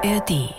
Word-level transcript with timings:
ARD. 0.00 0.54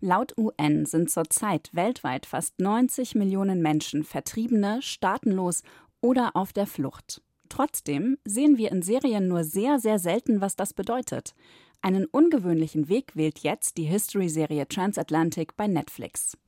Laut 0.00 0.38
UN 0.38 0.86
sind 0.86 1.10
zurzeit 1.10 1.70
weltweit 1.72 2.24
fast 2.24 2.60
90 2.60 3.16
Millionen 3.16 3.62
Menschen 3.62 4.04
Vertriebene, 4.04 4.80
staatenlos 4.80 5.64
oder 6.00 6.36
auf 6.36 6.52
der 6.52 6.68
Flucht. 6.68 7.20
Trotzdem 7.48 8.16
sehen 8.24 8.56
wir 8.56 8.70
in 8.70 8.82
Serien 8.82 9.26
nur 9.26 9.42
sehr, 9.42 9.80
sehr 9.80 9.98
selten, 9.98 10.40
was 10.40 10.54
das 10.54 10.72
bedeutet. 10.72 11.34
Einen 11.82 12.04
ungewöhnlichen 12.04 12.88
Weg 12.88 13.16
wählt 13.16 13.40
jetzt 13.40 13.76
die 13.76 13.86
History-Serie 13.86 14.68
Transatlantic 14.68 15.56
bei 15.56 15.66
Netflix. 15.66 16.38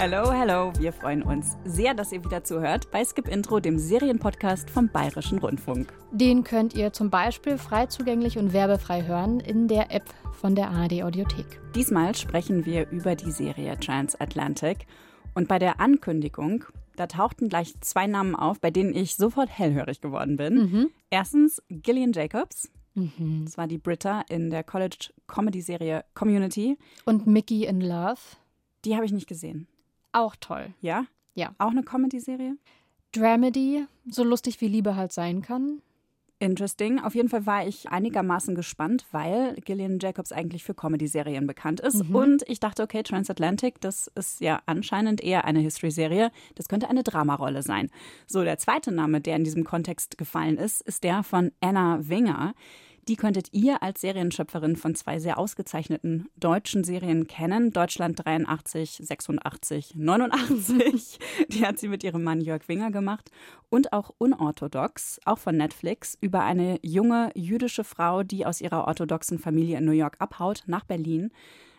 Hallo, 0.00 0.32
hallo, 0.32 0.72
wir 0.78 0.92
freuen 0.92 1.22
uns 1.22 1.56
sehr, 1.64 1.94
dass 1.94 2.12
ihr 2.12 2.22
wieder 2.24 2.42
zuhört 2.42 2.90
bei 2.90 3.04
Skip 3.04 3.28
Intro, 3.28 3.60
dem 3.60 3.78
Serienpodcast 3.78 4.68
vom 4.68 4.88
Bayerischen 4.88 5.38
Rundfunk. 5.38 5.92
Den 6.10 6.42
könnt 6.42 6.74
ihr 6.74 6.92
zum 6.92 7.10
Beispiel 7.10 7.56
frei 7.58 7.86
zugänglich 7.86 8.36
und 8.36 8.52
werbefrei 8.52 9.04
hören 9.04 9.40
in 9.40 9.68
der 9.68 9.92
App 9.92 10.04
von 10.32 10.56
der 10.56 10.70
ARD 10.70 11.04
Audiothek. 11.04 11.60
Diesmal 11.74 12.14
sprechen 12.14 12.66
wir 12.66 12.90
über 12.90 13.14
die 13.14 13.30
Serie 13.30 13.78
Transatlantic 13.78 14.86
und 15.34 15.48
bei 15.48 15.58
der 15.58 15.80
Ankündigung, 15.80 16.64
da 16.96 17.06
tauchten 17.06 17.48
gleich 17.48 17.72
zwei 17.80 18.06
Namen 18.06 18.34
auf, 18.34 18.60
bei 18.60 18.70
denen 18.70 18.94
ich 18.94 19.14
sofort 19.14 19.48
hellhörig 19.48 20.00
geworden 20.00 20.36
bin. 20.36 20.54
Mhm. 20.54 20.90
Erstens 21.08 21.62
Gillian 21.68 22.12
Jacobs. 22.12 22.70
Mhm. 22.94 23.42
Das 23.44 23.56
war 23.56 23.68
die 23.68 23.78
Britta 23.78 24.22
in 24.28 24.50
der 24.50 24.64
College-Comedy-Serie 24.64 26.04
Community. 26.14 26.78
Und 27.04 27.26
Mickey 27.26 27.64
in 27.64 27.80
Love. 27.80 28.20
Die 28.84 28.94
habe 28.96 29.06
ich 29.06 29.12
nicht 29.12 29.26
gesehen. 29.26 29.66
Auch 30.14 30.36
toll. 30.36 30.72
Ja? 30.80 31.06
Ja. 31.34 31.54
Auch 31.58 31.72
eine 31.72 31.82
Comedy-Serie? 31.82 32.56
Dramedy, 33.12 33.84
so 34.08 34.24
lustig 34.24 34.60
wie 34.60 34.68
Liebe 34.68 34.96
halt 34.96 35.12
sein 35.12 35.42
kann. 35.42 35.82
Interesting. 36.38 37.00
Auf 37.00 37.14
jeden 37.14 37.28
Fall 37.28 37.46
war 37.46 37.66
ich 37.66 37.88
einigermaßen 37.88 38.54
gespannt, 38.54 39.06
weil 39.12 39.54
Gillian 39.64 39.98
Jacobs 40.00 40.30
eigentlich 40.30 40.62
für 40.62 40.74
Comedy-Serien 40.74 41.46
bekannt 41.46 41.80
ist. 41.80 42.08
Mhm. 42.08 42.14
Und 42.14 42.42
ich 42.48 42.60
dachte, 42.60 42.82
okay, 42.82 43.02
Transatlantic, 43.02 43.80
das 43.80 44.08
ist 44.14 44.40
ja 44.40 44.60
anscheinend 44.66 45.20
eher 45.22 45.44
eine 45.44 45.60
History-Serie. 45.60 46.30
Das 46.54 46.68
könnte 46.68 46.88
eine 46.88 47.02
Dramarolle 47.02 47.62
sein. 47.62 47.90
So, 48.26 48.44
der 48.44 48.58
zweite 48.58 48.92
Name, 48.92 49.20
der 49.20 49.36
in 49.36 49.44
diesem 49.44 49.64
Kontext 49.64 50.18
gefallen 50.18 50.58
ist, 50.58 50.80
ist 50.82 51.02
der 51.02 51.22
von 51.22 51.50
Anna 51.60 52.08
Winger. 52.08 52.54
Die 53.06 53.16
könntet 53.16 53.48
ihr 53.52 53.82
als 53.82 54.00
Serienschöpferin 54.00 54.76
von 54.76 54.94
zwei 54.94 55.18
sehr 55.18 55.38
ausgezeichneten 55.38 56.26
deutschen 56.36 56.84
Serien 56.84 57.26
kennen. 57.26 57.70
Deutschland 57.70 58.24
83, 58.24 58.98
86, 59.02 59.94
89. 59.94 61.18
Die 61.48 61.66
hat 61.66 61.78
sie 61.78 61.88
mit 61.88 62.02
ihrem 62.02 62.24
Mann 62.24 62.40
Jörg 62.40 62.66
Winger 62.66 62.90
gemacht. 62.90 63.30
Und 63.68 63.92
auch 63.92 64.10
Unorthodox, 64.16 65.20
auch 65.26 65.38
von 65.38 65.54
Netflix, 65.58 66.16
über 66.22 66.44
eine 66.44 66.78
junge 66.82 67.30
jüdische 67.34 67.84
Frau, 67.84 68.22
die 68.22 68.46
aus 68.46 68.62
ihrer 68.62 68.86
orthodoxen 68.86 69.38
Familie 69.38 69.76
in 69.76 69.84
New 69.84 69.92
York 69.92 70.16
abhaut, 70.20 70.62
nach 70.66 70.84
Berlin. 70.84 71.30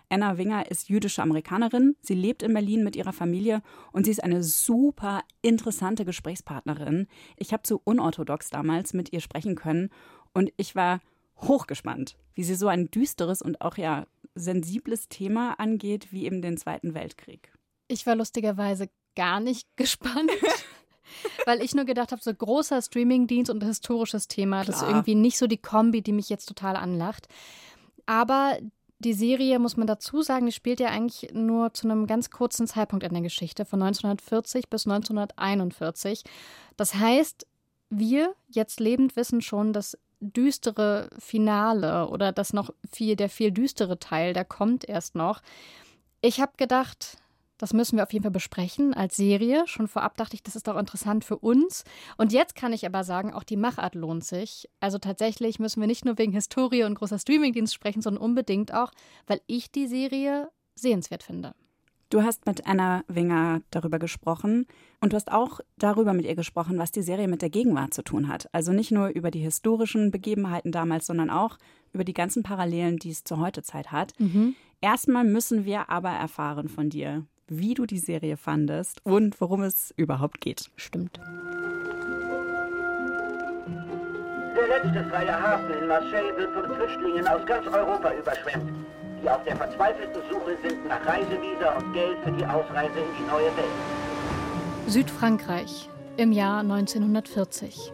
Anna 0.09 0.37
Winger 0.37 0.69
ist 0.69 0.89
jüdische 0.89 1.23
Amerikanerin. 1.23 1.95
Sie 2.01 2.13
lebt 2.13 2.43
in 2.43 2.53
Berlin 2.53 2.83
mit 2.83 2.95
ihrer 2.95 3.13
Familie 3.13 3.63
und 3.91 4.05
sie 4.05 4.11
ist 4.11 4.23
eine 4.23 4.43
super 4.43 5.21
interessante 5.41 6.05
Gesprächspartnerin. 6.05 7.07
Ich 7.37 7.51
habe 7.51 7.63
zu 7.63 7.81
unorthodox 7.83 8.51
damals 8.51 8.93
mit 8.93 9.11
ihr 9.11 9.21
sprechen 9.21 9.55
können 9.55 9.89
und 10.33 10.51
ich 10.57 10.75
war 10.75 10.99
hochgespannt, 11.41 12.15
wie 12.33 12.43
sie 12.43 12.55
so 12.55 12.67
ein 12.67 12.89
düsteres 12.91 13.41
und 13.41 13.61
auch 13.61 13.77
ja 13.77 14.05
sensibles 14.35 15.07
Thema 15.07 15.59
angeht, 15.59 16.11
wie 16.11 16.25
eben 16.25 16.41
den 16.41 16.57
Zweiten 16.57 16.93
Weltkrieg. 16.93 17.51
Ich 17.87 18.05
war 18.05 18.15
lustigerweise 18.15 18.89
gar 19.15 19.39
nicht 19.39 19.67
gespannt. 19.75 20.31
Weil 21.45 21.61
ich 21.61 21.75
nur 21.75 21.85
gedacht 21.85 22.11
habe, 22.11 22.21
so 22.21 22.33
großer 22.33 22.81
Streamingdienst 22.81 23.51
und 23.51 23.63
historisches 23.63 24.27
Thema, 24.27 24.63
das 24.63 24.77
ist 24.77 24.81
Klar. 24.81 24.91
irgendwie 24.91 25.15
nicht 25.15 25.37
so 25.37 25.45
die 25.45 25.59
Kombi, 25.59 26.01
die 26.01 26.11
mich 26.11 26.29
jetzt 26.29 26.47
total 26.47 26.75
anlacht. 26.75 27.27
Aber 28.07 28.57
die 28.99 29.13
Serie, 29.13 29.59
muss 29.59 29.77
man 29.77 29.87
dazu 29.87 30.23
sagen, 30.23 30.47
die 30.47 30.51
spielt 30.51 30.79
ja 30.79 30.87
eigentlich 30.87 31.31
nur 31.33 31.73
zu 31.73 31.87
einem 31.87 32.07
ganz 32.07 32.31
kurzen 32.31 32.65
Zeitpunkt 32.65 33.05
in 33.05 33.13
der 33.13 33.21
Geschichte, 33.21 33.65
von 33.65 33.81
1940 33.81 34.69
bis 34.69 34.87
1941. 34.87 36.23
Das 36.75 36.95
heißt, 36.95 37.45
wir 37.89 38.33
jetzt 38.47 38.79
lebend 38.79 39.15
wissen 39.15 39.41
schon, 39.41 39.73
das 39.73 39.97
düstere 40.19 41.09
Finale 41.19 42.07
oder 42.09 42.31
das 42.31 42.53
noch 42.53 42.71
viel, 42.91 43.15
der 43.15 43.29
viel 43.29 43.51
düstere 43.51 43.99
Teil, 43.99 44.33
der 44.33 44.45
kommt 44.45 44.87
erst 44.87 45.15
noch. 45.15 45.41
Ich 46.21 46.39
habe 46.39 46.53
gedacht, 46.57 47.17
das 47.57 47.73
müssen 47.73 47.95
wir 47.95 48.03
auf 48.03 48.11
jeden 48.11 48.23
Fall 48.23 48.31
besprechen 48.31 48.93
als 48.93 49.15
Serie. 49.15 49.63
Schon 49.67 49.87
vorab 49.87 50.17
dachte 50.17 50.35
ich, 50.35 50.43
das 50.43 50.55
ist 50.55 50.67
doch 50.67 50.77
interessant 50.77 51.23
für 51.23 51.37
uns. 51.37 51.83
Und 52.17 52.33
jetzt 52.33 52.55
kann 52.55 52.73
ich 52.73 52.85
aber 52.85 53.03
sagen, 53.03 53.33
auch 53.33 53.43
die 53.43 53.55
Machart 53.55 53.95
lohnt 53.95 54.25
sich. 54.25 54.69
Also 54.81 54.97
tatsächlich 54.97 55.59
müssen 55.59 55.79
wir 55.79 55.87
nicht 55.87 56.03
nur 56.03 56.17
wegen 56.17 56.33
Historie 56.33 56.83
und 56.83 56.95
großer 56.95 57.19
Streamingdienst 57.19 57.73
sprechen, 57.73 58.01
sondern 58.01 58.23
unbedingt 58.23 58.73
auch, 58.73 58.91
weil 59.27 59.41
ich 59.47 59.71
die 59.71 59.87
Serie 59.87 60.49
sehenswert 60.75 61.23
finde. 61.23 61.53
Du 62.15 62.23
hast 62.23 62.45
mit 62.45 62.65
Anna 62.65 63.03
Winger 63.09 63.59
darüber 63.71 63.99
gesprochen 63.99 64.67
und 65.01 65.11
du 65.11 65.17
hast 65.17 65.33
auch 65.33 65.59
darüber 65.77 66.13
mit 66.13 66.23
ihr 66.23 66.35
gesprochen, 66.35 66.77
was 66.77 66.93
die 66.93 67.01
Serie 67.01 67.27
mit 67.27 67.41
der 67.41 67.49
Gegenwart 67.49 67.93
zu 67.93 68.03
tun 68.03 68.29
hat. 68.29 68.47
Also 68.53 68.71
nicht 68.71 68.89
nur 68.89 69.09
über 69.09 69.31
die 69.31 69.41
historischen 69.41 70.11
Begebenheiten 70.11 70.71
damals, 70.71 71.07
sondern 71.07 71.29
auch 71.29 71.57
über 71.91 72.05
die 72.05 72.13
ganzen 72.13 72.41
Parallelen, 72.41 72.99
die 72.99 73.09
es 73.09 73.25
zur 73.25 73.41
Heutezeit 73.41 73.91
hat. 73.91 74.13
Erstmal 74.79 75.25
müssen 75.25 75.65
wir 75.65 75.89
aber 75.89 76.11
erfahren 76.11 76.69
von 76.69 76.89
dir, 76.89 77.25
wie 77.49 77.73
du 77.73 77.85
die 77.85 77.99
Serie 77.99 78.37
fandest 78.37 79.01
und 79.03 79.41
worum 79.41 79.63
es 79.63 79.93
überhaupt 79.97 80.39
geht. 80.39 80.71
Stimmt. 80.77 81.19
Der 84.55 84.67
letzte 84.69 85.03
freie 85.09 85.37
Hafen 85.37 85.69
in 85.81 85.87
Marseille 85.89 86.37
wird 86.37 86.53
von 86.53 86.75
Flüchtlingen 86.77 87.27
aus 87.27 87.45
ganz 87.45 87.67
Europa 87.67 88.13
überschwemmt, 88.13 88.71
die 89.25 89.29
auf 89.31 89.43
der 89.43 89.55
verzweifelten 89.55 90.21
Suche 90.29 90.55
sind 90.61 90.87
nach 90.87 91.03
Reisevisa 91.03 91.77
und 91.77 91.93
Geld 91.93 92.17
für 92.23 92.31
die 92.31 92.45
Ausreise 92.45 92.99
in 92.99 93.05
die 93.17 93.27
neue 93.27 93.57
Welt. 93.57 94.87
Südfrankreich 94.87 95.89
im 96.17 96.31
Jahr 96.31 96.59
1940. 96.59 97.91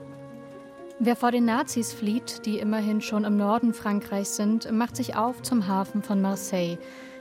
Wer 1.00 1.16
vor 1.16 1.32
den 1.32 1.46
Nazis 1.46 1.94
flieht, 1.94 2.46
die 2.46 2.60
immerhin 2.60 3.00
schon 3.00 3.24
im 3.24 3.38
Norden 3.38 3.74
Frankreichs 3.74 4.36
sind, 4.36 4.70
macht 4.74 4.98
sich 4.98 5.16
auf 5.16 5.42
zum 5.42 5.68
Hafen 5.68 6.04
von 6.04 6.22
Marseille, 6.22 6.78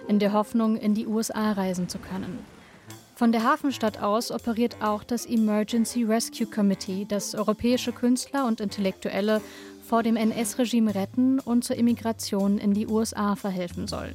in 0.09 0.19
der 0.19 0.33
Hoffnung, 0.33 0.77
in 0.77 0.95
die 0.95 1.07
USA 1.07 1.53
reisen 1.53 1.89
zu 1.89 1.99
können. 1.99 2.45
Von 3.15 3.33
der 3.33 3.45
Hafenstadt 3.45 4.03
aus 4.03 4.33
operiert 4.33 4.79
auch 4.83 5.05
das 5.05 5.27
Emergency 5.27 6.05
Rescue 6.05 6.47
Committee, 6.47 7.05
das 7.07 7.35
europäische 7.35 7.93
Künstler 7.93 8.47
und 8.47 8.61
Intellektuelle 8.61 9.41
vor 9.91 10.05
dem 10.05 10.15
NS-Regime 10.15 10.95
retten 10.95 11.41
und 11.41 11.65
zur 11.65 11.75
Immigration 11.75 12.59
in 12.59 12.75
die 12.75 12.87
USA 12.87 13.35
verhelfen 13.35 13.89
soll. 13.89 14.15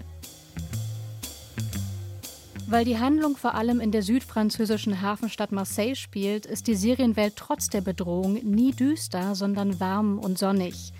Weil 2.65 2.85
die 2.85 2.97
Handlung 2.97 3.35
vor 3.35 3.55
allem 3.55 3.81
in 3.81 3.91
der 3.91 4.01
südfranzösischen 4.01 5.01
Hafenstadt 5.01 5.51
Marseille 5.51 5.95
spielt, 5.95 6.45
ist 6.45 6.67
die 6.67 6.75
Serienwelt 6.75 7.35
trotz 7.35 7.67
der 7.67 7.81
Bedrohung 7.81 8.35
nie 8.35 8.71
düster, 8.71 9.35
sondern 9.35 9.81
warm 9.81 10.17
und 10.17 10.37
sonnig. 10.37 10.93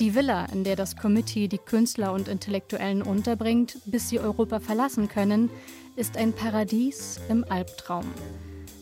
Die 0.00 0.14
Villa, 0.14 0.44
in 0.52 0.64
der 0.64 0.76
das 0.76 0.96
Committee 0.96 1.48
die 1.48 1.56
Künstler 1.56 2.12
und 2.12 2.28
Intellektuellen 2.28 3.00
unterbringt, 3.00 3.78
bis 3.86 4.10
sie 4.10 4.20
Europa 4.20 4.60
verlassen 4.60 5.08
können, 5.08 5.48
ist 5.96 6.18
ein 6.18 6.34
Paradies 6.34 7.18
im 7.30 7.42
Albtraum. 7.48 8.04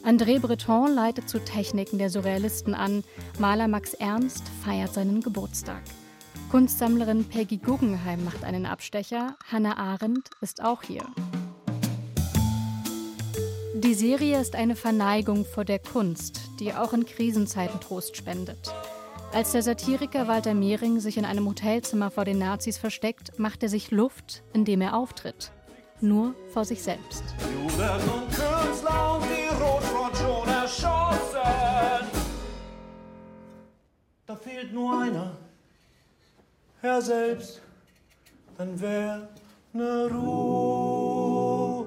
André 0.08 0.38
Breton 0.38 0.94
leitet 0.94 1.28
zu 1.28 1.38
Techniken 1.38 1.98
der 1.98 2.08
Surrealisten 2.08 2.74
an, 2.74 3.04
Maler 3.38 3.68
Max 3.68 3.92
Ernst 3.92 4.42
feiert 4.64 4.94
seinen 4.94 5.20
Geburtstag. 5.20 5.82
Kunstsammlerin 6.50 7.26
Peggy 7.26 7.58
Guggenheim 7.58 8.24
macht 8.24 8.42
einen 8.42 8.64
Abstecher, 8.64 9.36
Hannah 9.52 9.76
Arendt 9.76 10.30
ist 10.40 10.64
auch 10.64 10.82
hier. 10.82 11.02
Die 13.74 13.92
Serie 13.92 14.40
ist 14.40 14.54
eine 14.54 14.76
Verneigung 14.76 15.44
vor 15.44 15.66
der 15.66 15.78
Kunst, 15.78 16.40
die 16.58 16.72
auch 16.72 16.94
in 16.94 17.04
Krisenzeiten 17.04 17.78
Trost 17.78 18.16
spendet. 18.16 18.72
Als 19.34 19.52
der 19.52 19.62
Satiriker 19.62 20.26
Walter 20.26 20.54
Mehring 20.54 21.00
sich 21.00 21.18
in 21.18 21.26
einem 21.26 21.46
Hotelzimmer 21.46 22.10
vor 22.10 22.24
den 22.24 22.38
Nazis 22.38 22.78
versteckt, 22.78 23.38
macht 23.38 23.62
er 23.62 23.68
sich 23.68 23.90
Luft, 23.90 24.42
indem 24.54 24.80
er 24.80 24.96
auftritt. 24.96 25.52
Nur 26.00 26.34
vor 26.54 26.64
sich 26.64 26.82
selbst. 26.82 27.24
Juden 27.52 28.37
erschossen. 30.68 32.06
Da 34.26 34.36
fehlt 34.36 34.72
nur 34.72 35.00
einer, 35.00 35.36
er 36.82 37.00
selbst, 37.00 37.62
dann 38.58 38.78
wär 38.78 39.28
ne 39.72 40.10
Ruhe. 40.12 41.86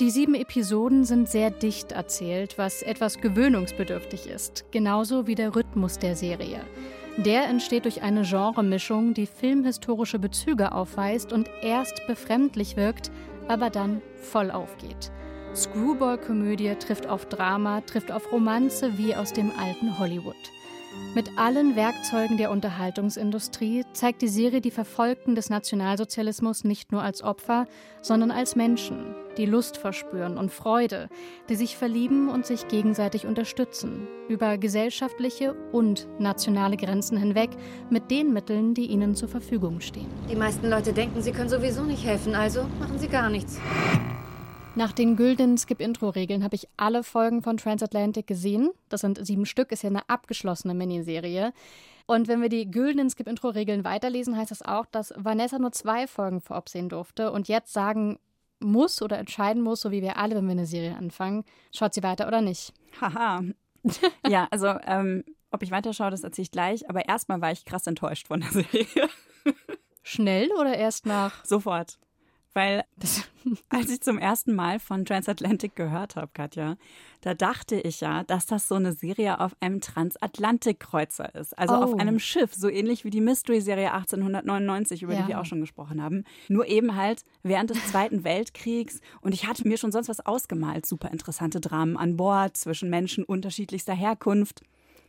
Die 0.00 0.10
sieben 0.10 0.34
Episoden 0.34 1.04
sind 1.04 1.28
sehr 1.28 1.50
dicht 1.50 1.92
erzählt, 1.92 2.58
was 2.58 2.82
etwas 2.82 3.20
gewöhnungsbedürftig 3.20 4.26
ist, 4.26 4.64
genauso 4.70 5.26
wie 5.26 5.34
der 5.34 5.54
Rhythmus 5.54 5.98
der 5.98 6.16
Serie. 6.16 6.60
Der 7.16 7.44
entsteht 7.48 7.84
durch 7.84 8.02
eine 8.02 8.22
Genremischung, 8.22 9.14
die 9.14 9.26
filmhistorische 9.26 10.18
Bezüge 10.18 10.72
aufweist 10.72 11.32
und 11.32 11.50
erst 11.62 12.06
befremdlich 12.06 12.76
wirkt, 12.76 13.10
aber 13.48 13.68
dann 13.68 14.00
voll 14.16 14.50
aufgeht. 14.50 15.10
Screwball-Komödie 15.54 16.74
trifft 16.76 17.08
auf 17.08 17.26
Drama, 17.26 17.80
trifft 17.82 18.12
auf 18.12 18.30
Romanze 18.32 18.96
wie 18.98 19.14
aus 19.14 19.32
dem 19.32 19.50
alten 19.58 19.98
Hollywood. 19.98 20.36
Mit 21.14 21.30
allen 21.36 21.76
Werkzeugen 21.76 22.36
der 22.36 22.50
Unterhaltungsindustrie 22.50 23.84
zeigt 23.92 24.22
die 24.22 24.28
Serie 24.28 24.60
die 24.60 24.70
Verfolgten 24.70 25.34
des 25.34 25.48
Nationalsozialismus 25.48 26.64
nicht 26.64 26.92
nur 26.92 27.02
als 27.02 27.22
Opfer, 27.22 27.66
sondern 28.00 28.30
als 28.30 28.56
Menschen, 28.56 29.14
die 29.36 29.46
Lust 29.46 29.76
verspüren 29.76 30.36
und 30.36 30.50
Freude, 30.50 31.08
die 31.48 31.54
sich 31.54 31.76
verlieben 31.76 32.28
und 32.28 32.46
sich 32.46 32.66
gegenseitig 32.68 33.26
unterstützen, 33.26 34.08
über 34.28 34.58
gesellschaftliche 34.58 35.54
und 35.72 36.08
nationale 36.18 36.76
Grenzen 36.76 37.18
hinweg 37.18 37.50
mit 37.88 38.10
den 38.10 38.32
Mitteln, 38.32 38.74
die 38.74 38.86
ihnen 38.86 39.14
zur 39.14 39.28
Verfügung 39.28 39.80
stehen. 39.80 40.08
Die 40.28 40.36
meisten 40.36 40.68
Leute 40.68 40.92
denken, 40.92 41.22
sie 41.22 41.32
können 41.32 41.50
sowieso 41.50 41.82
nicht 41.82 42.04
helfen, 42.04 42.34
also 42.34 42.64
machen 42.78 42.98
sie 42.98 43.08
gar 43.08 43.30
nichts. 43.30 43.60
Nach 44.80 44.92
den 44.92 45.14
güldenen 45.14 45.58
Skip-Intro-Regeln 45.58 46.42
habe 46.42 46.54
ich 46.54 46.66
alle 46.78 47.04
Folgen 47.04 47.42
von 47.42 47.58
Transatlantic 47.58 48.26
gesehen. 48.26 48.70
Das 48.88 49.02
sind 49.02 49.22
sieben 49.26 49.44
Stück, 49.44 49.72
ist 49.72 49.82
ja 49.82 49.90
eine 49.90 50.08
abgeschlossene 50.08 50.72
Miniserie. 50.72 51.52
Und 52.06 52.28
wenn 52.28 52.40
wir 52.40 52.48
die 52.48 52.70
güldenen 52.70 53.10
Skip-Intro-Regeln 53.10 53.84
weiterlesen, 53.84 54.38
heißt 54.38 54.52
das 54.52 54.62
auch, 54.62 54.86
dass 54.86 55.12
Vanessa 55.18 55.58
nur 55.58 55.72
zwei 55.72 56.06
Folgen 56.06 56.40
vorab 56.40 56.70
sehen 56.70 56.88
durfte 56.88 57.30
und 57.30 57.46
jetzt 57.46 57.74
sagen 57.74 58.18
muss 58.58 59.02
oder 59.02 59.18
entscheiden 59.18 59.62
muss, 59.62 59.82
so 59.82 59.90
wie 59.90 60.00
wir 60.00 60.16
alle, 60.16 60.34
wenn 60.34 60.46
wir 60.46 60.52
eine 60.52 60.64
Serie 60.64 60.96
anfangen, 60.96 61.44
schaut 61.74 61.92
sie 61.92 62.02
weiter 62.02 62.26
oder 62.26 62.40
nicht. 62.40 62.72
Haha. 63.02 63.42
ja, 64.28 64.48
also 64.50 64.68
ähm, 64.86 65.24
ob 65.50 65.62
ich 65.62 65.72
weiterschaue, 65.72 66.10
das 66.10 66.24
erzähle 66.24 66.44
ich 66.44 66.52
gleich. 66.52 66.88
Aber 66.88 67.06
erstmal 67.06 67.42
war 67.42 67.52
ich 67.52 67.66
krass 67.66 67.86
enttäuscht 67.86 68.28
von 68.28 68.40
der 68.40 68.50
Serie. 68.50 69.10
Schnell 70.02 70.50
oder 70.58 70.74
erst 70.74 71.04
nach? 71.04 71.44
Sofort. 71.44 71.98
Weil 72.52 72.84
als 73.68 73.90
ich 73.90 74.00
zum 74.00 74.18
ersten 74.18 74.54
Mal 74.54 74.80
von 74.80 75.04
Transatlantic 75.04 75.76
gehört 75.76 76.16
habe, 76.16 76.30
Katja, 76.34 76.76
da 77.20 77.34
dachte 77.34 77.76
ich 77.76 78.00
ja, 78.00 78.24
dass 78.24 78.46
das 78.46 78.66
so 78.66 78.74
eine 78.74 78.92
Serie 78.92 79.40
auf 79.40 79.54
einem 79.60 79.80
Transatlantikkreuzer 79.80 81.34
ist. 81.34 81.56
Also 81.56 81.74
oh. 81.74 81.78
auf 81.78 81.98
einem 81.98 82.18
Schiff, 82.18 82.52
so 82.54 82.68
ähnlich 82.68 83.04
wie 83.04 83.10
die 83.10 83.20
Mystery-Serie 83.20 83.92
1899, 83.92 85.02
über 85.02 85.14
ja. 85.14 85.22
die 85.22 85.28
wir 85.28 85.40
auch 85.40 85.44
schon 85.44 85.60
gesprochen 85.60 86.02
haben. 86.02 86.24
Nur 86.48 86.66
eben 86.66 86.96
halt 86.96 87.24
während 87.42 87.70
des 87.70 87.86
Zweiten 87.86 88.24
Weltkriegs. 88.24 89.00
Und 89.20 89.32
ich 89.32 89.46
hatte 89.46 89.66
mir 89.66 89.78
schon 89.78 89.92
sonst 89.92 90.08
was 90.08 90.24
ausgemalt. 90.26 90.86
Super 90.86 91.10
interessante 91.10 91.60
Dramen 91.60 91.96
an 91.96 92.16
Bord 92.16 92.56
zwischen 92.56 92.90
Menschen 92.90 93.24
unterschiedlichster 93.24 93.94
Herkunft. 93.94 94.62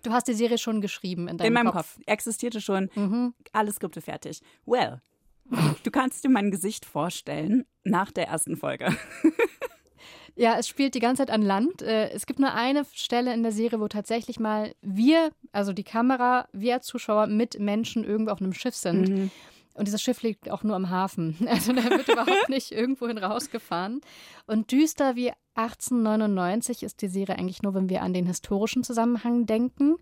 Du 0.03 0.11
hast 0.11 0.27
die 0.27 0.33
Serie 0.33 0.57
schon 0.57 0.81
geschrieben 0.81 1.27
in 1.27 1.38
deinem 1.38 1.47
In 1.47 1.53
meinem 1.53 1.71
Kopf. 1.71 1.95
Kopf. 1.95 1.99
Existierte 2.05 2.61
schon. 2.61 2.89
Mhm. 2.95 3.33
Alle 3.51 3.71
Skripte 3.71 4.01
fertig. 4.01 4.41
Well, 4.65 5.01
Du 5.83 5.92
kannst 5.92 6.24
dir 6.24 6.30
mein 6.30 6.51
Gesicht 6.51 6.86
vorstellen 6.86 7.65
nach 7.83 8.12
der 8.12 8.27
ersten 8.27 8.56
Folge. 8.56 8.95
Ja, 10.36 10.57
es 10.57 10.68
spielt 10.68 10.95
die 10.95 11.00
ganze 11.00 11.21
Zeit 11.21 11.31
an 11.31 11.42
Land. 11.42 11.81
Äh, 11.81 12.09
es 12.12 12.25
gibt 12.25 12.39
nur 12.39 12.53
eine 12.53 12.86
Stelle 12.94 13.33
in 13.33 13.44
der 13.44 13.51
Serie, 13.51 13.80
wo 13.80 13.88
tatsächlich 13.88 14.39
mal 14.39 14.74
wir, 14.81 15.31
also 15.51 15.74
die 15.74 15.83
Kamera, 15.83 16.48
wir 16.53 16.75
als 16.75 16.88
Zuschauer 16.88 17.27
mit 17.27 17.59
Menschen 17.59 18.03
irgendwo 18.03 18.31
auf 18.31 18.42
einem 18.42 18.53
Schiff 18.53 18.75
sind. 18.75 19.09
Mhm. 19.09 19.31
Und 19.74 19.88
dieses 19.88 20.01
Schiff 20.01 20.21
liegt 20.21 20.50
auch 20.50 20.63
nur 20.63 20.75
am 20.75 20.89
Hafen. 20.89 21.38
Also 21.48 21.74
da 21.74 21.83
wird 21.83 22.07
überhaupt 22.07 22.50
nicht 22.50 22.71
irgendwohin 22.71 23.18
rausgefahren. 23.18 24.01
Und 24.48 24.71
düster 24.71 25.15
wie 25.15 25.31
1899 25.56 26.83
ist 26.83 27.01
die 27.01 27.07
Serie 27.07 27.38
eigentlich 27.38 27.62
nur, 27.62 27.74
wenn 27.74 27.89
wir 27.89 28.01
an 28.01 28.13
den 28.13 28.25
historischen 28.25 28.83
Zusammenhang 28.83 29.45
denken. 29.45 29.98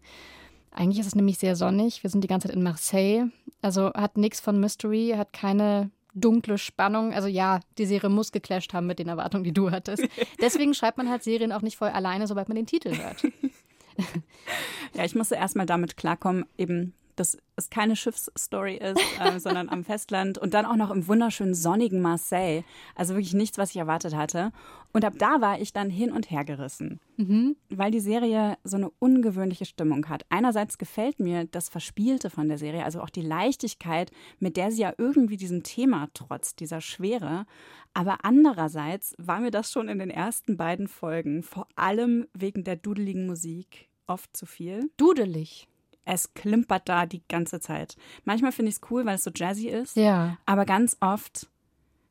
Eigentlich 0.71 0.99
ist 0.99 1.07
es 1.07 1.15
nämlich 1.15 1.37
sehr 1.37 1.55
sonnig. 1.55 2.03
Wir 2.03 2.09
sind 2.09 2.23
die 2.23 2.27
ganze 2.27 2.47
Zeit 2.47 2.55
in 2.55 2.63
Marseille. 2.63 3.25
Also 3.61 3.91
hat 3.93 4.17
nichts 4.17 4.39
von 4.39 4.59
Mystery, 4.59 5.13
hat 5.17 5.33
keine 5.33 5.89
dunkle 6.13 6.57
Spannung. 6.57 7.13
Also 7.13 7.27
ja, 7.27 7.59
die 7.77 7.85
Serie 7.85 8.09
muss 8.09 8.31
geclasht 8.31 8.73
haben 8.73 8.87
mit 8.87 8.99
den 8.99 9.09
Erwartungen, 9.09 9.43
die 9.43 9.53
du 9.53 9.71
hattest. 9.71 10.03
Deswegen 10.41 10.73
schreibt 10.73 10.97
man 10.97 11.09
halt 11.09 11.23
Serien 11.23 11.51
auch 11.51 11.61
nicht 11.61 11.77
voll 11.77 11.89
alleine, 11.89 12.27
sobald 12.27 12.49
man 12.49 12.55
den 12.55 12.65
Titel 12.65 12.95
hört. 12.95 13.23
ja, 14.93 15.03
ich 15.03 15.15
musste 15.15 15.35
erstmal 15.35 15.65
damit 15.65 15.97
klarkommen, 15.97 16.45
eben 16.57 16.93
dass 17.19 17.37
es 17.55 17.69
keine 17.69 17.95
Schiffsstory 17.95 18.77
ist, 18.77 19.01
äh, 19.19 19.39
sondern 19.39 19.69
am 19.69 19.83
Festland 19.83 20.37
und 20.37 20.53
dann 20.53 20.65
auch 20.65 20.75
noch 20.75 20.91
im 20.91 21.07
wunderschönen 21.07 21.53
sonnigen 21.53 22.01
Marseille. 22.01 22.63
Also 22.95 23.13
wirklich 23.13 23.33
nichts, 23.33 23.57
was 23.57 23.71
ich 23.71 23.77
erwartet 23.77 24.15
hatte. 24.15 24.51
Und 24.91 25.05
ab 25.05 25.13
da 25.17 25.41
war 25.41 25.59
ich 25.59 25.71
dann 25.71 25.89
hin 25.89 26.11
und 26.11 26.31
her 26.31 26.43
gerissen, 26.43 26.99
mhm. 27.17 27.55
weil 27.69 27.91
die 27.91 27.99
Serie 27.99 28.57
so 28.63 28.77
eine 28.77 28.89
ungewöhnliche 28.97 29.65
Stimmung 29.65 30.09
hat. 30.09 30.25
Einerseits 30.29 30.79
gefällt 30.79 31.19
mir 31.19 31.45
das 31.45 31.69
Verspielte 31.69 32.29
von 32.29 32.47
der 32.47 32.57
Serie, 32.57 32.85
also 32.85 33.01
auch 33.01 33.11
die 33.11 33.21
Leichtigkeit, 33.21 34.11
mit 34.39 34.57
der 34.57 34.71
sie 34.71 34.81
ja 34.81 34.93
irgendwie 34.97 35.37
diesem 35.37 35.61
Thema 35.61 36.09
trotzt, 36.15 36.59
dieser 36.59 36.81
Schwere. 36.81 37.45
Aber 37.93 38.19
andererseits 38.23 39.13
war 39.19 39.41
mir 39.41 39.51
das 39.51 39.71
schon 39.71 39.89
in 39.89 39.99
den 39.99 40.09
ersten 40.09 40.57
beiden 40.57 40.87
Folgen, 40.87 41.43
vor 41.43 41.67
allem 41.75 42.27
wegen 42.33 42.63
der 42.63 42.75
dudeligen 42.75 43.27
Musik, 43.27 43.89
oft 44.07 44.35
zu 44.35 44.47
viel. 44.47 44.89
Dudelig 44.97 45.67
es 46.09 46.33
klimpert 46.33 46.89
da 46.89 47.05
die 47.05 47.21
ganze 47.27 47.59
Zeit. 47.59 47.95
Manchmal 48.25 48.51
finde 48.51 48.69
ich 48.69 48.75
es 48.75 48.81
cool, 48.89 49.05
weil 49.05 49.15
es 49.15 49.23
so 49.23 49.31
jazzy 49.33 49.67
ist. 49.67 49.95
Ja. 49.95 50.37
Aber 50.45 50.65
ganz 50.65 50.97
oft 50.99 51.47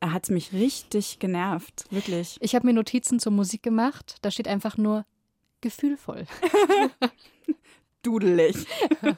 hat 0.01 0.23
es 0.23 0.29
mich 0.29 0.53
richtig 0.53 1.19
genervt, 1.19 1.85
wirklich. 1.89 2.37
Ich 2.39 2.55
habe 2.55 2.65
mir 2.65 2.73
Notizen 2.73 3.19
zur 3.19 3.33
Musik 3.33 3.61
gemacht. 3.61 4.17
Da 4.21 4.31
steht 4.31 4.47
einfach 4.47 4.77
nur 4.77 5.05
gefühlvoll. 5.61 6.25
Dudelig. 8.03 8.65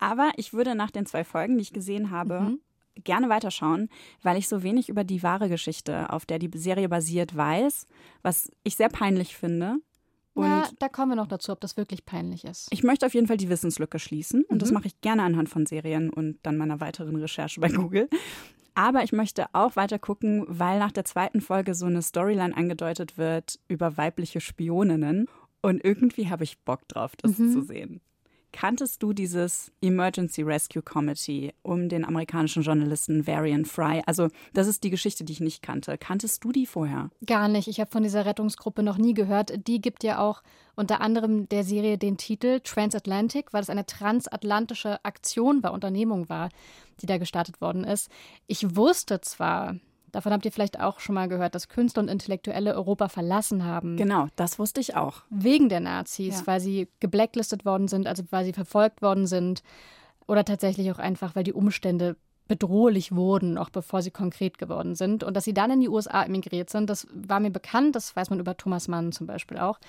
Aber 0.00 0.32
ich 0.36 0.52
würde 0.52 0.74
nach 0.74 0.90
den 0.90 1.06
zwei 1.06 1.22
Folgen, 1.22 1.56
die 1.56 1.62
ich 1.62 1.72
gesehen 1.72 2.10
habe, 2.10 2.40
mhm. 2.40 2.60
gerne 3.04 3.28
weiterschauen, 3.28 3.88
weil 4.22 4.36
ich 4.36 4.48
so 4.48 4.64
wenig 4.64 4.88
über 4.88 5.04
die 5.04 5.22
wahre 5.22 5.48
Geschichte, 5.48 6.10
auf 6.10 6.26
der 6.26 6.40
die 6.40 6.50
Serie 6.58 6.88
basiert, 6.88 7.36
weiß, 7.36 7.86
was 8.22 8.50
ich 8.64 8.74
sehr 8.74 8.88
peinlich 8.88 9.36
finde. 9.36 9.78
Und 10.34 10.46
ja, 10.46 10.68
da 10.80 10.88
kommen 10.88 11.12
wir 11.12 11.16
noch 11.16 11.28
dazu, 11.28 11.52
ob 11.52 11.60
das 11.60 11.76
wirklich 11.76 12.04
peinlich 12.04 12.44
ist. 12.44 12.68
Ich 12.72 12.82
möchte 12.82 13.06
auf 13.06 13.14
jeden 13.14 13.28
Fall 13.28 13.36
die 13.36 13.48
Wissenslücke 13.48 13.98
schließen 13.98 14.44
und 14.44 14.56
mhm. 14.56 14.58
das 14.58 14.72
mache 14.72 14.88
ich 14.88 15.00
gerne 15.00 15.22
anhand 15.22 15.48
von 15.48 15.64
Serien 15.64 16.10
und 16.10 16.38
dann 16.42 16.56
meiner 16.56 16.80
weiteren 16.80 17.16
Recherche 17.16 17.60
bei 17.60 17.68
Google. 17.68 18.08
Aber 18.74 19.04
ich 19.04 19.12
möchte 19.12 19.46
auch 19.52 19.76
weiter 19.76 20.00
gucken, 20.00 20.44
weil 20.48 20.80
nach 20.80 20.90
der 20.90 21.04
zweiten 21.04 21.40
Folge 21.40 21.74
so 21.74 21.86
eine 21.86 22.02
Storyline 22.02 22.56
angedeutet 22.56 23.16
wird 23.16 23.60
über 23.68 23.96
weibliche 23.96 24.40
Spioninnen. 24.40 25.28
Und 25.62 25.82
irgendwie 25.84 26.28
habe 26.28 26.44
ich 26.44 26.58
Bock 26.58 26.86
drauf, 26.88 27.14
das 27.16 27.38
mhm. 27.38 27.52
zu 27.52 27.62
sehen. 27.62 28.00
Kanntest 28.54 29.02
du 29.02 29.12
dieses 29.12 29.72
Emergency 29.82 30.42
Rescue 30.42 30.80
Committee 30.80 31.52
um 31.64 31.88
den 31.88 32.04
amerikanischen 32.04 32.62
Journalisten 32.62 33.26
Varian 33.26 33.64
Fry? 33.64 34.00
Also, 34.06 34.28
das 34.52 34.68
ist 34.68 34.84
die 34.84 34.90
Geschichte, 34.90 35.24
die 35.24 35.32
ich 35.32 35.40
nicht 35.40 35.60
kannte. 35.60 35.98
Kanntest 35.98 36.44
du 36.44 36.52
die 36.52 36.64
vorher? 36.64 37.10
Gar 37.26 37.48
nicht. 37.48 37.66
Ich 37.66 37.80
habe 37.80 37.90
von 37.90 38.04
dieser 38.04 38.26
Rettungsgruppe 38.26 38.84
noch 38.84 38.96
nie 38.96 39.12
gehört. 39.12 39.66
Die 39.66 39.80
gibt 39.80 40.04
ja 40.04 40.20
auch 40.20 40.44
unter 40.76 41.00
anderem 41.00 41.48
der 41.48 41.64
Serie 41.64 41.98
den 41.98 42.16
Titel 42.16 42.60
Transatlantic, 42.60 43.52
weil 43.52 43.62
es 43.62 43.70
eine 43.70 43.86
transatlantische 43.86 45.04
Aktion 45.04 45.64
war, 45.64 45.72
Unternehmung 45.72 46.28
war, 46.28 46.48
die 47.02 47.06
da 47.06 47.18
gestartet 47.18 47.60
worden 47.60 47.82
ist. 47.82 48.08
Ich 48.46 48.76
wusste 48.76 49.20
zwar, 49.20 49.74
Davon 50.14 50.32
habt 50.32 50.44
ihr 50.44 50.52
vielleicht 50.52 50.78
auch 50.78 51.00
schon 51.00 51.16
mal 51.16 51.28
gehört, 51.28 51.56
dass 51.56 51.68
Künstler 51.68 52.04
und 52.04 52.08
Intellektuelle 52.08 52.74
Europa 52.76 53.08
verlassen 53.08 53.64
haben. 53.64 53.96
Genau, 53.96 54.28
das 54.36 54.60
wusste 54.60 54.80
ich 54.80 54.94
auch. 54.94 55.22
Wegen 55.28 55.68
der 55.68 55.80
Nazis, 55.80 56.40
ja. 56.40 56.46
weil 56.46 56.60
sie 56.60 56.88
geblacklistet 57.00 57.64
worden 57.64 57.88
sind, 57.88 58.06
also 58.06 58.22
weil 58.30 58.44
sie 58.44 58.52
verfolgt 58.52 59.02
worden 59.02 59.26
sind. 59.26 59.64
Oder 60.28 60.44
tatsächlich 60.44 60.90
auch 60.92 61.00
einfach, 61.00 61.34
weil 61.34 61.42
die 61.42 61.52
Umstände 61.52 62.16
bedrohlich 62.46 63.12
wurden, 63.12 63.56
auch 63.56 63.70
bevor 63.70 64.02
sie 64.02 64.10
konkret 64.10 64.58
geworden 64.58 64.94
sind. 64.94 65.24
Und 65.24 65.34
dass 65.34 65.44
sie 65.44 65.54
dann 65.54 65.70
in 65.72 65.80
die 65.80 65.88
USA 65.88 66.22
emigriert 66.22 66.68
sind, 66.70 66.90
das 66.90 67.06
war 67.12 67.40
mir 67.40 67.50
bekannt, 67.50 67.96
das 67.96 68.14
weiß 68.14 68.30
man 68.30 68.38
über 68.38 68.56
Thomas 68.56 68.86
Mann 68.86 69.12
zum 69.12 69.26
Beispiel 69.26 69.58
auch. 69.58 69.80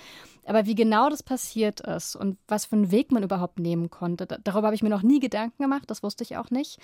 Aber 0.46 0.66
wie 0.66 0.76
genau 0.76 1.10
das 1.10 1.22
passiert 1.22 1.82
ist 1.82 2.16
und 2.16 2.38
was 2.48 2.66
für 2.66 2.78
einen 2.78 2.92
Weg 2.92 3.12
man 3.12 3.24
überhaupt 3.24 3.60
nehmen 3.60 3.90
konnte, 3.90 4.26
darüber 4.26 4.68
habe 4.68 4.76
ich 4.76 4.84
mir 4.84 4.90
noch 4.90 5.04
nie 5.04 5.20
Gedanken 5.20 5.62
gemacht, 5.62 5.84
das 5.88 6.02
wusste 6.02 6.24
ich 6.24 6.38
auch 6.38 6.50
nicht. 6.50 6.80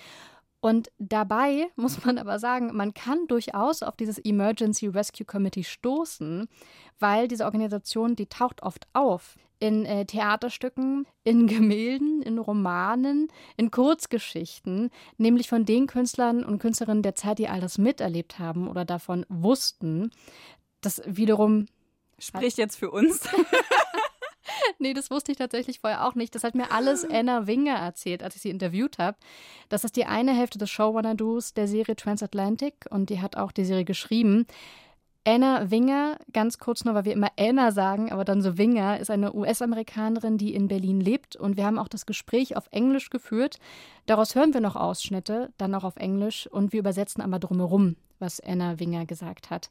Und 0.61 0.91
dabei 0.99 1.67
muss 1.75 2.05
man 2.05 2.17
aber 2.17 2.39
sagen, 2.39 2.71
man 2.73 2.93
kann 2.93 3.27
durchaus 3.27 3.83
auf 3.83 3.97
dieses 3.97 4.19
Emergency 4.19 4.87
Rescue 4.87 5.25
Committee 5.25 5.63
stoßen, 5.63 6.47
weil 6.99 7.27
diese 7.27 7.45
Organisation, 7.45 8.15
die 8.15 8.27
taucht 8.27 8.63
oft 8.63 8.87
auf 8.93 9.37
in 9.59 9.85
äh, 9.85 10.05
Theaterstücken, 10.05 11.05
in 11.23 11.47
Gemälden, 11.47 12.21
in 12.21 12.39
Romanen, 12.39 13.27
in 13.57 13.71
Kurzgeschichten, 13.71 14.89
nämlich 15.17 15.49
von 15.49 15.65
den 15.65 15.87
Künstlern 15.87 16.43
und 16.43 16.59
Künstlerinnen 16.59 17.03
der 17.03 17.15
Zeit, 17.15 17.39
die 17.39 17.47
all 17.47 17.61
das 17.61 17.77
miterlebt 17.77 18.39
haben 18.39 18.67
oder 18.67 18.85
davon 18.85 19.25
wussten. 19.29 20.11
Das 20.81 21.01
wiederum 21.05 21.67
spricht 22.17 22.57
jetzt 22.57 22.77
für 22.77 22.91
uns. 22.91 23.21
nee, 24.79 24.93
das 24.93 25.11
wusste 25.11 25.31
ich 25.31 25.37
tatsächlich 25.37 25.79
vorher 25.79 26.05
auch 26.07 26.15
nicht. 26.15 26.35
Das 26.35 26.43
hat 26.43 26.55
mir 26.55 26.71
alles 26.71 27.05
Anna 27.09 27.47
Winger 27.47 27.75
erzählt, 27.75 28.23
als 28.23 28.35
ich 28.35 28.41
sie 28.41 28.49
interviewt 28.49 28.97
habe. 28.97 29.17
Das 29.69 29.83
ist 29.83 29.95
die 29.95 30.05
eine 30.05 30.33
Hälfte 30.33 30.57
des 30.57 30.69
Showrunner-Duos 30.69 31.53
der 31.53 31.67
Serie 31.67 31.95
Transatlantic 31.95 32.85
und 32.89 33.09
die 33.09 33.21
hat 33.21 33.37
auch 33.37 33.51
die 33.51 33.65
Serie 33.65 33.85
geschrieben. 33.85 34.45
Anna 35.23 35.69
Winger, 35.69 36.17
ganz 36.33 36.57
kurz 36.57 36.83
nur, 36.83 36.95
weil 36.95 37.05
wir 37.05 37.13
immer 37.13 37.31
Anna 37.37 37.71
sagen, 37.71 38.11
aber 38.11 38.25
dann 38.25 38.41
so 38.41 38.57
Winger, 38.57 38.99
ist 38.99 39.11
eine 39.11 39.35
US-Amerikanerin, 39.35 40.39
die 40.39 40.55
in 40.55 40.67
Berlin 40.67 40.99
lebt. 40.99 41.35
Und 41.35 41.57
wir 41.57 41.65
haben 41.65 41.77
auch 41.77 41.87
das 41.87 42.07
Gespräch 42.07 42.57
auf 42.57 42.67
Englisch 42.71 43.11
geführt. 43.11 43.59
Daraus 44.07 44.33
hören 44.33 44.55
wir 44.55 44.61
noch 44.61 44.75
Ausschnitte, 44.75 45.53
dann 45.59 45.75
auch 45.75 45.83
auf 45.83 45.97
Englisch. 45.97 46.47
Und 46.47 46.73
wir 46.73 46.79
übersetzen 46.79 47.21
aber 47.21 47.37
drumherum, 47.37 47.97
was 48.17 48.39
Anna 48.39 48.79
Winger 48.79 49.05
gesagt 49.05 49.51
hat. 49.51 49.69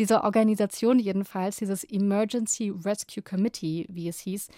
Diese 0.00 0.24
Organisation 0.24 0.98
jedenfalls, 0.98 1.58
dieses 1.58 1.84
Emergency 1.84 2.70
Rescue 2.70 3.22
Committee, 3.22 3.86
wie 3.90 4.08
es 4.08 4.18
hieß, 4.20 4.48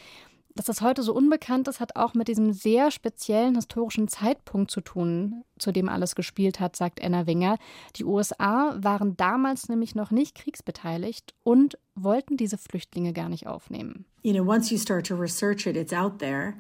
Dass 0.55 0.67
das 0.67 0.83
heute 0.83 1.03
so 1.03 1.15
unbekannt 1.15 1.67
ist, 1.67 1.81
hat 1.81 1.97
auch 1.97 2.13
mit 2.13 2.29
diesem 2.29 2.53
sehr 2.53 2.91
speziellen 2.91 3.55
historischen 3.55 4.07
Zeitpunkt 4.07 4.71
zu 4.71 4.83
tun, 4.83 5.45
zu 5.59 5.73
dem 5.73 5.89
alles 5.89 6.15
gespielt 6.15 6.61
hat, 6.61 6.77
sagt 6.77 7.03
Anna 7.03 7.27
Winger. 7.27 7.57
Die 7.97 8.05
USA 8.05 8.77
waren 8.77 9.17
damals 9.17 9.69
nämlich 9.69 9.95
noch 9.95 10.11
nicht 10.11 10.35
kriegsbeteiligt 10.37 11.35
und 11.43 11.79
wollten 11.95 12.37
diese 12.37 12.59
Flüchtlinge 12.59 13.15
gar 13.15 13.31
nicht 13.31 13.47
aufnehmen. 13.47 14.05
You 14.23 14.35
know, 14.35 14.47
once 14.47 14.71
you 14.71 14.79
start 14.79 15.07
to 15.07 15.17
research 15.17 15.67
it, 15.67 15.75
it's 15.75 15.93
out 15.93 16.19
there. 16.19 16.55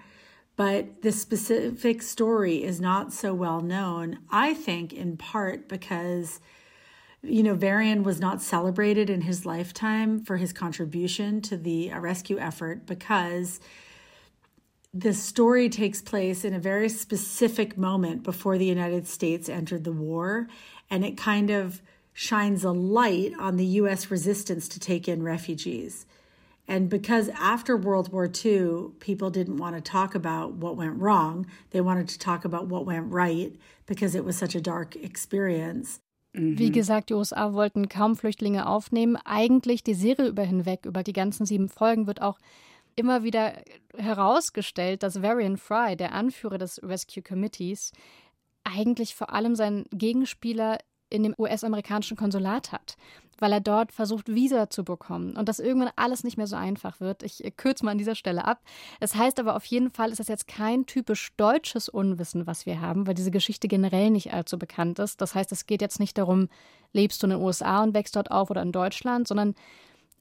But 0.56 1.02
the 1.02 1.12
specific 1.12 2.02
story 2.02 2.56
is 2.64 2.80
not 2.80 3.12
so 3.12 3.38
well 3.38 3.60
known, 3.60 4.18
I 4.32 4.54
think, 4.54 4.92
in 4.92 5.18
part 5.18 5.68
because 5.68 6.40
you 7.22 7.42
know, 7.42 7.54
Varian 7.54 8.02
was 8.02 8.20
not 8.20 8.42
celebrated 8.42 9.08
in 9.08 9.22
his 9.22 9.46
lifetime 9.46 10.24
for 10.24 10.36
his 10.36 10.52
contribution 10.52 11.40
to 11.42 11.56
the 11.56 11.92
rescue 11.94 12.38
effort 12.38 12.84
because 12.86 13.60
the 14.92 15.14
story 15.14 15.68
takes 15.68 16.02
place 16.02 16.44
in 16.44 16.52
a 16.52 16.58
very 16.58 16.88
specific 16.88 17.78
moment 17.78 18.22
before 18.22 18.58
the 18.58 18.66
United 18.66 19.06
States 19.06 19.48
entered 19.48 19.84
the 19.84 19.92
war, 19.92 20.48
and 20.90 21.04
it 21.04 21.16
kind 21.16 21.50
of 21.50 21.80
shines 22.12 22.62
a 22.62 22.72
light 22.72 23.32
on 23.38 23.56
the 23.56 23.64
U.S. 23.64 24.10
resistance 24.10 24.68
to 24.68 24.78
take 24.78 25.08
in 25.08 25.22
refugees. 25.22 26.04
And 26.68 26.90
because 26.90 27.28
after 27.30 27.76
World 27.76 28.12
War 28.12 28.30
II, 28.44 28.90
people 29.00 29.30
didn't 29.30 29.56
want 29.56 29.76
to 29.76 29.80
talk 29.80 30.14
about 30.14 30.52
what 30.52 30.76
went 30.76 31.00
wrong, 31.00 31.46
they 31.70 31.80
wanted 31.80 32.08
to 32.08 32.18
talk 32.18 32.44
about 32.44 32.66
what 32.66 32.84
went 32.84 33.10
right 33.10 33.56
because 33.86 34.14
it 34.14 34.24
was 34.24 34.36
such 34.36 34.54
a 34.54 34.60
dark 34.60 34.94
experience. 34.96 36.00
Wie 36.32 36.68
Mhm. 36.68 36.72
gesagt, 36.72 37.10
die 37.10 37.14
USA 37.14 37.52
wollten 37.52 37.88
kaum 37.88 38.16
Flüchtlinge 38.16 38.66
aufnehmen. 38.66 39.16
Eigentlich 39.24 39.84
die 39.84 39.94
Serie 39.94 40.28
über 40.28 40.42
hinweg, 40.42 40.86
über 40.86 41.02
die 41.02 41.12
ganzen 41.12 41.44
sieben 41.44 41.68
Folgen, 41.68 42.06
wird 42.06 42.22
auch 42.22 42.38
immer 42.96 43.22
wieder 43.22 43.54
herausgestellt, 43.96 45.02
dass 45.02 45.22
Varian 45.22 45.56
Fry, 45.56 45.96
der 45.96 46.12
Anführer 46.12 46.58
des 46.58 46.82
Rescue 46.82 47.22
Committees, 47.22 47.92
eigentlich 48.64 49.14
vor 49.14 49.32
allem 49.32 49.56
seinen 49.56 49.84
Gegenspieler 49.92 50.78
in 51.12 51.22
dem 51.22 51.34
US-amerikanischen 51.38 52.16
Konsulat 52.16 52.72
hat, 52.72 52.96
weil 53.38 53.52
er 53.52 53.60
dort 53.60 53.92
versucht, 53.92 54.34
Visa 54.34 54.70
zu 54.70 54.84
bekommen 54.84 55.36
und 55.36 55.48
das 55.48 55.58
irgendwann 55.58 55.92
alles 55.96 56.24
nicht 56.24 56.36
mehr 56.36 56.46
so 56.46 56.56
einfach 56.56 57.00
wird. 57.00 57.22
Ich 57.22 57.42
kürze 57.56 57.84
mal 57.84 57.92
an 57.92 57.98
dieser 57.98 58.14
Stelle 58.14 58.44
ab. 58.44 58.62
Es 59.00 59.14
heißt 59.14 59.38
aber 59.38 59.56
auf 59.56 59.64
jeden 59.66 59.90
Fall, 59.90 60.10
ist 60.10 60.20
das 60.20 60.28
jetzt 60.28 60.48
kein 60.48 60.86
typisch 60.86 61.32
deutsches 61.36 61.88
Unwissen, 61.88 62.46
was 62.46 62.66
wir 62.66 62.80
haben, 62.80 63.06
weil 63.06 63.14
diese 63.14 63.30
Geschichte 63.30 63.68
generell 63.68 64.10
nicht 64.10 64.32
allzu 64.32 64.58
bekannt 64.58 64.98
ist. 64.98 65.20
Das 65.20 65.34
heißt, 65.34 65.52
es 65.52 65.66
geht 65.66 65.82
jetzt 65.82 66.00
nicht 66.00 66.16
darum, 66.18 66.48
lebst 66.92 67.22
du 67.22 67.26
in 67.26 67.30
den 67.30 67.40
USA 67.40 67.82
und 67.82 67.94
wächst 67.94 68.16
dort 68.16 68.30
auf 68.30 68.50
oder 68.50 68.62
in 68.62 68.72
Deutschland, 68.72 69.28
sondern 69.28 69.54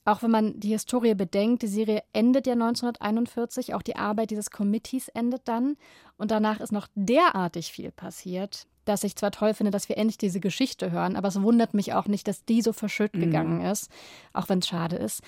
auch 0.03 0.23
wenn 0.23 0.31
man 0.31 0.59
die 0.59 0.69
Historie 0.69 1.13
bedenkt, 1.13 1.61
die 1.61 1.67
Serie 1.67 2.03
endet 2.11 2.47
ja 2.47 2.53
1941, 2.53 3.75
auch 3.75 3.83
die 3.83 3.95
Arbeit 3.95 4.31
dieses 4.31 4.49
Committees 4.49 5.09
endet 5.09 5.47
dann 5.47 5.77
und 6.17 6.31
danach 6.31 6.59
ist 6.59 6.71
noch 6.71 6.87
derartig 6.95 7.71
viel 7.71 7.91
passiert, 7.91 8.65
dass 8.85 9.03
ich 9.03 9.15
zwar 9.15 9.31
toll 9.31 9.53
finde, 9.53 9.71
dass 9.71 9.89
wir 9.89 9.97
endlich 9.97 10.17
diese 10.17 10.39
Geschichte 10.39 10.91
hören, 10.91 11.15
aber 11.15 11.27
es 11.27 11.41
wundert 11.41 11.73
mich 11.73 11.93
auch 11.93 12.07
nicht, 12.07 12.27
dass 12.27 12.45
die 12.45 12.61
so 12.61 12.73
verschütt 12.73 13.13
gegangen 13.13 13.61
ist, 13.61 13.89
auch 14.33 14.49
wenn 14.49 14.59
es 14.59 14.67
schade 14.67 14.95
ist. 14.95 15.21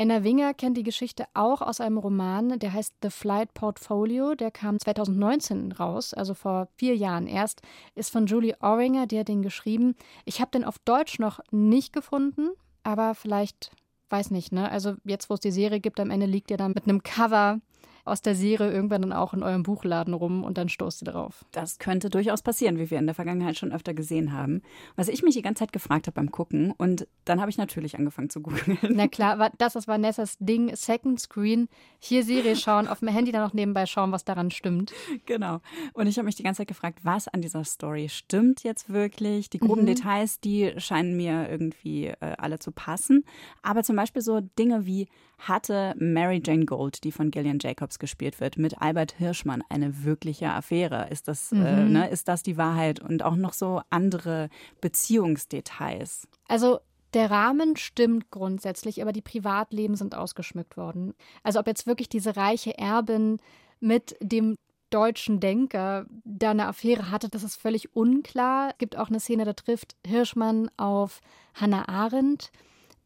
Anna 0.00 0.24
Winger 0.24 0.54
kennt 0.54 0.78
die 0.78 0.82
Geschichte 0.82 1.26
auch 1.34 1.60
aus 1.60 1.78
einem 1.78 1.98
Roman, 1.98 2.58
der 2.58 2.72
heißt 2.72 2.94
The 3.02 3.10
Flight 3.10 3.52
Portfolio. 3.52 4.34
Der 4.34 4.50
kam 4.50 4.78
2019 4.78 5.72
raus, 5.72 6.14
also 6.14 6.32
vor 6.32 6.68
vier 6.76 6.96
Jahren 6.96 7.26
erst. 7.26 7.60
Ist 7.94 8.10
von 8.10 8.24
Julie 8.24 8.56
Oringer, 8.60 9.06
die 9.06 9.18
hat 9.18 9.28
den 9.28 9.42
geschrieben. 9.42 9.94
Ich 10.24 10.40
habe 10.40 10.52
den 10.52 10.64
auf 10.64 10.78
Deutsch 10.86 11.18
noch 11.18 11.40
nicht 11.50 11.92
gefunden, 11.92 12.48
aber 12.82 13.14
vielleicht, 13.14 13.72
weiß 14.08 14.30
nicht, 14.30 14.52
ne? 14.52 14.70
Also 14.70 14.94
jetzt, 15.04 15.28
wo 15.28 15.34
es 15.34 15.40
die 15.40 15.50
Serie 15.50 15.80
gibt, 15.80 16.00
am 16.00 16.10
Ende 16.10 16.24
liegt 16.24 16.50
ihr 16.50 16.56
dann 16.56 16.72
mit 16.72 16.84
einem 16.84 17.02
Cover 17.02 17.60
aus 18.04 18.22
der 18.22 18.34
Serie 18.34 18.70
irgendwann 18.70 19.02
dann 19.02 19.12
auch 19.12 19.34
in 19.34 19.42
eurem 19.42 19.62
Buchladen 19.62 20.14
rum 20.14 20.44
und 20.44 20.58
dann 20.58 20.68
stoßt 20.68 21.02
ihr 21.02 21.12
drauf. 21.12 21.44
Das 21.52 21.78
könnte 21.78 22.10
durchaus 22.10 22.42
passieren, 22.42 22.78
wie 22.78 22.90
wir 22.90 22.98
in 22.98 23.06
der 23.06 23.14
Vergangenheit 23.14 23.56
schon 23.56 23.72
öfter 23.72 23.94
gesehen 23.94 24.32
haben. 24.32 24.62
Was 24.96 25.08
ich 25.08 25.22
mich 25.22 25.34
die 25.34 25.42
ganze 25.42 25.60
Zeit 25.60 25.72
gefragt 25.72 26.06
habe 26.06 26.14
beim 26.14 26.30
Gucken 26.30 26.72
und 26.72 27.06
dann 27.24 27.40
habe 27.40 27.50
ich 27.50 27.58
natürlich 27.58 27.98
angefangen 27.98 28.30
zu 28.30 28.40
googeln. 28.40 28.78
Na 28.88 29.08
klar, 29.08 29.50
das 29.58 29.76
ist 29.76 29.88
Vanessas 29.88 30.36
Ding, 30.38 30.74
Second 30.74 31.20
Screen, 31.20 31.68
hier 31.98 32.24
Serie 32.24 32.56
schauen, 32.56 32.88
auf 32.88 33.00
dem 33.00 33.08
Handy 33.08 33.32
dann 33.32 33.42
noch 33.42 33.54
nebenbei 33.54 33.86
schauen, 33.86 34.12
was 34.12 34.24
daran 34.24 34.50
stimmt. 34.50 34.92
Genau. 35.26 35.60
Und 35.92 36.06
ich 36.06 36.16
habe 36.16 36.26
mich 36.26 36.36
die 36.36 36.42
ganze 36.42 36.58
Zeit 36.58 36.68
gefragt, 36.68 37.00
was 37.02 37.28
an 37.28 37.40
dieser 37.40 37.64
Story 37.64 38.08
stimmt 38.08 38.62
jetzt 38.64 38.90
wirklich? 38.90 39.50
Die 39.50 39.58
groben 39.58 39.86
Details, 39.86 40.40
die 40.40 40.72
scheinen 40.78 41.16
mir 41.16 41.48
irgendwie 41.48 42.06
äh, 42.06 42.16
alle 42.38 42.58
zu 42.58 42.72
passen. 42.72 43.24
Aber 43.62 43.82
zum 43.82 43.96
Beispiel 43.96 44.22
so 44.22 44.40
Dinge 44.40 44.86
wie, 44.86 45.08
hatte 45.40 45.94
Mary 45.98 46.42
Jane 46.44 46.64
Gold, 46.64 47.04
die 47.04 47.12
von 47.12 47.30
Gillian 47.30 47.58
Jacobs 47.60 47.98
gespielt 47.98 48.40
wird, 48.40 48.58
mit 48.58 48.80
Albert 48.80 49.12
Hirschmann 49.12 49.62
eine 49.68 50.04
wirkliche 50.04 50.50
Affäre? 50.50 51.08
Ist 51.10 51.28
das, 51.28 51.52
äh, 51.52 51.56
ne, 51.56 52.08
ist 52.10 52.28
das 52.28 52.42
die 52.42 52.56
Wahrheit? 52.56 53.00
Und 53.00 53.22
auch 53.22 53.36
noch 53.36 53.52
so 53.52 53.80
andere 53.90 54.48
Beziehungsdetails. 54.80 56.28
Also 56.48 56.80
der 57.14 57.30
Rahmen 57.30 57.76
stimmt 57.76 58.30
grundsätzlich, 58.30 59.02
aber 59.02 59.12
die 59.12 59.22
Privatleben 59.22 59.96
sind 59.96 60.14
ausgeschmückt 60.14 60.76
worden. 60.76 61.14
Also 61.42 61.58
ob 61.58 61.66
jetzt 61.66 61.86
wirklich 61.86 62.08
diese 62.08 62.36
reiche 62.36 62.78
Erbin 62.78 63.38
mit 63.80 64.16
dem 64.20 64.56
deutschen 64.90 65.40
Denker 65.40 66.06
da 66.24 66.50
eine 66.50 66.66
Affäre 66.66 67.10
hatte, 67.10 67.28
das 67.28 67.42
ist 67.42 67.56
völlig 67.56 67.94
unklar. 67.94 68.70
Es 68.72 68.78
gibt 68.78 68.96
auch 68.96 69.08
eine 69.08 69.20
Szene, 69.20 69.44
da 69.44 69.52
trifft 69.52 69.96
Hirschmann 70.06 70.70
auf 70.76 71.20
Hannah 71.54 71.88
Arendt, 71.88 72.50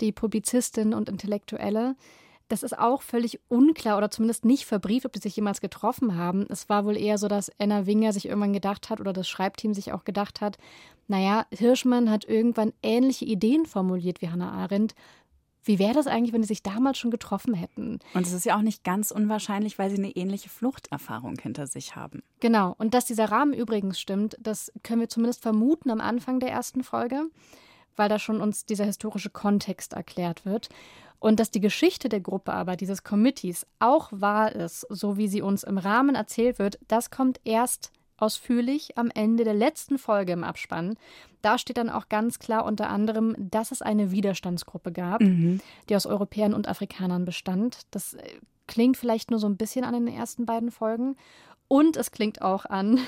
die 0.01 0.13
Publizistin 0.13 0.95
und 0.95 1.09
Intellektuelle. 1.09 1.97
Das 2.49 2.63
ist 2.63 2.79
auch 2.79 3.03
völlig 3.03 3.41
unklar 3.49 3.97
oder 3.97 4.11
zumindest 4.11 4.45
nicht 4.45 4.67
verbrieft, 4.67 5.07
ob 5.07 5.13
die 5.13 5.21
sich 5.21 5.35
jemals 5.35 5.61
getroffen 5.61 6.17
haben. 6.17 6.47
Es 6.51 6.69
war 6.69 6.85
wohl 6.85 6.97
eher 6.97 7.17
so, 7.17 7.27
dass 7.27 7.51
Anna 7.59 7.87
Winger 7.87 8.13
sich 8.13 8.27
irgendwann 8.27 8.53
gedacht 8.53 8.91
hat 8.91 9.01
oder 9.01 9.13
das 9.13 9.29
Schreibteam 9.29 9.73
sich 9.73 9.93
auch 9.93 10.05
gedacht 10.05 10.41
hat, 10.41 10.59
naja, 11.07 11.47
Hirschmann 11.51 12.11
hat 12.11 12.25
irgendwann 12.25 12.73
ähnliche 12.83 13.25
Ideen 13.25 13.67
formuliert 13.67 14.23
wie 14.23 14.29
Hannah 14.29 14.53
Arendt. 14.53 14.95
Wie 15.63 15.79
wäre 15.79 15.95
das 15.95 16.07
eigentlich, 16.07 16.35
wenn 16.35 16.43
die 16.43 16.49
sich 16.49 16.63
damals 16.63 16.99
schon 16.99 17.11
getroffen 17.11 17.55
hätten? 17.55 17.99
Und 18.13 18.27
es 18.27 18.33
ist 18.33 18.45
ja 18.45 18.57
auch 18.57 18.63
nicht 18.63 18.85
ganz 18.85 19.11
unwahrscheinlich, 19.11 19.79
weil 19.79 19.89
sie 19.91 19.97
eine 19.97 20.11
ähnliche 20.11 20.51
Fluchterfahrung 20.51 21.37
hinter 21.41 21.67
sich 21.67 21.97
haben. 21.97 22.23
Genau. 22.41 22.75
Und 22.77 22.93
dass 22.93 23.07
dieser 23.07 23.31
Rahmen 23.31 23.55
übrigens 23.55 23.99
stimmt, 23.99 24.37
das 24.41 24.71
können 24.83 25.01
wir 25.01 25.09
zumindest 25.09 25.43
vermuten 25.43 25.91
am 25.91 26.01
Anfang 26.01 26.39
der 26.39 26.51
ersten 26.51 26.85
Folge, 26.85 27.23
weil 27.97 28.11
da 28.11 28.19
schon 28.19 28.43
uns 28.43 28.67
dieser 28.67 28.85
historische 28.85 29.31
Kontext 29.31 29.95
erklärt 29.95 30.45
wird. 30.45 30.69
Und 31.19 31.41
dass 31.41 31.51
die 31.51 31.61
Geschichte 31.61 32.09
der 32.09 32.21
Gruppe 32.21 32.53
aber, 32.53 32.77
dieses 32.77 33.03
Committees, 33.03 33.67
auch 33.79 34.11
wahr 34.13 34.53
ist, 34.53 34.87
so 34.91 35.17
wie 35.17 35.29
sie 35.29 35.43
uns 35.43 35.63
im 35.63 35.79
Rahmen 35.79 36.15
erzählt 36.15 36.59
wird, 36.59 36.79
das 36.89 37.11
kommt 37.11 37.41
erst 37.45 37.93
ausführlich 38.17 38.97
am 38.97 39.11
Ende 39.11 39.45
der 39.45 39.55
letzten 39.55 39.99
Folge 39.99 40.33
im 40.33 40.45
Abspann. 40.45 40.97
Da 41.43 41.59
steht 41.59 41.79
dann 41.79 41.91
auch 41.91 42.09
ganz 42.09 42.39
klar 42.39 42.65
unter 42.65 42.89
anderem, 42.89 43.35
dass 43.39 43.71
es 43.71 43.83
eine 43.83 44.11
Widerstandsgruppe 44.11 44.93
gab, 44.93 45.21
die 45.89 45.97
aus 45.97 46.07
Europäern 46.07 46.55
und 46.55 46.69
Afrikanern 46.69 47.25
bestand. 47.25 47.81
Das 47.91 48.15
äh, 48.15 48.23
klingt 48.67 48.97
vielleicht 48.97 49.31
nur 49.31 49.41
so 49.41 49.47
ein 49.47 49.57
bisschen 49.57 49.85
an 49.85 49.95
den 49.95 50.09
ersten 50.09 50.47
beiden 50.47 50.71
Folgen. 50.71 51.17
Und 51.69 51.97
es 51.97 52.11
klingt 52.11 52.43
auch 52.43 52.67
an, 52.67 53.01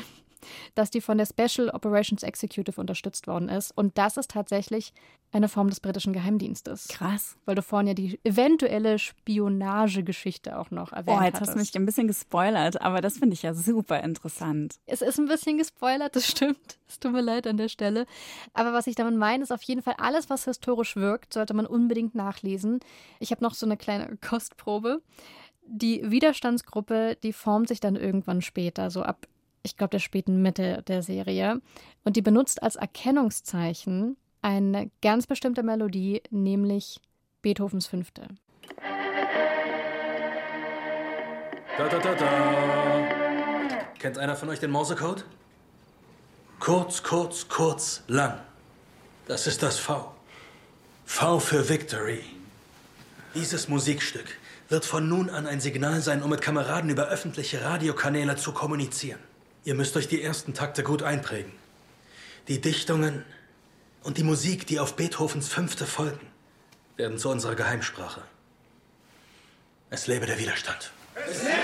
dass 0.74 0.90
die 0.90 1.00
von 1.00 1.18
der 1.18 1.26
Special 1.26 1.70
Operations 1.70 2.22
Executive 2.22 2.80
unterstützt 2.80 3.26
worden 3.26 3.48
ist. 3.48 3.70
Und 3.76 3.96
das 3.98 4.16
ist 4.16 4.30
tatsächlich 4.30 4.92
eine 5.32 5.48
Form 5.48 5.68
des 5.68 5.80
britischen 5.80 6.12
Geheimdienstes. 6.12 6.88
Krass. 6.88 7.36
Weil 7.44 7.56
du 7.56 7.62
vorhin 7.62 7.88
ja 7.88 7.94
die 7.94 8.18
eventuelle 8.24 8.98
Spionagegeschichte 8.98 10.58
auch 10.58 10.70
noch 10.70 10.92
erwähnt 10.92 11.18
Oh, 11.20 11.22
jetzt 11.24 11.34
hattest. 11.36 11.40
hast 11.50 11.54
du 11.54 11.58
mich 11.58 11.74
ein 11.76 11.86
bisschen 11.86 12.06
gespoilert, 12.06 12.80
aber 12.80 13.00
das 13.00 13.18
finde 13.18 13.34
ich 13.34 13.42
ja 13.42 13.54
super 13.54 14.02
interessant. 14.02 14.76
Es 14.86 15.02
ist 15.02 15.18
ein 15.18 15.26
bisschen 15.26 15.58
gespoilert, 15.58 16.16
das 16.16 16.26
stimmt. 16.26 16.78
Es 16.88 17.00
tut 17.00 17.10
mir 17.12 17.20
leid 17.20 17.48
an 17.48 17.56
der 17.56 17.68
Stelle. 17.68 18.06
Aber 18.54 18.72
was 18.72 18.86
ich 18.86 18.94
damit 18.94 19.16
meine, 19.16 19.42
ist 19.42 19.50
auf 19.50 19.62
jeden 19.64 19.82
Fall 19.82 19.94
alles, 19.98 20.30
was 20.30 20.44
historisch 20.44 20.94
wirkt, 20.94 21.32
sollte 21.34 21.52
man 21.52 21.66
unbedingt 21.66 22.14
nachlesen. 22.14 22.78
Ich 23.18 23.32
habe 23.32 23.42
noch 23.42 23.54
so 23.54 23.66
eine 23.66 23.76
kleine 23.76 24.16
Kostprobe. 24.20 25.02
Die 25.66 26.08
Widerstandsgruppe, 26.08 27.16
die 27.24 27.32
formt 27.32 27.66
sich 27.66 27.80
dann 27.80 27.96
irgendwann 27.96 28.40
später, 28.40 28.88
so 28.92 29.02
ab, 29.02 29.26
ich 29.66 29.76
glaube, 29.76 29.90
der 29.90 29.98
späten 29.98 30.40
Mitte 30.40 30.82
der 30.88 31.02
Serie. 31.02 31.60
Und 32.04 32.16
die 32.16 32.22
benutzt 32.22 32.62
als 32.62 32.76
Erkennungszeichen 32.76 34.16
eine 34.40 34.90
ganz 35.02 35.26
bestimmte 35.26 35.62
Melodie, 35.62 36.22
nämlich 36.30 37.00
Beethovens 37.42 37.86
Fünfte. 37.86 38.28
Da, 41.76 41.88
da, 41.88 41.98
da, 41.98 42.14
da. 42.14 43.08
Kennt 43.98 44.18
einer 44.18 44.36
von 44.36 44.48
euch 44.48 44.60
den 44.60 44.70
Morsecode? 44.70 45.24
Kurz, 46.60 47.02
kurz, 47.02 47.48
kurz, 47.48 48.02
lang. 48.06 48.40
Das 49.26 49.46
ist 49.46 49.62
das 49.62 49.78
V. 49.78 50.14
V 51.04 51.40
für 51.40 51.68
Victory. 51.68 52.24
Dieses 53.34 53.68
Musikstück 53.68 54.38
wird 54.68 54.84
von 54.84 55.08
nun 55.08 55.28
an 55.28 55.46
ein 55.46 55.60
Signal 55.60 56.00
sein, 56.00 56.22
um 56.22 56.30
mit 56.30 56.40
Kameraden 56.40 56.88
über 56.88 57.08
öffentliche 57.08 57.62
Radiokanäle 57.62 58.36
zu 58.36 58.52
kommunizieren. 58.52 59.20
Ihr 59.66 59.74
müsst 59.74 59.96
euch 59.96 60.06
die 60.06 60.22
ersten 60.22 60.54
Takte 60.54 60.84
gut 60.84 61.02
einprägen. 61.02 61.50
Die 62.46 62.60
Dichtungen 62.60 63.24
und 64.04 64.16
die 64.16 64.22
Musik, 64.22 64.64
die 64.68 64.78
auf 64.78 64.94
Beethovens 64.94 65.48
Fünfte 65.48 65.86
folgen, 65.86 66.24
werden 66.94 67.18
zu 67.18 67.30
unserer 67.30 67.56
Geheimsprache. 67.56 68.22
Es 69.90 70.06
lebe 70.06 70.24
der 70.24 70.38
Widerstand. 70.38 70.92
Es 71.16 71.42
lebe 71.42 71.56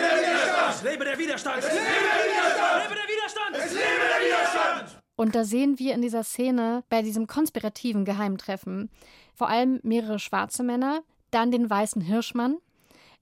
Es 0.69 0.83
lebe 0.83 1.05
der 1.05 1.17
Widerstand! 1.17 1.59
Es 1.59 1.71
lebe 1.71 1.79
der 1.79 2.25
Widerstand! 2.27 2.75
Es 2.75 2.89
lebe 2.89 2.95
der 2.97 3.09
Widerstand! 3.09 3.57
Es 3.57 3.73
lebe 3.73 4.09
der 4.09 4.27
Widerstand! 4.27 5.03
Und 5.15 5.35
da 5.37 5.45
sehen 5.45 5.79
wir 5.79 5.95
in 5.95 6.03
dieser 6.03 6.25
Szene 6.25 6.83
bei 6.89 7.03
diesem 7.03 7.29
konspirativen 7.29 8.05
Geheimtreffen 8.05 8.91
vor 9.37 9.49
allem 9.49 9.79
mehrere 9.85 10.19
schwarze 10.19 10.65
Männer, 10.65 11.05
dann 11.31 11.53
den 11.53 11.71
weißen 11.71 12.03
Hirschmann. 12.03 12.57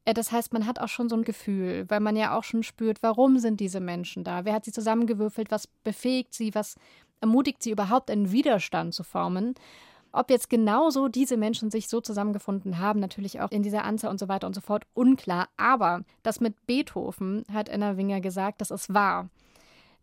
Äh, 0.05 0.15
Das 0.15 0.33
heißt, 0.33 0.53
man 0.53 0.67
hat 0.67 0.79
auch 0.79 0.89
schon 0.89 1.09
so 1.09 1.17
ein 1.17 1.25
Gefühl, 1.25 1.85
weil 1.89 2.01
man 2.01 2.17
ja 2.17 2.37
auch 2.37 2.45
schon 2.45 2.63
spürt, 2.63 3.03
warum 3.03 3.39
sind 3.39 3.61
diese 3.61 3.81
Menschen 3.81 4.25
da? 4.25 4.45
Wer 4.45 4.55
hat 4.55 4.65
sie 4.65 4.73
zusammengewürfelt? 4.73 5.51
Was 5.51 5.67
befähigt 5.67 6.35
sie? 6.35 6.55
Was 6.55 6.77
ermutigt 7.21 7.63
sie 7.63 7.71
überhaupt, 7.71 8.11
einen 8.11 8.33
Widerstand 8.33 8.95
zu 8.95 9.03
formen? 9.05 9.55
Ob 10.13 10.31
jetzt 10.31 10.51
genauso 10.51 11.07
diese 11.09 11.37
Menschen 11.37 11.71
sich 11.71 11.89
so 11.89 12.01
zusammengefunden 12.01 12.79
haben, 12.79 12.99
natürlich 12.99 13.41
auch 13.41 13.51
in 13.53 13.63
dieser 13.63 13.85
Anzahl 13.85 14.11
und 14.11 14.19
so 14.19 14.27
weiter 14.29 14.49
und 14.49 14.55
so 14.55 14.61
fort, 14.61 14.85
unklar. 14.93 15.49
Aber 15.57 16.03
das 16.25 16.41
mit 16.41 16.67
Beethoven 16.67 17.45
hat 17.53 17.71
Anna 17.71 17.97
Winger 17.97 18.21
gesagt, 18.21 18.61
das 18.61 18.73
ist 18.73 18.93
wahr. 18.93 19.29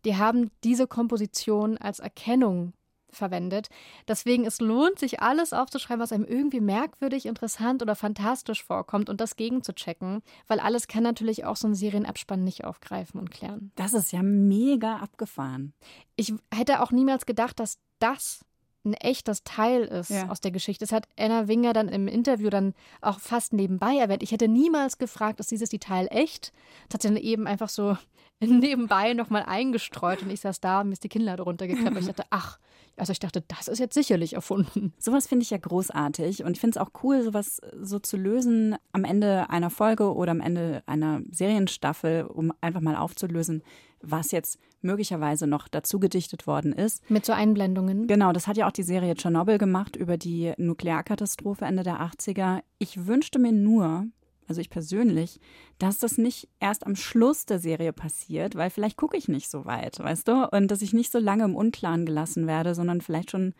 Die 0.06 0.16
haben 0.16 0.50
diese 0.64 0.86
Komposition 0.86 1.76
als 1.76 1.98
Erkennung 1.98 2.72
verwendet. 3.10 3.68
Deswegen, 4.06 4.46
es 4.46 4.60
lohnt 4.60 4.98
sich, 4.98 5.20
alles 5.20 5.52
aufzuschreiben, 5.52 6.02
was 6.02 6.12
einem 6.12 6.24
irgendwie 6.24 6.60
merkwürdig, 6.60 7.26
interessant 7.26 7.82
oder 7.82 7.94
fantastisch 7.94 8.64
vorkommt 8.64 9.08
und 9.08 9.20
das 9.20 9.36
gegenzuchecken, 9.36 10.22
weil 10.46 10.60
alles 10.60 10.88
kann 10.88 11.02
natürlich 11.02 11.44
auch 11.44 11.56
so 11.56 11.68
ein 11.68 11.74
Serienabspann 11.74 12.44
nicht 12.44 12.64
aufgreifen 12.64 13.20
und 13.20 13.30
klären. 13.30 13.72
Das 13.76 13.94
ist 13.94 14.12
ja 14.12 14.22
mega 14.22 14.96
abgefahren. 14.96 15.72
Ich 16.16 16.32
hätte 16.52 16.82
auch 16.82 16.90
niemals 16.90 17.26
gedacht, 17.26 17.60
dass 17.60 17.78
das 17.98 18.44
ein 18.84 18.94
echtes 18.94 19.42
Teil 19.44 19.82
ist 19.82 20.10
Ja. 20.10 20.28
aus 20.28 20.40
der 20.40 20.50
Geschichte. 20.50 20.84
Das 20.84 20.92
hat 20.92 21.06
Anna 21.18 21.48
Winger 21.48 21.72
dann 21.72 21.88
im 21.88 22.08
Interview 22.08 22.48
dann 22.48 22.74
auch 23.00 23.18
fast 23.20 23.52
nebenbei 23.52 23.96
erwähnt. 23.96 24.22
Ich 24.22 24.32
hätte 24.32 24.48
niemals 24.48 24.98
gefragt, 24.98 25.40
ist 25.40 25.50
dieses 25.50 25.68
Detail 25.70 26.06
echt? 26.10 26.52
Das 26.88 26.94
hat 26.94 27.02
sie 27.02 27.08
dann 27.08 27.16
eben 27.16 27.46
einfach 27.46 27.68
so 27.68 27.96
nebenbei 28.40 29.14
nochmal 29.14 29.42
eingestreut 29.46 30.22
und 30.22 30.30
ich 30.30 30.40
saß 30.40 30.60
da 30.60 30.80
und 30.80 30.88
mir 30.88 30.92
ist 30.92 31.02
die 31.04 31.08
Kinnlade 31.08 31.42
runtergeklappt 31.42 31.96
und 31.96 31.98
ich 32.02 32.06
dachte, 32.06 32.24
ach, 32.30 32.58
also 32.96 33.10
ich 33.12 33.18
dachte, 33.18 33.42
das 33.46 33.68
ist 33.68 33.78
jetzt 33.78 33.94
sicherlich 33.94 34.34
erfunden. 34.34 34.92
Sowas 34.98 35.26
finde 35.26 35.42
ich 35.44 35.50
ja 35.50 35.58
großartig 35.58 36.44
und 36.44 36.52
ich 36.52 36.60
finde 36.60 36.78
es 36.78 36.84
auch 36.84 36.90
cool, 37.02 37.22
sowas 37.22 37.60
so 37.80 37.98
zu 37.98 38.16
lösen 38.16 38.76
am 38.92 39.04
Ende 39.04 39.50
einer 39.50 39.70
Folge 39.70 40.14
oder 40.14 40.30
am 40.32 40.40
Ende 40.40 40.82
einer 40.86 41.20
Serienstaffel, 41.30 42.24
um 42.24 42.52
einfach 42.60 42.80
mal 42.80 42.96
aufzulösen, 42.96 43.62
was 44.02 44.30
jetzt 44.30 44.58
möglicherweise 44.80 45.46
noch 45.46 45.68
dazu 45.68 45.98
gedichtet 45.98 46.46
worden 46.46 46.72
ist. 46.72 47.08
Mit 47.10 47.26
so 47.26 47.32
Einblendungen. 47.32 48.06
Genau, 48.06 48.32
das 48.32 48.46
hat 48.46 48.56
ja 48.56 48.66
auch 48.66 48.72
die 48.72 48.82
Serie 48.82 49.14
Tschernobyl 49.14 49.58
gemacht 49.58 49.96
über 49.96 50.16
die 50.16 50.52
Nuklearkatastrophe 50.56 51.64
Ende 51.64 51.82
der 51.82 52.00
80er. 52.00 52.60
Ich 52.78 53.06
wünschte 53.06 53.38
mir 53.38 53.52
nur, 53.52 54.06
also 54.46 54.60
ich 54.60 54.70
persönlich, 54.70 55.40
dass 55.78 55.98
das 55.98 56.16
nicht 56.16 56.48
erst 56.60 56.86
am 56.86 56.96
Schluss 56.96 57.44
der 57.44 57.58
Serie 57.58 57.92
passiert, 57.92 58.54
weil 58.54 58.70
vielleicht 58.70 58.96
gucke 58.96 59.16
ich 59.16 59.28
nicht 59.28 59.50
so 59.50 59.64
weit, 59.64 59.98
weißt 59.98 60.28
du? 60.28 60.48
Und 60.48 60.70
dass 60.70 60.82
ich 60.82 60.92
nicht 60.92 61.12
so 61.12 61.18
lange 61.18 61.44
im 61.44 61.56
Unklaren 61.56 62.06
gelassen 62.06 62.46
werde, 62.46 62.74
sondern 62.74 63.00
vielleicht 63.00 63.30
schon, 63.30 63.54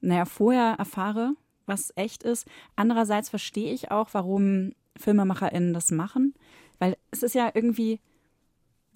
naja, 0.00 0.26
vorher 0.26 0.76
erfahre, 0.78 1.32
was 1.66 1.92
echt 1.96 2.22
ist. 2.22 2.46
Andererseits 2.76 3.30
verstehe 3.30 3.72
ich 3.72 3.90
auch, 3.90 4.08
warum 4.12 4.72
FilmemacherInnen 4.96 5.72
das 5.72 5.90
machen, 5.90 6.34
weil 6.78 6.96
es 7.10 7.22
ist 7.22 7.34
ja 7.34 7.50
irgendwie 7.54 8.00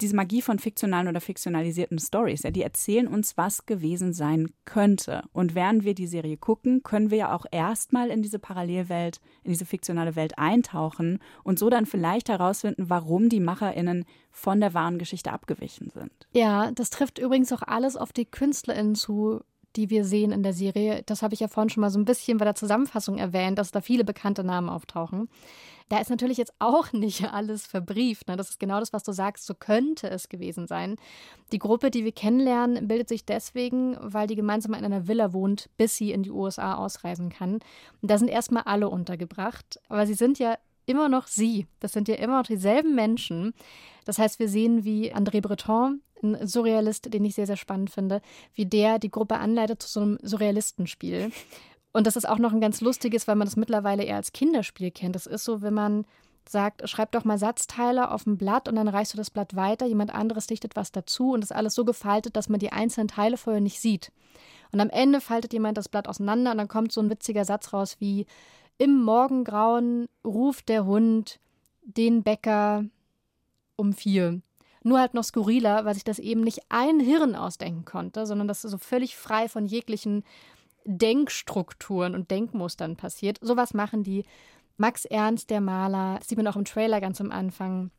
diese 0.03 0.15
Magie 0.15 0.41
von 0.41 0.59
fiktionalen 0.59 1.07
oder 1.07 1.21
fiktionalisierten 1.21 1.97
Stories, 1.97 2.43
ja, 2.43 2.51
die 2.51 2.61
erzählen 2.61 3.07
uns, 3.07 3.37
was 3.37 3.65
gewesen 3.65 4.13
sein 4.13 4.51
könnte. 4.65 5.23
Und 5.31 5.55
während 5.55 5.85
wir 5.85 5.95
die 5.95 6.07
Serie 6.07 6.37
gucken, 6.37 6.83
können 6.83 7.09
wir 7.09 7.17
ja 7.17 7.35
auch 7.35 7.45
erstmal 7.51 8.09
in 8.09 8.21
diese 8.21 8.37
Parallelwelt, 8.37 9.21
in 9.43 9.51
diese 9.51 9.65
fiktionale 9.65 10.15
Welt 10.15 10.37
eintauchen 10.37 11.19
und 11.43 11.57
so 11.57 11.69
dann 11.69 11.85
vielleicht 11.85 12.29
herausfinden, 12.29 12.89
warum 12.89 13.29
die 13.29 13.39
MacherInnen 13.39 14.05
von 14.29 14.59
der 14.59 14.73
wahren 14.73 14.99
Geschichte 14.99 15.31
abgewichen 15.31 15.89
sind. 15.89 16.11
Ja, 16.33 16.71
das 16.71 16.89
trifft 16.89 17.17
übrigens 17.17 17.53
auch 17.53 17.61
alles 17.61 17.95
auf 17.95 18.11
die 18.11 18.25
KünstlerInnen 18.25 18.95
zu, 18.95 19.41
die 19.75 19.89
wir 19.89 20.05
sehen 20.05 20.31
in 20.31 20.43
der 20.43 20.53
Serie. 20.53 21.03
Das 21.05 21.21
habe 21.21 21.33
ich 21.33 21.39
ja 21.39 21.47
vorhin 21.47 21.69
schon 21.69 21.81
mal 21.81 21.89
so 21.89 21.99
ein 21.99 22.05
bisschen 22.05 22.37
bei 22.37 22.45
der 22.45 22.55
Zusammenfassung 22.55 23.17
erwähnt, 23.17 23.57
dass 23.57 23.71
da 23.71 23.81
viele 23.81 24.03
bekannte 24.03 24.43
Namen 24.43 24.69
auftauchen. 24.69 25.29
Da 25.89 25.99
ist 25.99 26.09
natürlich 26.09 26.37
jetzt 26.37 26.53
auch 26.59 26.91
nicht 26.93 27.31
alles 27.31 27.65
verbrieft. 27.65 28.27
Ne? 28.27 28.35
Das 28.35 28.49
ist 28.49 28.59
genau 28.59 28.79
das, 28.79 28.93
was 28.93 29.03
du 29.03 29.11
sagst. 29.11 29.45
So 29.45 29.53
könnte 29.53 30.09
es 30.09 30.29
gewesen 30.29 30.67
sein. 30.67 30.95
Die 31.51 31.59
Gruppe, 31.59 31.91
die 31.91 32.03
wir 32.03 32.11
kennenlernen, 32.11 32.87
bildet 32.87 33.09
sich 33.09 33.25
deswegen, 33.25 33.97
weil 33.99 34.27
die 34.27 34.35
gemeinsam 34.35 34.73
in 34.73 34.85
einer 34.85 35.07
Villa 35.07 35.33
wohnt, 35.33 35.69
bis 35.77 35.95
sie 35.95 36.11
in 36.11 36.23
die 36.23 36.31
USA 36.31 36.75
ausreisen 36.75 37.29
kann. 37.29 37.59
Und 38.01 38.11
da 38.11 38.17
sind 38.17 38.29
erstmal 38.29 38.63
alle 38.63 38.89
untergebracht. 38.89 39.79
Aber 39.89 40.05
sie 40.07 40.13
sind 40.15 40.39
ja 40.39 40.57
immer 40.85 41.09
noch 41.09 41.27
sie. 41.27 41.67
Das 41.79 41.93
sind 41.93 42.07
ja 42.07 42.15
immer 42.15 42.37
noch 42.39 42.47
dieselben 42.47 42.95
Menschen. 42.95 43.53
Das 44.05 44.19
heißt, 44.19 44.39
wir 44.39 44.49
sehen, 44.49 44.83
wie 44.83 45.13
André 45.13 45.41
Breton, 45.41 46.01
ein 46.23 46.47
Surrealist, 46.47 47.13
den 47.13 47.25
ich 47.25 47.35
sehr, 47.35 47.47
sehr 47.47 47.57
spannend 47.57 47.89
finde, 47.89 48.21
wie 48.53 48.65
der 48.65 48.99
die 48.99 49.11
Gruppe 49.11 49.37
anleitet 49.37 49.81
zu 49.81 49.89
so 49.89 49.99
einem 50.01 50.17
Surrealistenspiel. 50.21 51.31
Und 51.91 52.07
das 52.07 52.15
ist 52.15 52.27
auch 52.27 52.39
noch 52.39 52.53
ein 52.53 52.61
ganz 52.61 52.81
lustiges, 52.81 53.27
weil 53.27 53.35
man 53.35 53.45
das 53.45 53.55
mittlerweile 53.55 54.03
eher 54.03 54.15
als 54.15 54.31
Kinderspiel 54.33 54.91
kennt. 54.91 55.15
Das 55.15 55.27
ist 55.27 55.43
so, 55.43 55.61
wenn 55.61 55.73
man 55.73 56.05
sagt, 56.49 56.87
schreib 56.89 57.11
doch 57.11 57.23
mal 57.23 57.37
Satzteile 57.37 58.11
auf 58.11 58.25
ein 58.25 58.37
Blatt 58.37 58.67
und 58.67 58.75
dann 58.75 58.87
reichst 58.87 59.13
du 59.13 59.17
das 59.17 59.29
Blatt 59.29 59.55
weiter, 59.55 59.85
jemand 59.85 60.13
anderes 60.13 60.47
dichtet 60.47 60.75
was 60.75 60.91
dazu 60.91 61.31
und 61.31 61.43
ist 61.43 61.55
alles 61.55 61.75
so 61.75 61.85
gefaltet, 61.85 62.35
dass 62.35 62.49
man 62.49 62.59
die 62.59 62.71
einzelnen 62.71 63.07
Teile 63.07 63.37
vorher 63.37 63.61
nicht 63.61 63.79
sieht. 63.79 64.11
Und 64.71 64.81
am 64.81 64.89
Ende 64.89 65.21
faltet 65.21 65.53
jemand 65.53 65.77
das 65.77 65.87
Blatt 65.87 66.07
auseinander 66.07 66.51
und 66.51 66.57
dann 66.57 66.67
kommt 66.67 66.91
so 66.91 67.01
ein 67.01 67.09
witziger 67.09 67.45
Satz 67.45 67.73
raus 67.73 67.97
wie 67.99 68.25
im 68.77 69.01
Morgengrauen 69.03 70.07
ruft 70.25 70.67
der 70.67 70.85
Hund 70.85 71.39
den 71.83 72.23
Bäcker 72.23 72.85
um 73.75 73.93
vier. 73.93 74.41
Nur 74.83 74.99
halt 74.99 75.13
noch 75.13 75.23
skurriler, 75.23 75.85
weil 75.85 75.93
sich 75.93 76.03
das 76.03 76.19
eben 76.19 76.41
nicht 76.41 76.59
ein 76.69 76.99
Hirn 76.99 77.35
ausdenken 77.35 77.85
konnte, 77.85 78.25
sondern 78.25 78.47
das 78.47 78.61
so 78.61 78.77
völlig 78.77 79.15
frei 79.15 79.47
von 79.47 79.65
jeglichen 79.65 80.23
Denkstrukturen 80.85 82.15
und 82.15 82.29
Denkmustern 82.29 82.97
passiert. 82.97 83.39
Sowas 83.41 83.73
machen 83.73 84.03
die. 84.03 84.25
Max 84.75 85.05
Ernst, 85.05 85.49
der 85.49 85.61
Maler, 85.61 86.19
sieht 86.25 86.37
man 86.37 86.47
auch 86.47 86.55
im 86.55 86.65
Trailer 86.65 86.99
ganz 86.99 87.21
am 87.21 87.31
Anfang. 87.31 87.91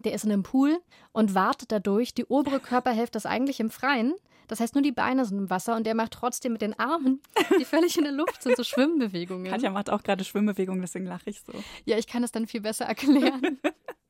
Der 0.00 0.12
ist 0.12 0.24
in 0.24 0.32
einem 0.32 0.42
Pool 0.42 0.78
und 1.12 1.34
wartet 1.34 1.70
dadurch. 1.70 2.12
Die 2.12 2.24
obere 2.24 2.58
Körperhälfte 2.58 3.18
ist 3.18 3.26
eigentlich 3.26 3.60
im 3.60 3.70
Freien. 3.70 4.14
Das 4.48 4.60
heißt, 4.60 4.74
nur 4.74 4.82
die 4.82 4.92
Beine 4.92 5.24
sind 5.24 5.38
im 5.38 5.48
Wasser 5.48 5.76
und 5.76 5.86
der 5.86 5.94
macht 5.94 6.12
trotzdem 6.12 6.52
mit 6.52 6.60
den 6.60 6.78
Armen, 6.78 7.22
die 7.58 7.64
völlig 7.64 7.96
in 7.96 8.04
der 8.04 8.12
Luft 8.12 8.42
sind, 8.42 8.56
so 8.56 8.64
Schwimmbewegungen. 8.64 9.50
Katja 9.50 9.70
macht 9.70 9.88
auch 9.88 10.02
gerade 10.02 10.24
Schwimmbewegungen, 10.24 10.82
deswegen 10.82 11.06
lache 11.06 11.30
ich 11.30 11.40
so. 11.40 11.52
Ja, 11.84 11.96
ich 11.96 12.06
kann 12.06 12.24
es 12.24 12.32
dann 12.32 12.46
viel 12.46 12.60
besser 12.60 12.84
erklären. 12.84 13.58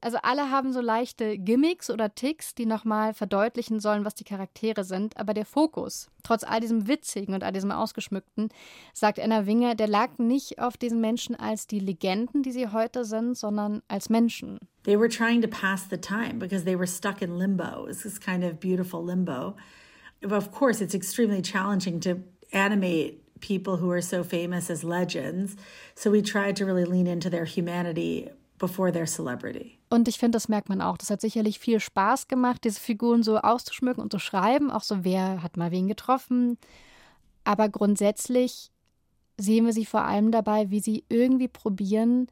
Also 0.02 0.18
alle 0.22 0.50
haben 0.50 0.72
so 0.72 0.80
leichte 0.80 1.38
Gimmicks 1.38 1.88
oder 1.88 2.12
Ticks, 2.12 2.56
die 2.56 2.66
nochmal 2.66 3.14
verdeutlichen 3.14 3.78
sollen, 3.78 4.04
was 4.04 4.16
die 4.16 4.24
Charaktere 4.24 4.82
sind. 4.82 5.16
Aber 5.16 5.32
der 5.32 5.46
Fokus, 5.46 6.10
trotz 6.24 6.42
all 6.42 6.58
diesem 6.58 6.88
Witzigen 6.88 7.34
und 7.34 7.44
all 7.44 7.52
diesem 7.52 7.70
Ausgeschmückten, 7.70 8.48
sagt 8.92 9.20
Anna 9.20 9.46
Winger, 9.46 9.76
der 9.76 9.86
lag 9.86 10.18
nicht 10.18 10.58
auf 10.58 10.76
diesen 10.76 11.00
Menschen 11.00 11.36
als 11.36 11.68
die 11.68 11.78
Legenden, 11.78 12.42
die 12.42 12.50
sie 12.50 12.66
heute 12.66 13.04
sind, 13.04 13.38
sondern 13.38 13.80
als 13.86 14.10
Menschen. 14.10 14.58
They 14.82 14.98
were 14.98 15.08
trying 15.08 15.40
to 15.40 15.48
pass 15.48 15.86
the 15.88 15.98
time 15.98 16.40
because 16.40 16.64
they 16.64 16.76
were 16.76 16.88
stuck 16.88 17.22
in 17.22 17.38
limbo. 17.38 17.86
It's 17.86 18.02
this 18.02 18.18
kind 18.18 18.42
of 18.42 18.58
beautiful 18.58 19.04
limbo. 19.04 19.54
Of 20.28 20.50
course, 20.50 20.82
it's 20.82 20.94
extremely 20.94 21.42
challenging 21.42 22.00
to 22.00 22.16
animate 22.52 23.22
people 23.40 23.76
who 23.76 23.88
are 23.92 24.02
so 24.02 24.24
famous 24.24 24.68
as 24.68 24.82
legends. 24.82 25.54
So 25.94 26.10
we 26.10 26.22
tried 26.22 26.56
to 26.56 26.64
really 26.64 26.84
lean 26.84 27.06
into 27.06 27.30
their 27.30 27.44
humanity 27.44 28.30
before 28.62 28.92
their 28.92 29.06
celebrity. 29.06 29.78
Und 29.90 30.08
ich 30.08 30.18
finde, 30.18 30.36
das 30.36 30.48
merkt 30.48 30.68
man 30.68 30.80
auch. 30.80 30.96
Das 30.96 31.10
hat 31.10 31.20
sicherlich 31.20 31.58
viel 31.58 31.80
Spaß 31.80 32.28
gemacht, 32.28 32.62
diese 32.64 32.80
Figuren 32.80 33.22
so 33.22 33.38
auszuschmücken 33.38 34.02
und 34.02 34.12
zu 34.12 34.18
schreiben. 34.18 34.70
Auch 34.70 34.84
so, 34.84 35.04
wer 35.04 35.42
hat 35.42 35.56
mal 35.56 35.70
wen 35.72 35.88
getroffen. 35.88 36.56
Aber 37.44 37.68
grundsätzlich 37.68 38.70
sehen 39.36 39.66
wir 39.66 39.72
sie 39.72 39.84
vor 39.84 40.04
allem 40.04 40.30
dabei, 40.30 40.70
wie 40.70 40.80
sie 40.80 41.04
irgendwie 41.08 41.48
probieren, 41.48 42.28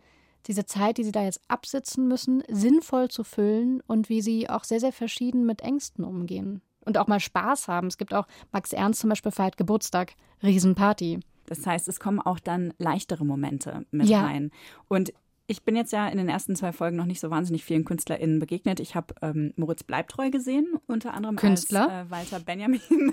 diese 0.46 0.64
Zeit, 0.64 0.96
die 0.98 1.04
sie 1.04 1.12
da 1.12 1.24
jetzt 1.24 1.40
absitzen 1.48 2.06
müssen, 2.08 2.42
sinnvoll 2.48 3.08
zu 3.08 3.24
füllen 3.24 3.82
und 3.86 4.08
wie 4.08 4.22
sie 4.22 4.48
auch 4.48 4.64
sehr, 4.64 4.80
sehr 4.80 4.92
verschieden 4.92 5.44
mit 5.44 5.60
Ängsten 5.62 6.04
umgehen. 6.04 6.62
Und 6.86 6.96
auch 6.96 7.08
mal 7.08 7.20
Spaß 7.20 7.68
haben. 7.68 7.88
Es 7.88 7.98
gibt 7.98 8.14
auch 8.14 8.26
Max 8.52 8.72
Ernst 8.72 9.00
zum 9.00 9.10
Beispiel 9.10 9.32
feiert 9.32 9.56
Geburtstag, 9.58 10.14
Riesenparty. 10.42 11.20
Das 11.46 11.66
heißt, 11.66 11.88
es 11.88 12.00
kommen 12.00 12.20
auch 12.20 12.38
dann 12.38 12.72
leichtere 12.78 13.26
Momente 13.26 13.84
mit 13.90 14.08
Ja. 14.08 14.22
rein. 14.22 14.50
Und 14.88 15.12
ich 15.50 15.64
bin 15.64 15.74
jetzt 15.74 15.92
ja 15.92 16.06
in 16.06 16.16
den 16.16 16.28
ersten 16.28 16.54
zwei 16.54 16.72
Folgen 16.72 16.96
noch 16.96 17.06
nicht 17.06 17.18
so 17.18 17.28
wahnsinnig 17.28 17.64
vielen 17.64 17.84
KünstlerInnen 17.84 18.38
begegnet. 18.38 18.78
Ich 18.78 18.94
habe 18.94 19.14
ähm, 19.20 19.52
Moritz 19.56 19.82
Bleibtreu 19.82 20.30
gesehen, 20.30 20.78
unter 20.86 21.12
anderem 21.12 21.34
Künstler? 21.34 21.90
als 21.90 22.06
äh, 22.06 22.10
Walter 22.10 22.38
Benjamin. 22.38 22.80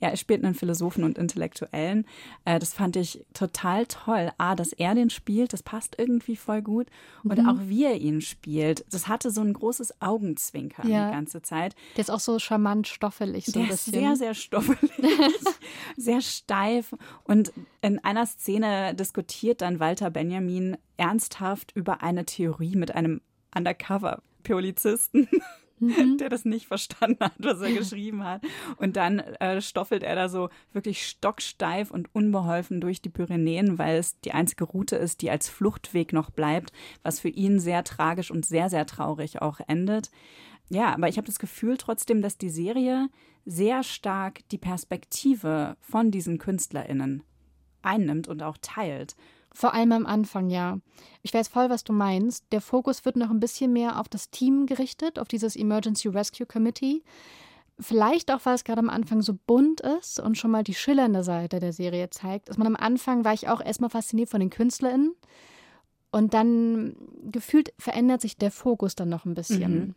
ja, 0.00 0.08
er 0.08 0.16
spielt 0.16 0.44
einen 0.44 0.54
Philosophen 0.54 1.04
und 1.04 1.18
Intellektuellen. 1.18 2.06
Äh, 2.44 2.58
das 2.58 2.72
fand 2.74 2.96
ich 2.96 3.24
total 3.34 3.86
toll. 3.86 4.30
A, 4.38 4.54
dass 4.54 4.72
er 4.72 4.94
den 4.94 5.10
spielt, 5.10 5.52
das 5.52 5.62
passt 5.62 5.96
irgendwie 5.98 6.36
voll 6.36 6.62
gut. 6.62 6.86
Und 7.24 7.38
Mhm. 7.38 7.48
auch 7.48 7.58
wie 7.68 7.84
er 7.84 7.96
ihn 7.96 8.20
spielt, 8.20 8.84
das 8.92 9.08
hatte 9.08 9.30
so 9.30 9.40
ein 9.40 9.52
großes 9.52 10.00
Augenzwinkern 10.00 10.88
Ja. 10.90 11.08
die 11.08 11.14
ganze 11.14 11.42
Zeit. 11.42 11.74
Der 11.96 12.02
ist 12.02 12.10
auch 12.10 12.20
so 12.20 12.38
charmant 12.38 12.86
stoffelig, 12.88 13.46
so 13.46 13.52
Der 13.52 13.62
ein 13.62 13.68
ist 13.70 13.84
bisschen. 13.86 14.00
sehr, 14.00 14.16
sehr 14.16 14.34
stoffelig, 14.34 14.90
sehr 15.96 16.20
steif. 16.20 16.94
Und 17.24 17.52
in 17.82 18.02
einer 18.04 18.26
Szene 18.26 18.94
diskutiert 18.94 19.60
dann 19.62 19.80
Walter 19.80 20.10
Benjamin 20.10 20.76
ernsthaft 20.96 21.72
über 21.74 22.02
eine 22.02 22.24
Theorie 22.24 22.76
mit 22.76 22.94
einem 22.94 23.20
Polizisten. 24.42 25.28
Mhm. 25.78 26.16
der 26.18 26.28
das 26.28 26.44
nicht 26.44 26.66
verstanden 26.66 27.18
hat, 27.20 27.34
was 27.38 27.60
er 27.60 27.72
geschrieben 27.72 28.24
hat. 28.24 28.42
Und 28.78 28.96
dann 28.96 29.18
äh, 29.18 29.60
stoffelt 29.60 30.02
er 30.02 30.14
da 30.14 30.28
so 30.28 30.48
wirklich 30.72 31.06
stocksteif 31.06 31.90
und 31.90 32.14
unbeholfen 32.14 32.80
durch 32.80 33.02
die 33.02 33.10
Pyrenäen, 33.10 33.78
weil 33.78 33.98
es 33.98 34.18
die 34.20 34.32
einzige 34.32 34.64
Route 34.64 34.96
ist, 34.96 35.22
die 35.22 35.30
als 35.30 35.48
Fluchtweg 35.48 36.12
noch 36.12 36.30
bleibt, 36.30 36.72
was 37.02 37.20
für 37.20 37.28
ihn 37.28 37.60
sehr 37.60 37.84
tragisch 37.84 38.30
und 38.30 38.46
sehr, 38.46 38.70
sehr 38.70 38.86
traurig 38.86 39.42
auch 39.42 39.60
endet. 39.66 40.10
Ja, 40.68 40.94
aber 40.94 41.08
ich 41.08 41.16
habe 41.16 41.26
das 41.26 41.38
Gefühl 41.38 41.76
trotzdem, 41.76 42.22
dass 42.22 42.38
die 42.38 42.50
Serie 42.50 43.08
sehr 43.44 43.82
stark 43.82 44.48
die 44.48 44.58
Perspektive 44.58 45.76
von 45.80 46.10
diesen 46.10 46.38
KünstlerInnen 46.38 47.22
einnimmt 47.82 48.26
und 48.28 48.42
auch 48.42 48.58
teilt. 48.60 49.14
Vor 49.56 49.72
allem 49.72 49.92
am 49.92 50.04
Anfang, 50.04 50.50
ja. 50.50 50.80
Ich 51.22 51.32
weiß 51.32 51.48
voll, 51.48 51.70
was 51.70 51.82
du 51.82 51.94
meinst. 51.94 52.44
Der 52.52 52.60
Fokus 52.60 53.06
wird 53.06 53.16
noch 53.16 53.30
ein 53.30 53.40
bisschen 53.40 53.72
mehr 53.72 53.98
auf 53.98 54.06
das 54.06 54.28
Team 54.28 54.66
gerichtet, 54.66 55.18
auf 55.18 55.28
dieses 55.28 55.56
Emergency 55.56 56.08
Rescue 56.08 56.46
Committee. 56.46 57.02
Vielleicht 57.80 58.30
auch, 58.30 58.40
weil 58.44 58.54
es 58.54 58.64
gerade 58.64 58.80
am 58.80 58.90
Anfang 58.90 59.22
so 59.22 59.32
bunt 59.46 59.80
ist 59.80 60.20
und 60.20 60.36
schon 60.36 60.50
mal 60.50 60.62
die 60.62 60.74
schillernde 60.74 61.24
Seite 61.24 61.58
der 61.58 61.72
Serie 61.72 62.10
zeigt. 62.10 62.50
Dass 62.50 62.58
man 62.58 62.66
am 62.66 62.76
Anfang 62.76 63.24
war 63.24 63.32
ich 63.32 63.48
auch 63.48 63.62
erstmal 63.62 63.88
fasziniert 63.88 64.28
von 64.28 64.40
den 64.40 64.50
KünstlerInnen. 64.50 65.14
Und 66.10 66.34
dann 66.34 66.94
gefühlt 67.22 67.72
verändert 67.78 68.20
sich 68.20 68.36
der 68.36 68.50
Fokus 68.50 68.94
dann 68.94 69.08
noch 69.08 69.24
ein 69.24 69.32
bisschen. 69.32 69.74
Mhm. 69.74 69.94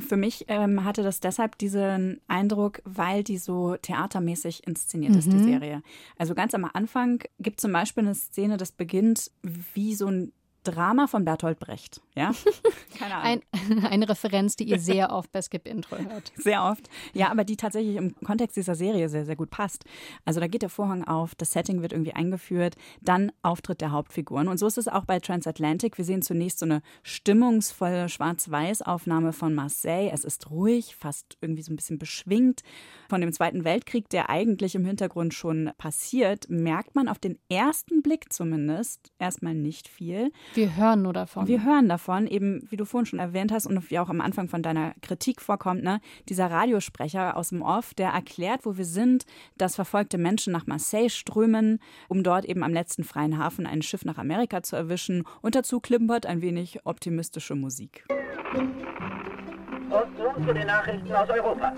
Für 0.00 0.16
mich 0.16 0.44
ähm, 0.48 0.84
hatte 0.84 1.02
das 1.02 1.20
deshalb 1.20 1.58
diesen 1.58 2.20
Eindruck, 2.28 2.80
weil 2.84 3.22
die 3.22 3.38
so 3.38 3.76
theatermäßig 3.76 4.66
inszeniert 4.66 5.12
mhm. 5.12 5.18
ist, 5.18 5.32
die 5.32 5.36
mhm. 5.36 5.44
Serie. 5.44 5.82
Also 6.16 6.34
ganz 6.34 6.54
am 6.54 6.68
Anfang 6.72 7.22
gibt 7.38 7.58
es 7.58 7.62
zum 7.62 7.72
Beispiel 7.72 8.04
eine 8.04 8.14
Szene, 8.14 8.56
das 8.56 8.72
beginnt 8.72 9.30
wie 9.42 9.94
so 9.94 10.06
ein 10.06 10.32
Drama 10.64 11.06
von 11.06 11.24
Bertolt 11.24 11.58
Brecht, 11.58 12.00
ja? 12.14 12.32
Keine 12.98 13.14
Ahnung. 13.14 13.42
Ein, 13.52 13.84
eine 13.90 14.08
Referenz, 14.08 14.56
die 14.56 14.64
ihr 14.64 14.78
sehr 14.78 15.12
oft 15.12 15.30
bei 15.30 15.42
Skip 15.42 15.66
Intro 15.66 15.96
hört. 15.96 16.32
Sehr 16.36 16.64
oft. 16.64 16.88
Ja, 17.12 17.30
aber 17.30 17.44
die 17.44 17.56
tatsächlich 17.56 17.96
im 17.96 18.14
Kontext 18.16 18.56
dieser 18.56 18.74
Serie 18.74 19.08
sehr, 19.08 19.24
sehr 19.24 19.36
gut 19.36 19.50
passt. 19.50 19.84
Also 20.24 20.40
da 20.40 20.46
geht 20.46 20.62
der 20.62 20.68
Vorhang 20.68 21.04
auf, 21.04 21.34
das 21.34 21.52
Setting 21.52 21.82
wird 21.82 21.92
irgendwie 21.92 22.12
eingeführt, 22.12 22.76
dann 23.00 23.32
Auftritt 23.42 23.80
der 23.80 23.92
Hauptfiguren. 23.92 24.48
Und 24.48 24.58
so 24.58 24.66
ist 24.66 24.78
es 24.78 24.88
auch 24.88 25.04
bei 25.04 25.20
Transatlantic. 25.20 25.96
Wir 25.96 26.04
sehen 26.04 26.22
zunächst 26.22 26.58
so 26.58 26.66
eine 26.66 26.82
stimmungsvolle 27.02 28.08
Schwarz-Weiß-Aufnahme 28.08 29.32
von 29.32 29.54
Marseille. 29.54 30.10
Es 30.12 30.24
ist 30.24 30.50
ruhig, 30.50 30.96
fast 30.96 31.38
irgendwie 31.40 31.62
so 31.62 31.72
ein 31.72 31.76
bisschen 31.76 31.98
beschwingt. 31.98 32.62
Von 33.08 33.20
dem 33.20 33.32
Zweiten 33.32 33.64
Weltkrieg, 33.64 34.08
der 34.08 34.30
eigentlich 34.30 34.74
im 34.74 34.84
Hintergrund 34.84 35.34
schon 35.34 35.70
passiert, 35.78 36.48
merkt 36.48 36.94
man 36.94 37.08
auf 37.08 37.18
den 37.18 37.38
ersten 37.48 38.02
Blick 38.02 38.32
zumindest 38.32 39.12
erstmal 39.18 39.54
nicht 39.54 39.88
viel. 39.88 40.30
Wir 40.54 40.76
hören 40.76 41.02
nur 41.02 41.12
davon. 41.12 41.48
Wir 41.48 41.64
hören 41.64 41.88
davon, 41.88 42.28
eben 42.28 42.66
wie 42.70 42.76
du 42.76 42.84
vorhin 42.84 43.06
schon 43.06 43.18
erwähnt 43.18 43.50
hast 43.50 43.66
und 43.66 43.90
wie 43.90 43.98
auch 43.98 44.08
am 44.08 44.20
Anfang 44.20 44.48
von 44.48 44.62
deiner 44.62 44.94
Kritik 45.02 45.40
vorkommt, 45.40 45.82
ne, 45.82 46.00
dieser 46.28 46.48
Radiosprecher 46.50 47.36
aus 47.36 47.48
dem 47.48 47.62
Off, 47.62 47.92
der 47.94 48.10
erklärt, 48.10 48.64
wo 48.64 48.76
wir 48.76 48.84
sind, 48.84 49.26
dass 49.58 49.74
verfolgte 49.74 50.16
Menschen 50.16 50.52
nach 50.52 50.66
Marseille 50.66 51.10
strömen, 51.10 51.80
um 52.08 52.22
dort 52.22 52.44
eben 52.44 52.62
am 52.62 52.72
letzten 52.72 53.02
freien 53.02 53.36
Hafen 53.38 53.66
ein 53.66 53.82
Schiff 53.82 54.04
nach 54.04 54.18
Amerika 54.18 54.62
zu 54.62 54.76
erwischen. 54.76 55.24
Und 55.42 55.56
dazu 55.56 55.80
klimpert 55.80 56.24
ein 56.26 56.40
wenig 56.40 56.80
optimistische 56.84 57.56
Musik. 57.56 58.04
Und 58.54 60.18
nun 60.18 60.46
zu 60.46 60.54
den 60.54 60.66
Nachrichten 60.66 61.12
aus 61.12 61.28
Europa. 61.30 61.72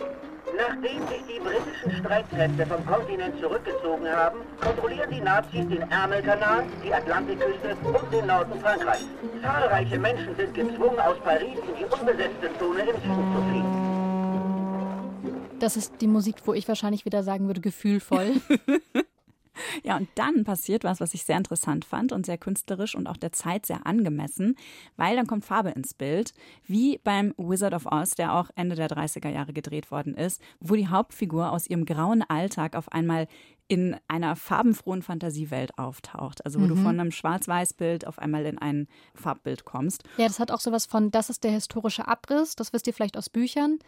Nachdem 0.56 1.06
sich 1.08 1.22
die 1.28 1.38
britischen 1.38 1.92
Streitkräfte 2.00 2.66
vom 2.66 2.86
Kontinent 2.86 3.38
zurückgezogen 3.40 4.08
haben, 4.08 4.38
kontrollieren 4.60 5.10
die 5.10 5.20
Nazis 5.20 5.68
den 5.68 5.82
Ärmelkanal, 5.90 6.64
die 6.82 6.94
Atlantikküste 6.94 7.76
und 7.84 8.12
den 8.12 8.26
Norden 8.26 8.58
Frankreichs. 8.60 9.06
Zahlreiche 9.42 9.98
Menschen 9.98 10.34
sind 10.36 10.54
gezwungen, 10.54 10.98
aus 10.98 11.18
Paris 11.20 11.58
in 11.58 11.76
die 11.78 11.84
unbesetzte 11.84 12.58
Zone 12.58 12.80
im 12.80 12.96
Süden 13.02 13.34
zu 13.34 13.42
fliehen. 13.50 13.76
Das 15.58 15.76
ist 15.76 16.00
die 16.00 16.06
Musik, 16.06 16.36
wo 16.44 16.54
ich 16.54 16.66
wahrscheinlich 16.68 17.04
wieder 17.04 17.22
sagen 17.22 17.46
würde, 17.48 17.60
gefühlvoll. 17.60 18.32
Ja, 19.82 19.96
und 19.96 20.08
dann 20.14 20.44
passiert 20.44 20.84
was, 20.84 21.00
was 21.00 21.14
ich 21.14 21.24
sehr 21.24 21.36
interessant 21.36 21.84
fand 21.84 22.12
und 22.12 22.26
sehr 22.26 22.38
künstlerisch 22.38 22.94
und 22.94 23.06
auch 23.06 23.16
der 23.16 23.32
Zeit 23.32 23.66
sehr 23.66 23.86
angemessen, 23.86 24.56
weil 24.96 25.16
dann 25.16 25.26
kommt 25.26 25.44
Farbe 25.44 25.70
ins 25.70 25.94
Bild, 25.94 26.34
wie 26.66 26.98
beim 27.04 27.34
Wizard 27.36 27.74
of 27.74 27.86
Oz, 27.86 28.14
der 28.14 28.34
auch 28.34 28.50
Ende 28.54 28.76
der 28.76 28.88
30er 28.88 29.28
Jahre 29.28 29.52
gedreht 29.52 29.90
worden 29.90 30.14
ist, 30.14 30.40
wo 30.60 30.74
die 30.74 30.88
Hauptfigur 30.88 31.52
aus 31.52 31.66
ihrem 31.66 31.84
grauen 31.84 32.22
Alltag 32.22 32.76
auf 32.76 32.92
einmal 32.92 33.26
in 33.68 33.96
einer 34.06 34.36
farbenfrohen 34.36 35.02
Fantasiewelt 35.02 35.76
auftaucht. 35.78 36.44
Also 36.44 36.60
wo 36.60 36.64
mhm. 36.64 36.68
du 36.68 36.76
von 36.76 37.00
einem 37.00 37.10
Schwarz-Weiß-Bild 37.10 38.06
auf 38.06 38.18
einmal 38.18 38.46
in 38.46 38.58
ein 38.58 38.86
Farbbild 39.14 39.64
kommst. 39.64 40.04
Ja, 40.18 40.26
das 40.26 40.38
hat 40.38 40.52
auch 40.52 40.60
sowas 40.60 40.86
von, 40.86 41.10
das 41.10 41.30
ist 41.30 41.42
der 41.42 41.50
historische 41.50 42.06
Abriss, 42.06 42.54
das 42.54 42.72
wisst 42.72 42.86
ihr 42.86 42.94
vielleicht 42.94 43.16
aus 43.16 43.28
Büchern. 43.28 43.78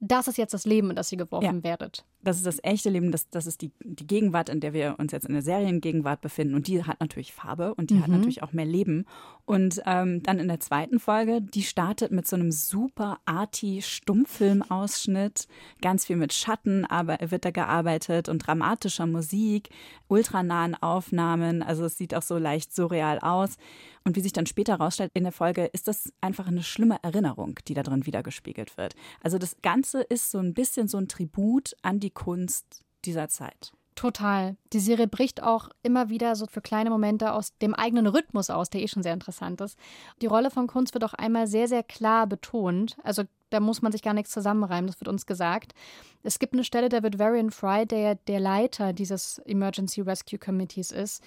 Das 0.00 0.28
ist 0.28 0.38
jetzt 0.38 0.54
das 0.54 0.66
Leben, 0.66 0.90
in 0.90 0.96
das 0.96 1.10
ihr 1.12 1.18
geworfen 1.18 1.56
ja. 1.56 1.64
werdet 1.64 2.04
das 2.24 2.38
ist 2.38 2.46
das 2.46 2.58
echte 2.62 2.90
Leben, 2.90 3.12
das, 3.12 3.28
das 3.30 3.46
ist 3.46 3.60
die, 3.62 3.70
die 3.82 4.06
Gegenwart, 4.06 4.48
in 4.48 4.60
der 4.60 4.72
wir 4.72 4.96
uns 4.98 5.12
jetzt 5.12 5.26
in 5.26 5.34
der 5.34 5.42
Seriengegenwart 5.42 6.20
befinden. 6.20 6.54
Und 6.54 6.66
die 6.66 6.82
hat 6.82 7.00
natürlich 7.00 7.32
Farbe 7.32 7.74
und 7.74 7.90
die 7.90 7.94
mhm. 7.94 8.02
hat 8.02 8.08
natürlich 8.08 8.42
auch 8.42 8.52
mehr 8.52 8.64
Leben. 8.64 9.06
Und 9.46 9.82
ähm, 9.84 10.22
dann 10.22 10.38
in 10.38 10.48
der 10.48 10.60
zweiten 10.60 10.98
Folge, 10.98 11.42
die 11.42 11.64
startet 11.64 12.12
mit 12.12 12.26
so 12.26 12.34
einem 12.34 12.50
super 12.50 13.18
arty 13.26 13.82
Stummfilmausschnitt, 13.82 15.48
ganz 15.82 16.06
viel 16.06 16.16
mit 16.16 16.32
Schatten, 16.32 16.86
aber 16.86 17.18
wird 17.20 17.44
da 17.44 17.50
gearbeitet 17.50 18.30
und 18.30 18.38
dramatischer 18.38 19.06
Musik, 19.06 19.68
ultranahen 20.08 20.74
Aufnahmen. 20.74 21.62
Also 21.62 21.84
es 21.84 21.98
sieht 21.98 22.14
auch 22.14 22.22
so 22.22 22.38
leicht 22.38 22.74
surreal 22.74 23.18
aus. 23.18 23.56
Und 24.04 24.16
wie 24.16 24.20
sich 24.20 24.32
dann 24.32 24.46
später 24.46 24.78
herausstellt 24.78 25.10
in 25.12 25.24
der 25.24 25.32
Folge, 25.32 25.66
ist 25.66 25.88
das 25.88 26.10
einfach 26.22 26.46
eine 26.46 26.62
schlimme 26.62 26.98
Erinnerung, 27.02 27.58
die 27.68 27.74
da 27.74 27.82
drin 27.82 28.06
wiedergespiegelt 28.06 28.78
wird. 28.78 28.94
Also 29.22 29.36
das 29.36 29.56
Ganze 29.60 30.00
ist 30.00 30.30
so 30.30 30.38
ein 30.38 30.54
bisschen 30.54 30.88
so 30.88 30.96
ein 30.96 31.08
Tribut 31.08 31.74
an 31.82 32.00
die 32.00 32.10
Kunst 32.10 32.82
dieser 33.04 33.28
Zeit. 33.28 33.72
Total. 33.94 34.56
Die 34.72 34.80
Serie 34.80 35.06
bricht 35.06 35.42
auch 35.42 35.68
immer 35.82 36.08
wieder 36.08 36.34
so 36.34 36.46
für 36.46 36.60
kleine 36.60 36.90
Momente 36.90 37.32
aus 37.32 37.56
dem 37.58 37.74
eigenen 37.74 38.06
Rhythmus 38.06 38.50
aus, 38.50 38.68
der 38.70 38.82
eh 38.82 38.88
schon 38.88 39.02
sehr 39.02 39.12
interessant 39.12 39.60
ist. 39.60 39.78
Die 40.20 40.26
Rolle 40.26 40.50
von 40.50 40.66
Kunst 40.66 40.94
wird 40.94 41.04
auch 41.04 41.14
einmal 41.14 41.46
sehr, 41.46 41.68
sehr 41.68 41.82
klar 41.82 42.26
betont. 42.26 42.96
Also 43.04 43.22
da 43.50 43.60
muss 43.60 43.82
man 43.82 43.92
sich 43.92 44.02
gar 44.02 44.14
nichts 44.14 44.32
zusammenreimen, 44.32 44.88
das 44.88 45.00
wird 45.00 45.08
uns 45.08 45.26
gesagt. 45.26 45.74
Es 46.24 46.40
gibt 46.40 46.54
eine 46.54 46.64
Stelle, 46.64 46.88
da 46.88 47.02
wird 47.02 47.18
Varian 47.18 47.52
Fry, 47.52 47.86
der 47.86 48.16
der 48.16 48.40
Leiter 48.40 48.92
dieses 48.92 49.38
Emergency 49.44 50.00
Rescue 50.00 50.38
Committees 50.38 50.90
ist, 50.90 51.22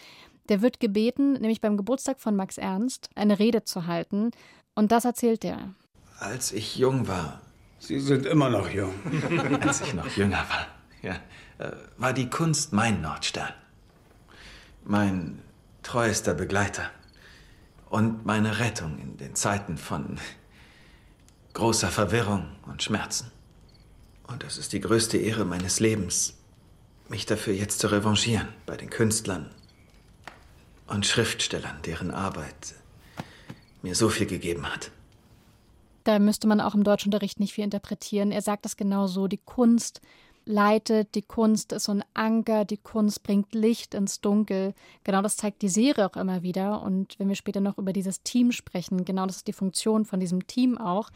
der 0.50 0.62
wird 0.62 0.80
gebeten, 0.80 1.34
nämlich 1.34 1.62
beim 1.62 1.78
Geburtstag 1.78 2.20
von 2.20 2.36
Max 2.36 2.58
Ernst, 2.58 3.10
eine 3.16 3.40
Rede 3.40 3.64
zu 3.64 3.86
halten. 3.88 4.32
Und 4.76 4.92
das 4.92 5.06
erzählt 5.06 5.46
er. 5.46 5.74
Als 6.20 6.52
ich 6.52 6.78
jung 6.78 7.08
war, 7.08 7.42
Sie 7.80 8.00
sind 8.00 8.26
immer 8.26 8.50
noch 8.50 8.70
jung. 8.70 8.94
Als 9.62 9.82
ich 9.82 9.94
noch 9.94 10.10
jünger 10.10 10.44
war, 10.50 10.68
ja, 11.02 11.16
war 11.98 12.14
die 12.14 12.30
Kunst 12.30 12.74
mein 12.74 13.02
Nordstern. 13.02 13.54
Mein 14.84 15.40
treuester 15.84 16.34
Begleiter. 16.34 16.90
Und 17.90 18.26
meine 18.26 18.60
Rettung 18.60 19.00
in 19.00 19.18
den 19.18 19.36
Zeiten 19.36 19.78
von 19.78 20.20
großer 21.54 21.88
Verwirrung 21.88 22.48
und 22.66 22.84
Schmerzen. 22.84 23.32
Und 24.28 24.44
es 24.44 24.58
ist 24.58 24.74
die 24.74 24.82
größte 24.82 25.18
Ehre 25.18 25.46
meines 25.46 25.80
Lebens, 25.80 26.36
mich 27.08 27.26
dafür 27.26 27.54
jetzt 27.54 27.80
zu 27.80 27.88
revanchieren 27.88 28.50
bei 28.66 28.76
den 28.76 28.90
Künstlern 28.90 29.50
und 30.88 31.06
Schriftstellern, 31.06 31.82
deren 31.86 32.12
Arbeit 32.12 32.76
mir 33.82 33.96
so 33.96 34.10
viel 34.10 34.28
gegeben 34.28 34.66
hat. 34.72 34.92
Da 36.04 36.20
müsste 36.20 36.48
man 36.48 36.62
auch 36.62 36.76
im 36.76 36.84
Deutschunterricht 36.84 37.40
nicht 37.40 37.54
viel 37.54 37.64
interpretieren. 37.64 38.32
Er 38.32 38.42
sagt 38.42 38.66
das 38.66 38.78
genau 38.78 39.08
so. 39.08 39.28
Die 39.28 39.40
Kunst 39.44 40.00
leitet, 40.48 41.16
die 41.16 41.22
Kunst 41.22 41.72
ist 41.74 41.86
so 41.86 41.92
ein 41.92 42.04
Anker, 42.14 42.66
die 42.66 42.78
Kunst 42.78 43.24
bringt 43.24 43.54
Licht 43.54 43.94
ins 43.94 44.22
Dunkel. 44.22 44.74
Genau 45.04 45.22
das 45.22 45.38
zeigt 45.38 45.62
die 45.62 45.70
Serie 45.70 46.06
auch 46.06 46.16
immer 46.16 46.42
wieder. 46.42 46.82
Und 46.82 47.20
wenn 47.20 47.28
wir 47.28 47.36
später 47.36 47.60
noch 47.60 47.78
über 47.78 47.94
dieses 47.94 48.24
Team 48.24 48.52
sprechen, 48.52 49.06
genau 49.06 49.26
das 49.26 49.38
ist 49.38 49.48
die 49.48 49.54
Funktion 49.54 50.06
von 50.06 50.20
diesem 50.20 50.48
Team 50.48 50.78
auch. 50.78 51.10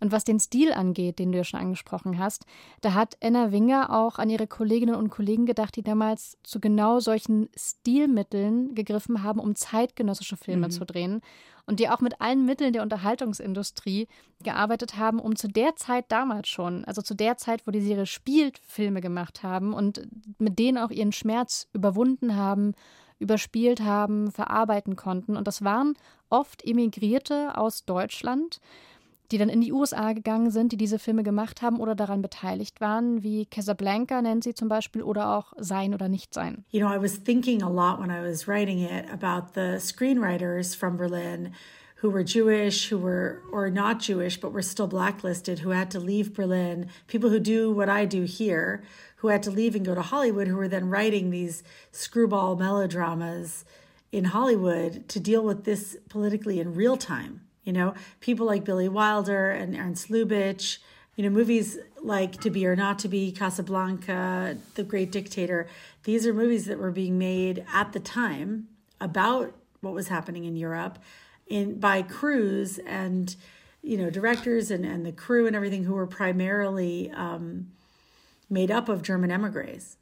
Und 0.00 0.12
was 0.12 0.24
den 0.24 0.40
Stil 0.40 0.72
angeht, 0.72 1.18
den 1.18 1.30
du 1.30 1.38
ja 1.38 1.44
schon 1.44 1.60
angesprochen 1.60 2.18
hast, 2.18 2.46
da 2.80 2.94
hat 2.94 3.18
Anna 3.22 3.52
Winger 3.52 3.94
auch 3.94 4.18
an 4.18 4.30
ihre 4.30 4.46
Kolleginnen 4.46 4.94
und 4.94 5.10
Kollegen 5.10 5.46
gedacht, 5.46 5.76
die 5.76 5.82
damals 5.82 6.38
zu 6.42 6.58
genau 6.58 7.00
solchen 7.00 7.48
Stilmitteln 7.54 8.74
gegriffen 8.74 9.22
haben, 9.22 9.40
um 9.40 9.54
zeitgenössische 9.54 10.38
Filme 10.38 10.68
mhm. 10.68 10.70
zu 10.70 10.86
drehen 10.86 11.20
und 11.66 11.78
die 11.78 11.88
auch 11.88 12.00
mit 12.00 12.20
allen 12.20 12.44
Mitteln 12.46 12.72
der 12.72 12.82
Unterhaltungsindustrie 12.82 14.08
gearbeitet 14.42 14.96
haben, 14.96 15.20
um 15.20 15.36
zu 15.36 15.46
der 15.46 15.76
Zeit 15.76 16.06
damals 16.08 16.48
schon, 16.48 16.84
also 16.84 17.00
zu 17.00 17.14
der 17.14 17.36
Zeit, 17.36 17.66
wo 17.66 17.70
die 17.70 17.80
Serie 17.80 18.06
spielt, 18.06 18.58
Filme 18.58 19.00
gemacht 19.00 19.44
haben 19.44 19.72
und 19.72 20.08
mit 20.38 20.58
denen 20.58 20.78
auch 20.78 20.90
ihren 20.90 21.12
Schmerz 21.12 21.68
überwunden 21.72 22.34
haben, 22.34 22.74
überspielt 23.20 23.82
haben, 23.82 24.32
verarbeiten 24.32 24.96
konnten. 24.96 25.36
Und 25.36 25.46
das 25.46 25.62
waren 25.62 25.94
oft 26.28 26.64
Emigrierte 26.64 27.56
aus 27.56 27.84
Deutschland, 27.84 28.60
die 29.30 29.38
dann 29.38 29.48
in 29.48 29.60
die 29.60 29.72
USA 29.72 30.12
gegangen 30.12 30.50
sind, 30.50 30.72
die 30.72 30.76
diese 30.76 30.98
Filme 30.98 31.22
gemacht 31.22 31.62
haben 31.62 31.80
oder 31.80 31.94
daran 31.94 32.22
beteiligt 32.22 32.80
waren, 32.80 33.22
wie 33.22 33.46
Casablanca 33.46 34.22
nennt 34.22 34.44
sie 34.44 34.54
zum 34.54 34.68
Beispiel 34.68 35.02
oder 35.02 35.36
auch 35.36 35.52
Sein 35.56 35.94
oder 35.94 36.08
Nicht 36.08 36.34
Sein. 36.34 36.64
You 36.70 36.80
know, 36.80 36.92
I 36.92 37.00
was 37.00 37.22
thinking 37.22 37.62
a 37.62 37.68
lot 37.68 38.00
when 38.00 38.10
I 38.10 38.20
was 38.20 38.46
writing 38.48 38.80
it 38.80 39.10
about 39.10 39.54
the 39.54 39.78
screenwriters 39.78 40.74
from 40.74 40.96
Berlin 40.96 41.52
who 42.00 42.08
were 42.08 42.24
Jewish, 42.24 42.88
who 42.88 42.96
were, 42.96 43.42
or 43.52 43.68
not 43.68 44.00
Jewish, 44.00 44.40
but 44.40 44.52
were 44.52 44.62
still 44.62 44.86
blacklisted, 44.86 45.58
who 45.58 45.70
had 45.70 45.90
to 45.90 46.00
leave 46.00 46.32
Berlin, 46.32 46.88
people 47.08 47.28
who 47.28 47.38
do 47.38 47.70
what 47.70 47.90
I 47.90 48.06
do 48.06 48.22
here, 48.22 48.82
who 49.16 49.28
had 49.28 49.42
to 49.42 49.50
leave 49.50 49.74
and 49.74 49.84
go 49.84 49.94
to 49.94 50.00
Hollywood, 50.00 50.48
who 50.48 50.56
were 50.56 50.68
then 50.68 50.88
writing 50.88 51.30
these 51.30 51.62
screwball 51.92 52.56
melodramas 52.56 53.66
in 54.12 54.24
Hollywood 54.24 55.08
to 55.10 55.20
deal 55.20 55.44
with 55.44 55.64
this 55.64 55.98
politically 56.08 56.58
in 56.58 56.74
real 56.74 56.96
time. 56.96 57.42
You 57.70 57.74
know, 57.74 57.94
people 58.18 58.46
like 58.46 58.64
Billy 58.64 58.88
Wilder 58.88 59.52
and 59.52 59.76
Ernst 59.76 60.08
Lubitsch, 60.08 60.78
you 61.14 61.22
know, 61.22 61.30
movies 61.30 61.78
like 62.02 62.40
To 62.40 62.50
Be 62.50 62.66
or 62.66 62.74
Not 62.74 62.98
to 62.98 63.08
Be, 63.08 63.30
Casablanca, 63.30 64.56
The 64.74 64.82
Great 64.82 65.12
Dictator. 65.12 65.68
These 66.02 66.26
are 66.26 66.34
movies 66.34 66.66
that 66.66 66.80
were 66.80 66.90
being 66.90 67.16
made 67.16 67.64
at 67.72 67.92
the 67.92 68.00
time 68.00 68.66
about 69.00 69.54
what 69.82 69.94
was 69.94 70.08
happening 70.08 70.46
in 70.46 70.56
Europe 70.56 70.98
in 71.46 71.78
by 71.78 72.02
crews 72.02 72.78
and 72.78 73.36
you 73.82 73.96
know 73.96 74.10
directors 74.10 74.72
and, 74.72 74.84
and 74.84 75.06
the 75.06 75.12
crew 75.12 75.46
and 75.46 75.54
everything 75.54 75.84
who 75.84 75.94
were 75.94 76.08
primarily 76.08 77.08
um, 77.12 77.68
made 78.48 78.72
up 78.72 78.88
of 78.88 79.00
German 79.00 79.30
emigres. 79.30 79.96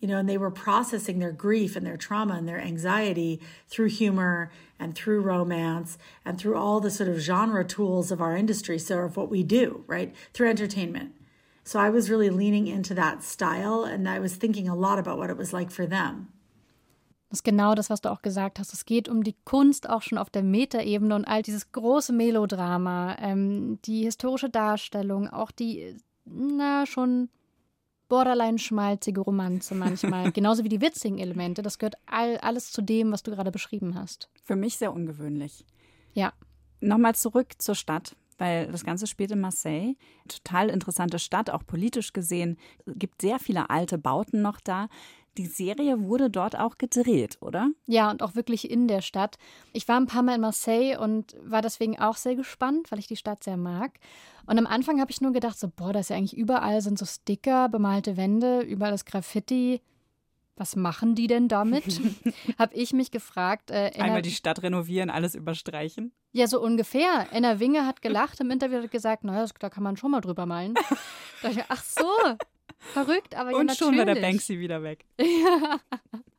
You 0.00 0.08
know, 0.08 0.16
and 0.16 0.28
they 0.28 0.38
were 0.38 0.50
processing 0.50 1.18
their 1.18 1.32
grief 1.32 1.76
and 1.76 1.86
their 1.86 1.98
trauma 1.98 2.34
and 2.34 2.48
their 2.48 2.60
anxiety 2.60 3.38
through 3.68 3.90
humor 3.90 4.50
and 4.78 4.94
through 4.94 5.20
romance 5.20 5.98
and 6.24 6.38
through 6.38 6.56
all 6.56 6.80
the 6.80 6.90
sort 6.90 7.10
of 7.10 7.18
genre 7.18 7.64
tools 7.64 8.10
of 8.10 8.20
our 8.20 8.34
industry, 8.34 8.78
so 8.78 9.00
of 9.00 9.16
what 9.16 9.30
we 9.30 9.42
do, 9.42 9.84
right? 9.86 10.14
Through 10.32 10.48
entertainment. 10.48 11.12
So 11.64 11.78
I 11.78 11.90
was 11.90 12.08
really 12.08 12.30
leaning 12.30 12.66
into 12.66 12.94
that 12.94 13.22
style 13.22 13.84
and 13.84 14.08
I 14.08 14.18
was 14.18 14.34
thinking 14.36 14.68
a 14.68 14.74
lot 14.74 14.98
about 14.98 15.18
what 15.18 15.30
it 15.30 15.36
was 15.36 15.52
like 15.52 15.70
for 15.70 15.86
them. 15.86 16.28
Das 17.30 17.38
ist 17.38 17.44
genau 17.44 17.76
das, 17.76 17.90
was 17.90 18.00
du 18.00 18.10
auch 18.10 18.22
gesagt 18.22 18.58
hast. 18.58 18.72
Es 18.72 18.84
geht 18.84 19.08
um 19.08 19.22
die 19.22 19.36
Kunst 19.44 19.88
auch 19.88 20.02
schon 20.02 20.18
auf 20.18 20.30
der 20.30 20.42
Metaebene 20.42 21.14
und 21.14 21.26
all 21.26 21.42
dieses 21.42 21.70
große 21.70 22.12
Melodrama, 22.12 23.16
ähm, 23.20 23.78
die 23.84 24.02
historische 24.02 24.50
Darstellung, 24.50 25.28
auch 25.28 25.52
die, 25.52 25.94
na, 26.24 26.86
schon 26.86 27.28
borderline 28.10 28.58
schmalzige 28.58 29.22
Romanze 29.22 29.74
manchmal, 29.74 30.30
genauso 30.32 30.64
wie 30.64 30.68
die 30.68 30.82
witzigen 30.82 31.16
Elemente. 31.16 31.62
Das 31.62 31.78
gehört 31.78 31.94
all, 32.04 32.36
alles 32.38 32.70
zu 32.70 32.82
dem, 32.82 33.10
was 33.12 33.22
du 33.22 33.30
gerade 33.30 33.50
beschrieben 33.50 33.94
hast. 33.94 34.28
Für 34.44 34.56
mich 34.56 34.76
sehr 34.76 34.92
ungewöhnlich. 34.92 35.64
Ja. 36.12 36.34
Nochmal 36.80 37.14
zurück 37.14 37.54
zur 37.58 37.74
Stadt, 37.74 38.16
weil 38.36 38.66
das 38.70 38.84
Ganze 38.84 39.06
spielt 39.06 39.30
in 39.30 39.40
Marseille. 39.40 39.94
Total 40.28 40.68
interessante 40.68 41.18
Stadt, 41.18 41.48
auch 41.48 41.64
politisch 41.64 42.12
gesehen. 42.12 42.58
Es 42.84 42.94
gibt 42.96 43.22
sehr 43.22 43.38
viele 43.38 43.70
alte 43.70 43.96
Bauten 43.96 44.42
noch 44.42 44.60
da. 44.60 44.88
Die 45.36 45.46
Serie 45.46 46.02
wurde 46.02 46.28
dort 46.28 46.58
auch 46.58 46.76
gedreht, 46.76 47.38
oder? 47.40 47.70
Ja, 47.86 48.10
und 48.10 48.22
auch 48.22 48.34
wirklich 48.34 48.70
in 48.70 48.88
der 48.88 49.00
Stadt. 49.00 49.38
Ich 49.72 49.86
war 49.86 49.98
ein 49.98 50.06
paar 50.06 50.22
Mal 50.22 50.34
in 50.34 50.40
Marseille 50.40 50.98
und 50.98 51.36
war 51.42 51.62
deswegen 51.62 51.98
auch 51.98 52.16
sehr 52.16 52.34
gespannt, 52.34 52.90
weil 52.90 52.98
ich 52.98 53.06
die 53.06 53.16
Stadt 53.16 53.44
sehr 53.44 53.56
mag. 53.56 53.92
Und 54.46 54.58
am 54.58 54.66
Anfang 54.66 55.00
habe 55.00 55.10
ich 55.10 55.20
nur 55.20 55.32
gedacht, 55.32 55.58
so, 55.58 55.68
boah, 55.68 55.92
das 55.92 56.06
ist 56.06 56.08
ja 56.10 56.16
eigentlich 56.16 56.36
überall 56.36 56.80
sind 56.82 56.98
so 56.98 57.06
Sticker, 57.06 57.68
bemalte 57.68 58.16
Wände, 58.16 58.60
überall 58.62 58.92
ist 58.94 59.06
Graffiti. 59.06 59.80
Was 60.56 60.76
machen 60.76 61.14
die 61.14 61.26
denn 61.26 61.48
damit? 61.48 61.84
habe 62.58 62.74
ich 62.74 62.92
mich 62.92 63.10
gefragt. 63.10 63.70
Äh, 63.70 63.92
Einmal 63.98 64.20
die 64.20 64.30
Stadt 64.30 64.62
renovieren, 64.62 65.08
alles 65.08 65.34
überstreichen? 65.34 66.12
Ja, 66.32 66.46
so 66.48 66.60
ungefähr. 66.60 67.28
Enna 67.32 67.60
Winge 67.60 67.86
hat 67.86 68.02
gelacht 68.02 68.40
im 68.40 68.50
Interview 68.50 68.82
hat 68.82 68.90
gesagt, 68.90 69.24
naja, 69.24 69.46
da 69.58 69.70
kann 69.70 69.82
man 69.82 69.96
schon 69.96 70.10
mal 70.10 70.20
drüber 70.20 70.44
malen. 70.44 70.74
da 71.42 71.48
ich, 71.48 71.64
ach 71.68 71.82
so, 71.82 72.06
Verrückt, 72.78 73.34
aber 73.34 73.50
ja, 73.50 73.56
Und 73.58 73.66
natürlich. 73.66 73.78
schon 73.78 73.98
war 73.98 74.04
der 74.04 74.20
Banksy 74.20 74.58
wieder 74.60 74.82
weg. 74.82 75.04
Ja. 75.20 75.80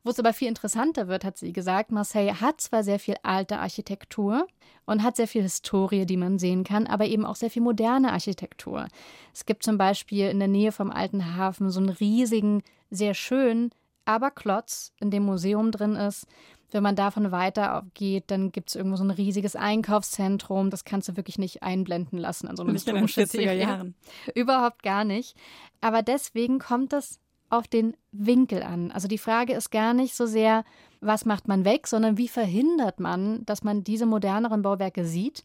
Wo 0.04 0.10
es 0.10 0.18
aber 0.18 0.32
viel 0.32 0.48
interessanter 0.48 1.06
wird, 1.06 1.24
hat 1.24 1.38
sie 1.38 1.52
gesagt, 1.52 1.92
Marseille 1.92 2.40
hat 2.40 2.60
zwar 2.60 2.82
sehr 2.82 2.98
viel 2.98 3.14
alte 3.22 3.60
Architektur 3.60 4.48
und 4.84 5.04
hat 5.04 5.14
sehr 5.16 5.28
viel 5.28 5.42
Historie, 5.42 6.06
die 6.06 6.16
man 6.16 6.40
sehen 6.40 6.64
kann, 6.64 6.88
aber 6.88 7.06
eben 7.06 7.24
auch 7.24 7.36
sehr 7.36 7.50
viel 7.50 7.62
moderne 7.62 8.12
Architektur. 8.12 8.88
Es 9.32 9.46
gibt 9.46 9.62
zum 9.62 9.78
Beispiel 9.78 10.28
in 10.28 10.40
der 10.40 10.48
Nähe 10.48 10.72
vom 10.72 10.90
alten 10.90 11.36
Hafen 11.36 11.70
so 11.70 11.78
einen 11.78 11.88
riesigen, 11.90 12.64
sehr 12.90 13.14
schönen, 13.14 13.70
aber 14.04 14.32
Klotz, 14.32 14.92
in 15.00 15.12
dem 15.12 15.22
Museum 15.22 15.70
drin 15.70 15.94
ist. 15.94 16.26
Wenn 16.72 16.82
man 16.82 16.96
davon 16.96 17.30
weitergeht, 17.30 18.24
dann 18.28 18.50
gibt 18.50 18.70
es 18.70 18.74
irgendwo 18.74 18.96
so 18.96 19.04
ein 19.04 19.10
riesiges 19.10 19.56
Einkaufszentrum. 19.56 20.70
Das 20.70 20.84
kannst 20.84 21.08
du 21.08 21.16
wirklich 21.16 21.38
nicht 21.38 21.62
einblenden 21.62 22.18
lassen 22.18 22.48
an 22.48 22.56
so 22.56 22.64
den 22.64 22.76
40er 22.76 23.52
Jahren. 23.52 23.94
Überhaupt 24.34 24.82
gar 24.82 25.04
nicht. 25.04 25.36
Aber 25.80 26.02
deswegen 26.02 26.58
kommt 26.58 26.92
es 26.92 27.20
auf 27.50 27.68
den 27.68 27.94
Winkel 28.12 28.62
an. 28.62 28.90
Also 28.90 29.06
die 29.06 29.18
Frage 29.18 29.52
ist 29.52 29.70
gar 29.70 29.92
nicht 29.92 30.14
so 30.16 30.24
sehr, 30.24 30.64
was 31.02 31.26
macht 31.26 31.46
man 31.46 31.66
weg, 31.66 31.86
sondern 31.86 32.16
wie 32.16 32.28
verhindert 32.28 32.98
man, 32.98 33.44
dass 33.44 33.62
man 33.62 33.84
diese 33.84 34.06
moderneren 34.06 34.62
Bauwerke 34.62 35.04
sieht. 35.04 35.44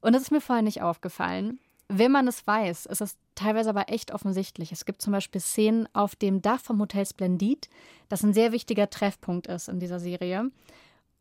Und 0.00 0.14
das 0.14 0.22
ist 0.22 0.30
mir 0.30 0.40
vorher 0.40 0.62
nicht 0.62 0.82
aufgefallen. 0.82 1.58
Wenn 1.88 2.12
man 2.12 2.28
es 2.28 2.46
weiß, 2.46 2.86
ist 2.86 3.00
es 3.00 3.16
teilweise 3.34 3.70
aber 3.70 3.88
echt 3.88 4.12
offensichtlich. 4.12 4.72
Es 4.72 4.84
gibt 4.84 5.00
zum 5.00 5.12
Beispiel 5.12 5.40
Szenen 5.40 5.88
auf 5.94 6.16
dem 6.16 6.42
Dach 6.42 6.60
vom 6.60 6.80
Hotel 6.80 7.06
Splendid, 7.06 7.68
das 8.08 8.22
ein 8.22 8.34
sehr 8.34 8.52
wichtiger 8.52 8.90
Treffpunkt 8.90 9.46
ist 9.46 9.68
in 9.68 9.80
dieser 9.80 9.98
Serie. 9.98 10.50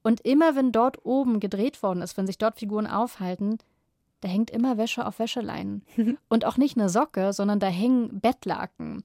Und 0.04 0.22
immer 0.22 0.56
wenn 0.56 0.72
dort 0.72 1.06
oben 1.06 1.40
gedreht 1.40 1.82
worden 1.84 2.02
ist, 2.02 2.18
wenn 2.18 2.28
sich 2.28 2.38
dort 2.38 2.60
Figuren 2.60 2.88
aufhalten, 2.88 3.60
da 4.22 4.28
hängt 4.28 4.50
immer 4.50 4.78
Wäsche 4.78 5.06
auf 5.06 5.20
Wäscheleinen. 5.20 5.84
Und 6.28 6.46
auch 6.46 6.58
nicht 6.58 6.78
eine 6.78 6.90
Socke, 6.90 7.34
sondern 7.34 7.60
da 7.60 7.68
hängen 7.68 8.20
Bettlaken. 8.20 9.04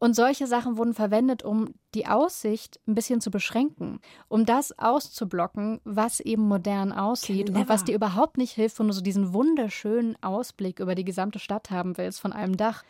Und 0.00 0.14
solche 0.14 0.46
Sachen 0.46 0.76
wurden 0.76 0.94
verwendet, 0.94 1.42
um 1.42 1.74
die 1.94 2.06
Aussicht 2.06 2.78
ein 2.86 2.94
bisschen 2.94 3.20
zu 3.20 3.30
beschränken, 3.30 4.00
um 4.28 4.46
das 4.46 4.78
auszublocken, 4.78 5.80
was 5.84 6.20
eben 6.20 6.42
modern 6.42 6.92
aussieht 6.92 7.46
Clever. 7.46 7.60
und 7.60 7.68
was 7.68 7.84
dir 7.84 7.96
überhaupt 7.96 8.38
nicht 8.38 8.52
hilft, 8.52 8.78
wenn 8.78 8.86
du 8.86 8.92
so 8.92 9.00
diesen 9.00 9.32
wunderschönen 9.32 10.16
Ausblick 10.22 10.78
über 10.78 10.94
die 10.94 11.04
gesamte 11.04 11.40
Stadt 11.40 11.70
haben 11.70 11.96
willst 11.98 12.20
von 12.20 12.32
einem 12.32 12.56
Dach. 12.56 12.84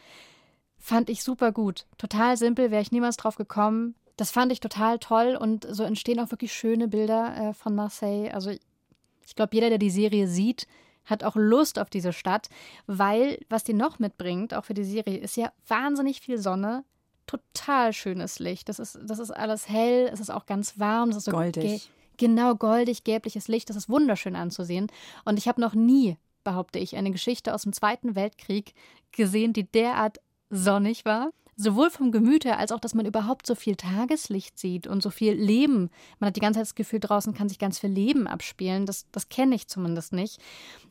Fand 0.76 1.08
ich 1.08 1.24
super 1.24 1.50
gut. 1.50 1.86
Total 1.96 2.36
simpel, 2.36 2.70
wäre 2.70 2.82
ich 2.82 2.92
niemals 2.92 3.16
drauf 3.16 3.36
gekommen. 3.36 3.94
Das 4.16 4.30
fand 4.30 4.52
ich 4.52 4.60
total 4.60 4.98
toll 4.98 5.38
und 5.40 5.66
so 5.70 5.84
entstehen 5.84 6.20
auch 6.20 6.30
wirklich 6.30 6.52
schöne 6.52 6.88
Bilder 6.88 7.36
äh, 7.36 7.54
von 7.54 7.74
Marseille. 7.74 8.30
Also 8.32 8.50
ich 8.50 9.34
glaube, 9.34 9.54
jeder, 9.54 9.70
der 9.70 9.78
die 9.78 9.90
Serie 9.90 10.28
sieht, 10.28 10.66
hat 11.04 11.24
auch 11.24 11.36
Lust 11.36 11.78
auf 11.78 11.88
diese 11.88 12.12
Stadt, 12.12 12.48
weil 12.86 13.38
was 13.48 13.64
die 13.64 13.72
noch 13.72 13.98
mitbringt, 13.98 14.54
auch 14.54 14.64
für 14.64 14.74
die 14.74 14.84
Serie, 14.84 15.18
ist 15.18 15.36
ja 15.36 15.52
wahnsinnig 15.66 16.20
viel 16.20 16.38
Sonne, 16.38 16.84
total 17.28 17.92
schönes 17.92 18.40
Licht. 18.40 18.68
Das 18.68 18.80
ist, 18.80 18.98
das 19.04 19.20
ist 19.20 19.30
alles 19.30 19.68
hell, 19.68 20.10
es 20.12 20.18
ist 20.18 20.30
auch 20.30 20.46
ganz 20.46 20.78
warm, 20.80 21.10
es 21.10 21.16
ist 21.18 21.24
so 21.26 21.30
Goldig. 21.32 21.62
ge- 21.62 21.80
Genau, 22.16 22.56
goldig, 22.56 23.04
gelbliches 23.04 23.46
Licht, 23.46 23.70
das 23.70 23.76
ist 23.76 23.88
wunderschön 23.88 24.34
anzusehen. 24.34 24.88
Und 25.24 25.38
ich 25.38 25.46
habe 25.46 25.60
noch 25.60 25.74
nie, 25.74 26.16
behaupte 26.42 26.80
ich, 26.80 26.96
eine 26.96 27.12
Geschichte 27.12 27.54
aus 27.54 27.62
dem 27.62 27.72
Zweiten 27.72 28.16
Weltkrieg 28.16 28.74
gesehen, 29.12 29.52
die 29.52 29.62
derart 29.70 30.18
sonnig 30.50 31.04
war. 31.04 31.30
Sowohl 31.60 31.90
vom 31.90 32.10
Gemüt 32.10 32.44
her, 32.44 32.58
als 32.58 32.72
auch, 32.72 32.80
dass 32.80 32.94
man 32.94 33.06
überhaupt 33.06 33.46
so 33.46 33.54
viel 33.54 33.76
Tageslicht 33.76 34.58
sieht 34.58 34.86
und 34.88 35.00
so 35.02 35.10
viel 35.10 35.32
Leben. 35.34 35.90
Man 36.18 36.28
hat 36.28 36.36
die 36.36 36.40
ganze 36.40 36.58
Zeit 36.58 36.66
das 36.66 36.74
Gefühl, 36.74 36.98
draußen 37.00 37.34
kann 37.34 37.48
sich 37.48 37.58
ganz 37.60 37.78
viel 37.78 37.90
Leben 37.90 38.26
abspielen. 38.26 38.84
Das, 38.86 39.06
das 39.12 39.28
kenne 39.28 39.54
ich 39.54 39.68
zumindest 39.68 40.12
nicht. 40.12 40.40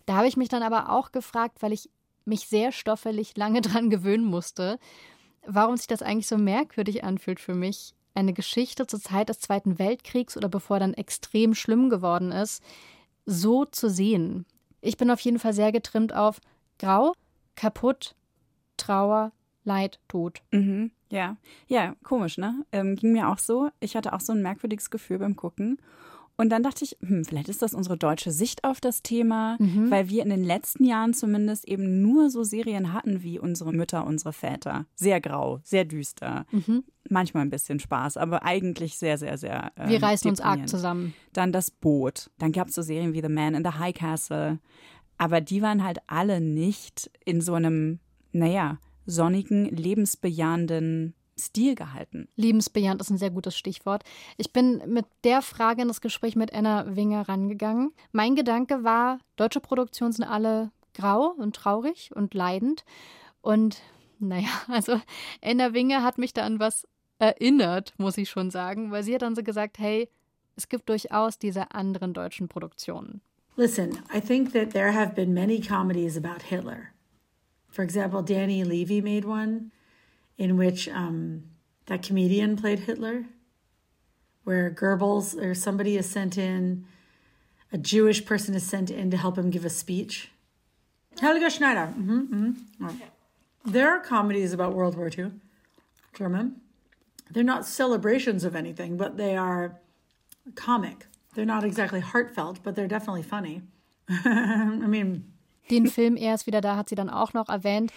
Da 0.05 0.15
habe 0.15 0.27
ich 0.27 0.37
mich 0.37 0.47
dann 0.49 0.63
aber 0.63 0.91
auch 0.91 1.11
gefragt, 1.11 1.61
weil 1.61 1.73
ich 1.73 1.89
mich 2.25 2.47
sehr 2.47 2.71
stoffelig 2.71 3.35
lange 3.35 3.59
dran 3.61 3.89
gewöhnen 3.89 4.25
musste, 4.25 4.77
warum 5.47 5.77
sich 5.77 5.87
das 5.87 6.01
eigentlich 6.01 6.27
so 6.27 6.37
merkwürdig 6.37 7.03
anfühlt 7.03 7.39
für 7.39 7.55
mich, 7.55 7.93
eine 8.13 8.33
Geschichte 8.33 8.87
zur 8.87 8.99
Zeit 8.99 9.29
des 9.29 9.39
Zweiten 9.39 9.79
Weltkriegs 9.79 10.35
oder 10.35 10.49
bevor 10.49 10.79
dann 10.79 10.93
extrem 10.93 11.53
schlimm 11.53 11.89
geworden 11.89 12.31
ist, 12.31 12.63
so 13.25 13.65
zu 13.65 13.89
sehen. 13.89 14.45
Ich 14.81 14.97
bin 14.97 15.11
auf 15.11 15.19
jeden 15.21 15.39
Fall 15.39 15.53
sehr 15.53 15.71
getrimmt 15.71 16.13
auf 16.13 16.39
Grau, 16.79 17.13
kaputt, 17.55 18.15
Trauer, 18.77 19.31
Leid, 19.63 19.99
Tod. 20.07 20.41
Mhm. 20.51 20.91
Ja, 21.09 21.37
ja, 21.67 21.95
komisch, 22.03 22.37
ne? 22.37 22.65
Ähm, 22.71 22.95
ging 22.95 23.13
mir 23.13 23.29
auch 23.29 23.39
so. 23.39 23.69
Ich 23.79 23.95
hatte 23.95 24.13
auch 24.13 24.19
so 24.19 24.33
ein 24.33 24.41
merkwürdiges 24.41 24.89
Gefühl 24.89 25.19
beim 25.19 25.35
Gucken. 25.35 25.77
Und 26.39 26.49
dann 26.49 26.61
dachte 26.61 26.83
ich, 26.85 26.95
hm, 27.01 27.25
vielleicht 27.25 27.49
ist 27.49 27.63
das 27.63 27.73
unsere 27.73 27.97
deutsche 27.97 28.29
Sicht 28.31 28.63
auf 28.63 28.79
das 28.79 29.01
Thema, 29.01 29.57
Mhm. 29.59 29.89
weil 29.89 30.07
wir 30.07 30.21
in 30.21 30.29
den 30.29 30.43
letzten 30.43 30.83
Jahren 30.85 31.15
zumindest 31.15 31.67
eben 31.67 32.03
nur 32.03 32.29
so 32.29 32.43
Serien 32.43 32.93
hatten 32.93 33.23
wie 33.23 33.39
unsere 33.39 33.73
Mütter, 33.73 34.05
unsere 34.05 34.33
Väter. 34.33 34.85
Sehr 34.95 35.19
grau, 35.19 35.59
sehr 35.63 35.83
düster. 35.83 36.45
Mhm. 36.51 36.83
Manchmal 37.09 37.41
ein 37.43 37.49
bisschen 37.49 37.79
Spaß, 37.79 38.17
aber 38.17 38.43
eigentlich 38.43 38.97
sehr, 38.97 39.17
sehr, 39.17 39.37
sehr. 39.39 39.71
Ähm, 39.77 39.89
Wir 39.89 40.03
reißen 40.03 40.29
uns 40.29 40.39
arg 40.39 40.69
zusammen. 40.69 41.13
Dann 41.33 41.51
das 41.51 41.71
Boot. 41.71 42.29
Dann 42.37 42.51
gab 42.51 42.67
es 42.67 42.75
so 42.75 42.83
Serien 42.83 43.13
wie 43.13 43.21
The 43.21 43.29
Man 43.29 43.55
in 43.55 43.63
the 43.63 43.79
High 43.79 43.95
Castle. 43.95 44.59
Aber 45.17 45.41
die 45.41 45.63
waren 45.63 45.83
halt 45.83 45.97
alle 46.05 46.39
nicht 46.39 47.09
in 47.25 47.41
so 47.41 47.55
einem, 47.55 47.99
naja, 48.31 48.77
sonnigen, 49.07 49.65
lebensbejahenden 49.75 51.13
Stil 51.39 51.75
gehalten. 51.75 52.27
Liebensbejahend 52.35 53.01
ist 53.01 53.09
ein 53.09 53.17
sehr 53.17 53.29
gutes 53.29 53.57
Stichwort. 53.57 54.03
Ich 54.37 54.51
bin 54.51 54.81
mit 54.87 55.05
der 55.23 55.41
Frage 55.41 55.81
in 55.83 55.87
das 55.87 56.01
Gespräch 56.01 56.35
mit 56.35 56.53
Anna 56.53 56.95
Winger 56.95 57.29
rangegangen. 57.29 57.91
Mein 58.11 58.35
Gedanke 58.35 58.83
war, 58.83 59.19
deutsche 59.35 59.59
Produktionen 59.59 60.13
sind 60.13 60.25
alle 60.25 60.71
grau 60.93 61.29
und 61.37 61.55
traurig 61.55 62.11
und 62.15 62.33
leidend. 62.33 62.83
Und 63.41 63.81
naja, 64.19 64.49
also 64.67 64.99
Anna 65.43 65.73
Winger 65.73 66.03
hat 66.03 66.17
mich 66.17 66.33
da 66.33 66.43
an 66.43 66.59
was 66.59 66.87
erinnert, 67.19 67.93
muss 67.97 68.17
ich 68.17 68.29
schon 68.29 68.51
sagen, 68.51 68.91
weil 68.91 69.03
sie 69.03 69.13
hat 69.15 69.21
dann 69.21 69.35
so 69.35 69.43
gesagt, 69.43 69.79
hey, 69.79 70.09
es 70.55 70.69
gibt 70.69 70.89
durchaus 70.89 71.37
diese 71.37 71.71
anderen 71.71 72.13
deutschen 72.13 72.47
Produktionen. 72.47 73.21
Listen, 73.55 73.99
I 74.13 74.21
think 74.21 74.53
that 74.53 74.71
there 74.71 74.93
have 74.93 75.13
been 75.15 75.33
many 75.33 75.59
comedies 75.59 76.15
about 76.15 76.43
Hitler. 76.47 76.91
For 77.69 77.83
example, 77.83 78.23
Danny 78.23 78.63
Levy 78.63 79.01
made 79.01 79.27
one 79.27 79.71
in 80.37 80.57
which 80.57 80.87
um, 80.89 81.43
that 81.87 82.03
comedian 82.03 82.55
played 82.55 82.79
Hitler, 82.79 83.25
where 84.43 84.69
Goebbels 84.69 85.35
or 85.41 85.53
somebody 85.53 85.97
is 85.97 86.09
sent 86.09 86.37
in, 86.37 86.85
a 87.71 87.77
Jewish 87.77 88.25
person 88.25 88.55
is 88.55 88.65
sent 88.65 88.89
in 88.89 89.11
to 89.11 89.17
help 89.17 89.37
him 89.37 89.49
give 89.49 89.65
a 89.65 89.69
speech. 89.69 90.31
Helga 91.19 91.49
Schneider. 91.49 91.93
Mm-hmm, 91.97 92.19
mm-hmm. 92.19 92.85
Oh. 92.85 92.95
There 93.65 93.89
are 93.89 93.99
comedies 93.99 94.53
about 94.53 94.73
World 94.73 94.95
War 94.95 95.09
II, 95.09 95.31
German. 96.13 96.61
They're 97.29 97.43
not 97.43 97.65
celebrations 97.65 98.45
of 98.45 98.55
anything, 98.55 98.95
but 98.95 99.17
they 99.17 99.35
are 99.35 99.79
comic. 100.55 101.07
They're 101.35 101.45
not 101.45 101.63
exactly 101.63 101.99
heartfelt, 101.99 102.59
but 102.63 102.75
they're 102.75 102.87
definitely 102.87 103.23
funny. 103.23 103.63
I 104.09 104.87
mean. 104.87 105.33
Den 105.69 105.87
Film 105.87 106.15
Er 106.15 106.33
ist 106.33 106.47
wieder 106.47 106.61
da 106.61 106.77
hat 106.77 106.87
sie 106.87 106.95
dann 106.95 107.09
auch 107.09 107.33
noch 107.33 107.49
erwähnt. 107.49 107.91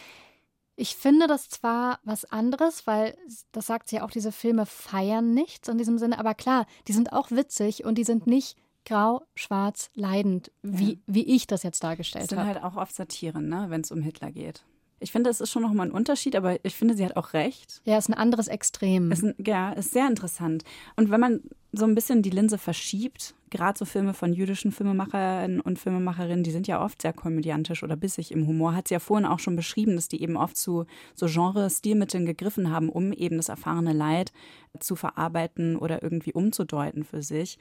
Ich 0.80 0.96
finde 0.96 1.26
das 1.26 1.50
zwar 1.50 2.00
was 2.04 2.24
anderes, 2.24 2.86
weil 2.86 3.14
das 3.52 3.66
sagt 3.66 3.90
sie 3.90 3.96
ja 3.96 4.02
auch, 4.02 4.10
diese 4.10 4.32
Filme 4.32 4.64
feiern 4.64 5.34
nichts 5.34 5.68
in 5.68 5.76
diesem 5.76 5.98
Sinne, 5.98 6.18
aber 6.18 6.32
klar, 6.32 6.64
die 6.88 6.94
sind 6.94 7.12
auch 7.12 7.30
witzig 7.30 7.84
und 7.84 7.98
die 7.98 8.04
sind 8.04 8.26
nicht 8.26 8.56
grau, 8.86 9.20
schwarz, 9.34 9.90
leidend, 9.92 10.50
wie, 10.62 10.92
ja. 10.92 10.98
wie 11.06 11.26
ich 11.26 11.46
das 11.46 11.64
jetzt 11.64 11.84
dargestellt 11.84 12.32
habe. 12.32 12.34
Das 12.34 12.44
sind 12.46 12.48
hab. 12.48 12.62
halt 12.64 12.74
auch 12.74 12.80
oft 12.80 12.94
Satiren, 12.94 13.50
ne, 13.50 13.66
wenn 13.68 13.82
es 13.82 13.90
um 13.90 14.00
Hitler 14.00 14.32
geht. 14.32 14.64
Ich 15.02 15.12
finde, 15.12 15.30
es 15.30 15.40
ist 15.40 15.50
schon 15.50 15.62
nochmal 15.62 15.88
ein 15.88 15.92
Unterschied, 15.92 16.36
aber 16.36 16.62
ich 16.62 16.76
finde, 16.76 16.94
sie 16.94 17.04
hat 17.04 17.16
auch 17.16 17.32
recht. 17.32 17.80
Ja, 17.84 17.96
ist 17.96 18.08
ein 18.08 18.14
anderes 18.14 18.48
Extrem. 18.48 19.10
Ist 19.10 19.24
ein, 19.24 19.34
ja, 19.38 19.72
ist 19.72 19.92
sehr 19.92 20.06
interessant. 20.06 20.62
Und 20.94 21.10
wenn 21.10 21.20
man 21.20 21.40
so 21.72 21.86
ein 21.86 21.94
bisschen 21.94 22.22
die 22.22 22.30
Linse 22.30 22.58
verschiebt, 22.58 23.34
gerade 23.48 23.78
so 23.78 23.86
Filme 23.86 24.12
von 24.12 24.32
jüdischen 24.32 24.72
Filmemachern 24.72 25.60
und 25.60 25.78
Filmemacherinnen, 25.78 26.44
die 26.44 26.50
sind 26.50 26.66
ja 26.66 26.84
oft 26.84 27.00
sehr 27.00 27.12
komödiantisch 27.14 27.82
oder 27.82 27.96
bissig 27.96 28.30
im 28.30 28.46
Humor, 28.46 28.74
hat 28.74 28.88
sie 28.88 28.94
ja 28.94 29.00
vorhin 29.00 29.26
auch 29.26 29.38
schon 29.38 29.56
beschrieben, 29.56 29.96
dass 29.96 30.08
die 30.08 30.22
eben 30.22 30.36
oft 30.36 30.56
zu 30.56 30.84
so 31.14 31.26
Genre-Stilmitteln 31.26 32.26
gegriffen 32.26 32.70
haben, 32.70 32.88
um 32.88 33.12
eben 33.12 33.38
das 33.38 33.48
erfahrene 33.48 33.92
Leid 33.92 34.32
zu 34.80 34.96
verarbeiten 34.96 35.76
oder 35.76 36.02
irgendwie 36.02 36.32
umzudeuten 36.32 37.04
für 37.04 37.22
sich. 37.22 37.58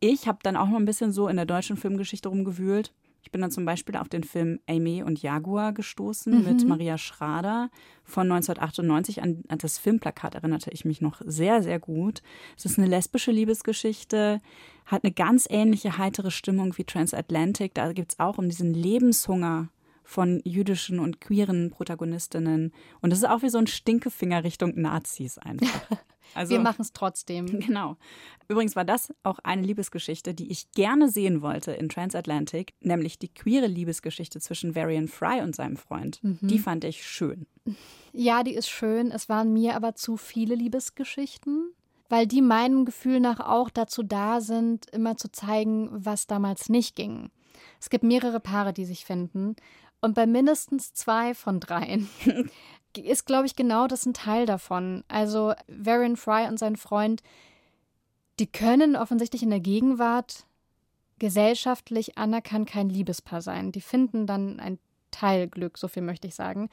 Ich 0.00 0.26
habe 0.26 0.38
dann 0.42 0.56
auch 0.56 0.68
noch 0.68 0.78
ein 0.78 0.86
bisschen 0.86 1.12
so 1.12 1.28
in 1.28 1.36
der 1.36 1.46
deutschen 1.46 1.76
Filmgeschichte 1.76 2.30
rumgewühlt 2.30 2.92
ich 3.22 3.30
bin 3.30 3.40
dann 3.40 3.50
zum 3.50 3.64
Beispiel 3.64 3.96
auf 3.96 4.08
den 4.08 4.24
Film 4.24 4.60
Amy 4.66 5.02
und 5.02 5.22
Jaguar 5.22 5.72
gestoßen 5.72 6.38
mhm. 6.38 6.44
mit 6.44 6.66
Maria 6.66 6.98
Schrader 6.98 7.70
von 8.04 8.30
1998. 8.30 9.22
An, 9.22 9.44
an, 9.48 9.58
das 9.58 9.78
Filmplakat 9.78 10.34
erinnerte 10.34 10.70
ich 10.70 10.84
mich 10.84 11.00
noch 11.00 11.20
sehr, 11.24 11.62
sehr 11.62 11.78
gut. 11.78 12.22
Es 12.56 12.64
ist 12.64 12.78
eine 12.78 12.88
lesbische 12.88 13.30
Liebesgeschichte, 13.30 14.40
hat 14.86 15.04
eine 15.04 15.12
ganz 15.12 15.46
ähnliche 15.50 15.98
heitere 15.98 16.30
Stimmung 16.30 16.76
wie 16.78 16.84
Transatlantic. 16.84 17.74
Da 17.74 17.92
geht 17.92 18.12
es 18.12 18.18
auch 18.18 18.38
um 18.38 18.48
diesen 18.48 18.74
Lebenshunger 18.74 19.68
von 20.10 20.40
jüdischen 20.44 20.98
und 20.98 21.20
queeren 21.20 21.70
Protagonistinnen. 21.70 22.72
Und 23.00 23.10
das 23.10 23.20
ist 23.20 23.28
auch 23.28 23.42
wie 23.42 23.48
so 23.48 23.58
ein 23.58 23.68
Stinkefinger 23.68 24.42
Richtung 24.42 24.72
Nazis 24.80 25.38
einfach. 25.38 25.68
Also, 26.32 26.52
Wir 26.52 26.60
machen 26.60 26.82
es 26.82 26.92
trotzdem. 26.92 27.46
Genau. 27.66 27.96
Übrigens 28.46 28.76
war 28.76 28.84
das 28.84 29.12
auch 29.24 29.40
eine 29.40 29.62
Liebesgeschichte, 29.62 30.32
die 30.32 30.52
ich 30.52 30.70
gerne 30.70 31.08
sehen 31.08 31.42
wollte 31.42 31.72
in 31.72 31.88
Transatlantic, 31.88 32.72
nämlich 32.78 33.18
die 33.18 33.34
queere 33.34 33.66
Liebesgeschichte 33.66 34.38
zwischen 34.38 34.76
Varian 34.76 35.08
Fry 35.08 35.40
und 35.42 35.56
seinem 35.56 35.76
Freund. 35.76 36.22
Mhm. 36.22 36.38
Die 36.42 36.60
fand 36.60 36.84
ich 36.84 37.04
schön. 37.04 37.48
Ja, 38.12 38.44
die 38.44 38.54
ist 38.54 38.68
schön. 38.68 39.10
Es 39.10 39.28
waren 39.28 39.52
mir 39.52 39.74
aber 39.74 39.96
zu 39.96 40.16
viele 40.16 40.54
Liebesgeschichten, 40.54 41.72
weil 42.08 42.28
die 42.28 42.42
meinem 42.42 42.84
Gefühl 42.84 43.18
nach 43.18 43.40
auch 43.40 43.68
dazu 43.68 44.04
da 44.04 44.40
sind, 44.40 44.88
immer 44.90 45.16
zu 45.16 45.32
zeigen, 45.32 45.88
was 45.90 46.28
damals 46.28 46.68
nicht 46.68 46.94
ging. 46.94 47.30
Es 47.80 47.90
gibt 47.90 48.04
mehrere 48.04 48.38
Paare, 48.38 48.72
die 48.72 48.84
sich 48.84 49.04
finden. 49.04 49.56
Und 50.00 50.14
bei 50.14 50.26
mindestens 50.26 50.94
zwei 50.94 51.34
von 51.34 51.60
dreien 51.60 52.08
ist, 52.96 53.26
glaube 53.26 53.46
ich, 53.46 53.56
genau 53.56 53.86
das 53.86 54.06
ein 54.06 54.14
Teil 54.14 54.46
davon. 54.46 55.04
Also 55.08 55.54
Varian 55.68 56.16
Fry 56.16 56.46
und 56.48 56.58
sein 56.58 56.76
Freund, 56.76 57.22
die 58.38 58.46
können 58.46 58.96
offensichtlich 58.96 59.42
in 59.42 59.50
der 59.50 59.60
Gegenwart 59.60 60.46
gesellschaftlich 61.18 62.16
anerkannt 62.16 62.68
kein 62.68 62.88
Liebespaar 62.88 63.42
sein. 63.42 63.72
Die 63.72 63.82
finden 63.82 64.26
dann 64.26 64.58
ein 64.58 64.78
Teilglück, 65.10 65.76
so 65.76 65.86
viel 65.86 66.02
möchte 66.02 66.26
ich 66.26 66.34
sagen. 66.34 66.70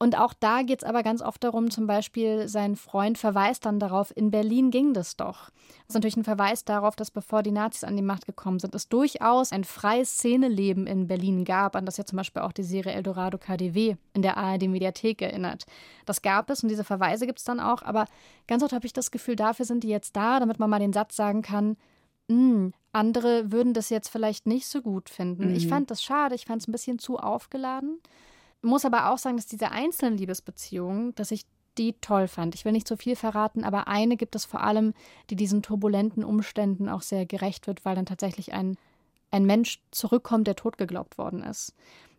Und 0.00 0.16
auch 0.16 0.32
da 0.32 0.62
geht 0.62 0.82
es 0.82 0.88
aber 0.88 1.02
ganz 1.02 1.22
oft 1.22 1.42
darum, 1.42 1.72
zum 1.72 1.88
Beispiel 1.88 2.46
sein 2.46 2.76
Freund 2.76 3.18
verweist 3.18 3.66
dann 3.66 3.80
darauf, 3.80 4.16
in 4.16 4.30
Berlin 4.30 4.70
ging 4.70 4.94
das 4.94 5.16
doch. 5.16 5.50
Das 5.68 5.88
ist 5.88 5.94
natürlich 5.94 6.16
ein 6.16 6.24
Verweis 6.24 6.64
darauf, 6.64 6.94
dass 6.94 7.10
bevor 7.10 7.42
die 7.42 7.50
Nazis 7.50 7.82
an 7.82 7.96
die 7.96 8.02
Macht 8.02 8.24
gekommen 8.24 8.60
sind, 8.60 8.76
es 8.76 8.88
durchaus 8.88 9.50
ein 9.50 9.64
freies 9.64 10.12
Szeneleben 10.12 10.86
in 10.86 11.08
Berlin 11.08 11.44
gab, 11.44 11.74
an 11.74 11.84
das 11.84 11.96
ja 11.96 12.04
zum 12.04 12.16
Beispiel 12.16 12.42
auch 12.42 12.52
die 12.52 12.62
Serie 12.62 12.92
Eldorado 12.92 13.38
KDW 13.38 13.96
in 14.14 14.22
der 14.22 14.36
ARD-Mediathek 14.36 15.20
erinnert. 15.20 15.64
Das 16.06 16.22
gab 16.22 16.48
es 16.50 16.62
und 16.62 16.68
diese 16.68 16.84
Verweise 16.84 17.26
gibt 17.26 17.40
es 17.40 17.44
dann 17.44 17.58
auch, 17.58 17.82
aber 17.82 18.06
ganz 18.46 18.62
oft 18.62 18.72
habe 18.72 18.86
ich 18.86 18.92
das 18.92 19.10
Gefühl, 19.10 19.34
dafür 19.34 19.64
sind 19.64 19.82
die 19.82 19.88
jetzt 19.88 20.14
da, 20.14 20.38
damit 20.38 20.60
man 20.60 20.70
mal 20.70 20.78
den 20.78 20.92
Satz 20.92 21.16
sagen 21.16 21.42
kann, 21.42 21.76
hm, 22.30 22.72
andere 22.92 23.50
würden 23.50 23.74
das 23.74 23.90
jetzt 23.90 24.10
vielleicht 24.10 24.46
nicht 24.46 24.66
so 24.66 24.80
gut 24.80 25.08
finden. 25.08 25.48
Mhm. 25.48 25.56
Ich 25.56 25.66
fand 25.66 25.90
das 25.90 26.04
schade, 26.04 26.36
ich 26.36 26.44
fand 26.44 26.62
es 26.62 26.68
ein 26.68 26.72
bisschen 26.72 27.00
zu 27.00 27.18
aufgeladen. 27.18 27.98
Muss 28.62 28.84
aber 28.84 29.10
auch 29.10 29.18
sagen, 29.18 29.36
dass 29.36 29.46
diese 29.46 29.70
einzelnen 29.70 30.18
Liebesbeziehungen, 30.18 31.14
dass 31.14 31.30
ich 31.30 31.44
die 31.78 31.94
toll 32.00 32.26
fand. 32.28 32.54
Ich 32.54 32.64
will 32.64 32.72
nicht 32.72 32.88
zu 32.88 32.96
viel 32.96 33.16
verraten, 33.16 33.64
aber 33.64 33.88
eine 33.88 34.16
gibt 34.16 34.34
es 34.34 34.44
vor 34.44 34.62
allem, 34.62 34.94
die 35.30 35.36
diesen 35.36 35.62
turbulenten 35.62 36.24
Umständen 36.24 36.88
auch 36.88 37.02
sehr 37.02 37.24
gerecht 37.24 37.66
wird, 37.66 37.84
weil 37.84 37.94
dann 37.94 38.06
tatsächlich 38.06 38.52
ein, 38.52 38.76
ein 39.30 39.46
Mensch 39.46 39.80
zurückkommt, 39.92 40.46
der 40.46 40.56
tot 40.56 40.76
geglaubt 40.76 41.18
worden 41.18 41.42
ist. 41.42 41.74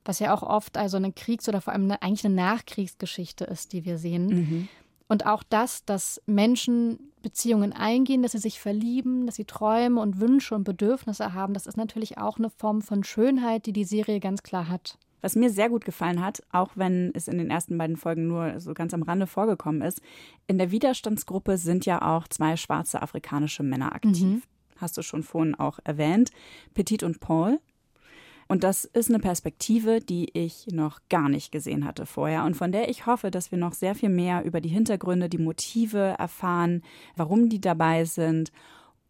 Was 0.05 0.19
ja 0.19 0.33
auch 0.33 0.43
oft 0.43 0.77
also 0.77 0.97
eine 0.97 1.11
Kriegs- 1.11 1.49
oder 1.49 1.61
vor 1.61 1.73
allem 1.73 1.83
eine, 1.83 2.01
eigentlich 2.01 2.25
eine 2.25 2.35
Nachkriegsgeschichte 2.35 3.43
ist, 3.43 3.73
die 3.73 3.83
wir 3.83 3.97
sehen. 3.97 4.27
Mhm. 4.27 4.67
Und 5.09 5.25
auch 5.25 5.43
das, 5.43 5.83
dass 5.85 6.21
Menschen 6.25 6.99
Beziehungen 7.21 7.73
eingehen, 7.73 8.21
dass 8.21 8.31
sie 8.31 8.37
sich 8.37 8.59
verlieben, 8.59 9.25
dass 9.25 9.35
sie 9.35 9.45
Träume 9.45 9.99
und 9.99 10.19
Wünsche 10.19 10.55
und 10.55 10.63
Bedürfnisse 10.63 11.33
haben, 11.33 11.53
das 11.53 11.67
ist 11.67 11.77
natürlich 11.77 12.17
auch 12.17 12.37
eine 12.37 12.49
Form 12.49 12.81
von 12.81 13.03
Schönheit, 13.03 13.65
die 13.65 13.73
die 13.73 13.83
Serie 13.83 14.19
ganz 14.19 14.43
klar 14.43 14.69
hat. 14.69 14.97
Was 15.21 15.35
mir 15.35 15.49
sehr 15.49 15.69
gut 15.69 15.85
gefallen 15.85 16.23
hat, 16.23 16.43
auch 16.51 16.71
wenn 16.75 17.11
es 17.13 17.27
in 17.27 17.37
den 17.37 17.49
ersten 17.49 17.77
beiden 17.77 17.97
Folgen 17.97 18.27
nur 18.27 18.59
so 18.59 18.73
ganz 18.73 18.93
am 18.93 19.03
Rande 19.03 19.27
vorgekommen 19.27 19.81
ist, 19.81 20.01
in 20.47 20.57
der 20.57 20.71
Widerstandsgruppe 20.71 21.57
sind 21.57 21.85
ja 21.85 22.01
auch 22.01 22.27
zwei 22.27 22.55
schwarze 22.55 23.01
afrikanische 23.01 23.63
Männer 23.63 23.93
aktiv. 23.93 24.23
Mhm. 24.23 24.41
Hast 24.77 24.97
du 24.97 25.01
schon 25.01 25.23
vorhin 25.23 25.55
auch 25.55 25.79
erwähnt. 25.83 26.31
Petit 26.73 27.03
und 27.03 27.19
Paul. 27.19 27.59
Und 28.51 28.63
das 28.63 28.83
ist 28.83 29.09
eine 29.09 29.19
Perspektive, 29.19 29.99
die 29.99 30.29
ich 30.33 30.65
noch 30.71 31.01
gar 31.07 31.29
nicht 31.29 31.51
gesehen 31.51 31.85
hatte 31.85 32.07
vorher 32.07 32.45
und 32.45 32.55
von 32.55 32.71
der 32.71 32.89
ich 32.89 33.05
hoffe, 33.05 33.29
dass 33.29 33.51
wir 33.51 33.59
noch 33.59 33.73
sehr 33.73 33.93
viel 33.93 34.09
mehr 34.09 34.43
über 34.43 34.59
die 34.59 34.69
Hintergründe, 34.69 35.29
die 35.29 35.37
Motive 35.37 36.15
erfahren, 36.17 36.81
warum 37.15 37.49
die 37.49 37.61
dabei 37.61 38.05
sind. 38.05 38.51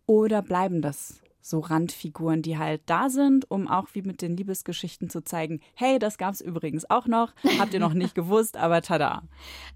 Oder 0.05 0.41
bleiben 0.41 0.81
das 0.81 1.21
so 1.41 1.59
Randfiguren, 1.59 2.41
die 2.41 2.57
halt 2.57 2.81
da 2.85 3.09
sind, 3.09 3.49
um 3.49 3.67
auch 3.67 3.87
wie 3.93 4.01
mit 4.01 4.21
den 4.21 4.35
Liebesgeschichten 4.35 5.09
zu 5.09 5.23
zeigen, 5.23 5.61
hey, 5.73 5.99
das 5.99 6.17
gab 6.17 6.33
es 6.33 6.41
übrigens 6.41 6.89
auch 6.89 7.07
noch, 7.07 7.33
habt 7.57 7.73
ihr 7.73 7.79
noch 7.79 7.93
nicht 7.93 8.15
gewusst, 8.15 8.57
aber 8.57 8.81
tada. 8.81 9.23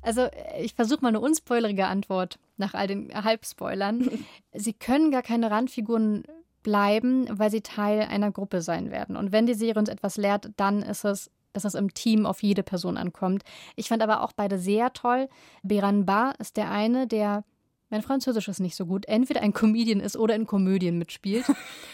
Also 0.02 0.28
ich 0.60 0.74
versuche 0.74 1.02
mal 1.02 1.10
eine 1.10 1.22
unspoilerige 1.22 1.88
Antwort 1.88 2.40
nach 2.58 2.74
all 2.74 2.88
den 2.88 3.14
Halbspoilern. 3.14 4.10
Sie 4.54 4.74
können 4.74 5.12
gar 5.12 5.24
keine 5.24 5.52
Randfiguren 5.52 6.24
bleiben, 6.64 7.28
weil 7.32 7.52
sie 7.52 7.62
Teil 7.62 8.02
einer 8.02 8.32
Gruppe 8.32 8.62
sein 8.62 8.92
werden. 8.92 9.16
Und 9.18 9.32
wenn 9.32 9.46
die 9.46 9.54
Serie 9.54 9.80
uns 9.80 9.90
etwas 9.90 10.18
lehrt, 10.18 10.52
dann 10.58 10.82
ist 10.82 11.06
es 11.06 11.30
dass 11.54 11.66
es 11.66 11.76
im 11.76 11.94
Team 11.94 12.26
auf 12.26 12.42
jede 12.42 12.64
Person 12.64 12.98
ankommt. 12.98 13.44
Ich 13.76 13.88
fand 13.88 14.02
aber 14.02 14.24
auch 14.24 14.34
beide 14.34 14.58
sehr 14.58 14.92
toll. 14.92 15.30
Beran 15.62 16.04
Ba 16.06 16.32
ist 16.40 16.58
der 16.58 16.72
eine, 16.72 17.06
der 17.06 17.44
mein 17.90 18.02
Französisch 18.02 18.48
ist 18.48 18.60
nicht 18.60 18.76
so 18.76 18.86
gut, 18.86 19.06
entweder 19.06 19.42
ein 19.42 19.54
Comedian 19.54 20.00
ist 20.00 20.18
oder 20.18 20.36
in 20.36 20.48
Komödien 20.48 20.98
mitspielt. 20.98 21.46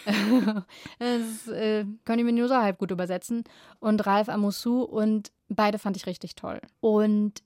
das 0.99 1.47
äh, 1.49 1.85
kann 2.05 2.19
ich 2.19 2.25
mir 2.25 2.31
nur 2.31 2.47
so 2.47 2.55
halb 2.55 2.77
gut 2.77 2.91
übersetzen. 2.91 3.43
Und 3.79 4.05
Ralf 4.05 4.29
Amoussou 4.29 4.83
und 4.83 5.31
beide 5.49 5.77
fand 5.77 5.97
ich 5.97 6.05
richtig 6.05 6.35
toll. 6.35 6.61
Und 6.79 7.43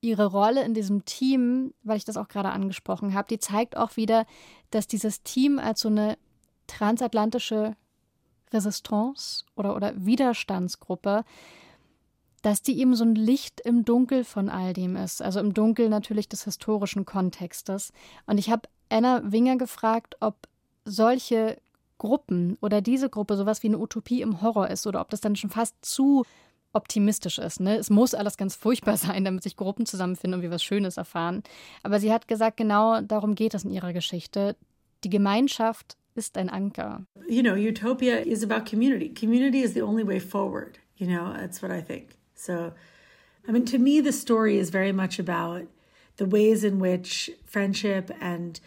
ihre 0.00 0.26
Rolle 0.26 0.64
in 0.64 0.74
diesem 0.74 1.04
Team, 1.04 1.74
weil 1.82 1.96
ich 1.96 2.04
das 2.04 2.16
auch 2.16 2.28
gerade 2.28 2.50
angesprochen 2.50 3.14
habe, 3.14 3.28
die 3.28 3.38
zeigt 3.38 3.76
auch 3.76 3.96
wieder, 3.96 4.26
dass 4.70 4.86
dieses 4.86 5.22
Team 5.22 5.58
als 5.58 5.80
so 5.80 5.88
eine 5.88 6.16
transatlantische 6.68 7.76
Resistance 8.52 9.44
oder, 9.56 9.74
oder 9.74 9.92
Widerstandsgruppe 9.96 11.24
dass 12.42 12.62
die 12.62 12.78
eben 12.78 12.94
so 12.94 13.04
ein 13.04 13.14
Licht 13.14 13.60
im 13.60 13.84
Dunkel 13.84 14.24
von 14.24 14.48
all 14.48 14.72
dem 14.72 14.96
ist. 14.96 15.22
Also 15.22 15.40
im 15.40 15.54
Dunkel 15.54 15.88
natürlich 15.88 16.28
des 16.28 16.44
historischen 16.44 17.04
Kontextes. 17.04 17.92
Und 18.26 18.38
ich 18.38 18.50
habe 18.50 18.68
Anna 18.88 19.22
Winger 19.24 19.56
gefragt, 19.56 20.16
ob 20.20 20.48
solche 20.84 21.58
Gruppen 21.98 22.56
oder 22.60 22.80
diese 22.80 23.10
Gruppe 23.10 23.36
sowas 23.36 23.62
wie 23.62 23.68
eine 23.68 23.78
Utopie 23.78 24.22
im 24.22 24.40
Horror 24.40 24.68
ist 24.68 24.86
oder 24.86 25.00
ob 25.00 25.10
das 25.10 25.20
dann 25.20 25.36
schon 25.36 25.50
fast 25.50 25.74
zu 25.82 26.24
optimistisch 26.72 27.38
ist. 27.38 27.60
Ne? 27.60 27.76
Es 27.76 27.90
muss 27.90 28.14
alles 28.14 28.36
ganz 28.36 28.54
furchtbar 28.54 28.96
sein, 28.96 29.24
damit 29.24 29.42
sich 29.42 29.56
Gruppen 29.56 29.84
zusammenfinden 29.84 30.38
und 30.38 30.42
wir 30.42 30.50
was 30.50 30.62
Schönes 30.62 30.96
erfahren. 30.96 31.42
Aber 31.82 31.98
sie 31.98 32.12
hat 32.12 32.28
gesagt, 32.28 32.56
genau 32.56 33.00
darum 33.00 33.34
geht 33.34 33.54
es 33.54 33.64
in 33.64 33.70
ihrer 33.70 33.92
Geschichte. 33.92 34.56
Die 35.04 35.10
Gemeinschaft 35.10 35.96
ist 36.14 36.36
ein 36.36 36.48
Anker. 36.48 37.04
You 37.28 37.42
know, 37.42 37.54
utopia 37.54 38.16
is 38.16 38.42
about 38.42 38.68
community. 38.68 39.12
Community 39.12 39.62
is 39.62 39.74
the 39.74 39.82
only 39.82 40.06
way 40.06 40.20
forward. 40.20 40.78
You 40.96 41.06
know, 41.06 41.32
that's 41.32 41.62
what 41.62 41.70
I 41.70 41.80
think. 41.80 42.18
So, 42.38 42.72
I 43.46 43.52
mean, 43.52 43.64
to 43.66 43.78
me, 43.78 44.00
the 44.00 44.12
story 44.12 44.58
is 44.58 44.70
very 44.70 44.92
much 44.92 45.18
about 45.18 45.66
the 46.16 46.26
ways 46.26 46.64
in 46.64 46.78
which 46.78 47.30
friendship 47.44 48.10
and 48.20 48.60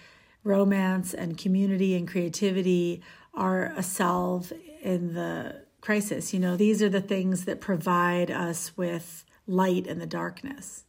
romance 0.44 1.14
and 1.14 1.38
community 1.38 1.96
and 1.96 2.08
creativity 2.08 3.02
are 3.34 3.74
a 3.78 3.84
salve 3.84 4.52
in 4.82 5.14
the 5.14 5.62
crisis. 5.80 6.34
You 6.34 6.40
know, 6.40 6.58
these 6.58 6.82
are 6.82 6.90
the 6.90 7.02
things 7.02 7.46
that 7.46 7.62
provide 7.62 8.30
us 8.30 8.76
with 8.76 9.24
light 9.48 9.88
in 9.88 10.00
the 10.00 10.06
darkness. 10.06 10.86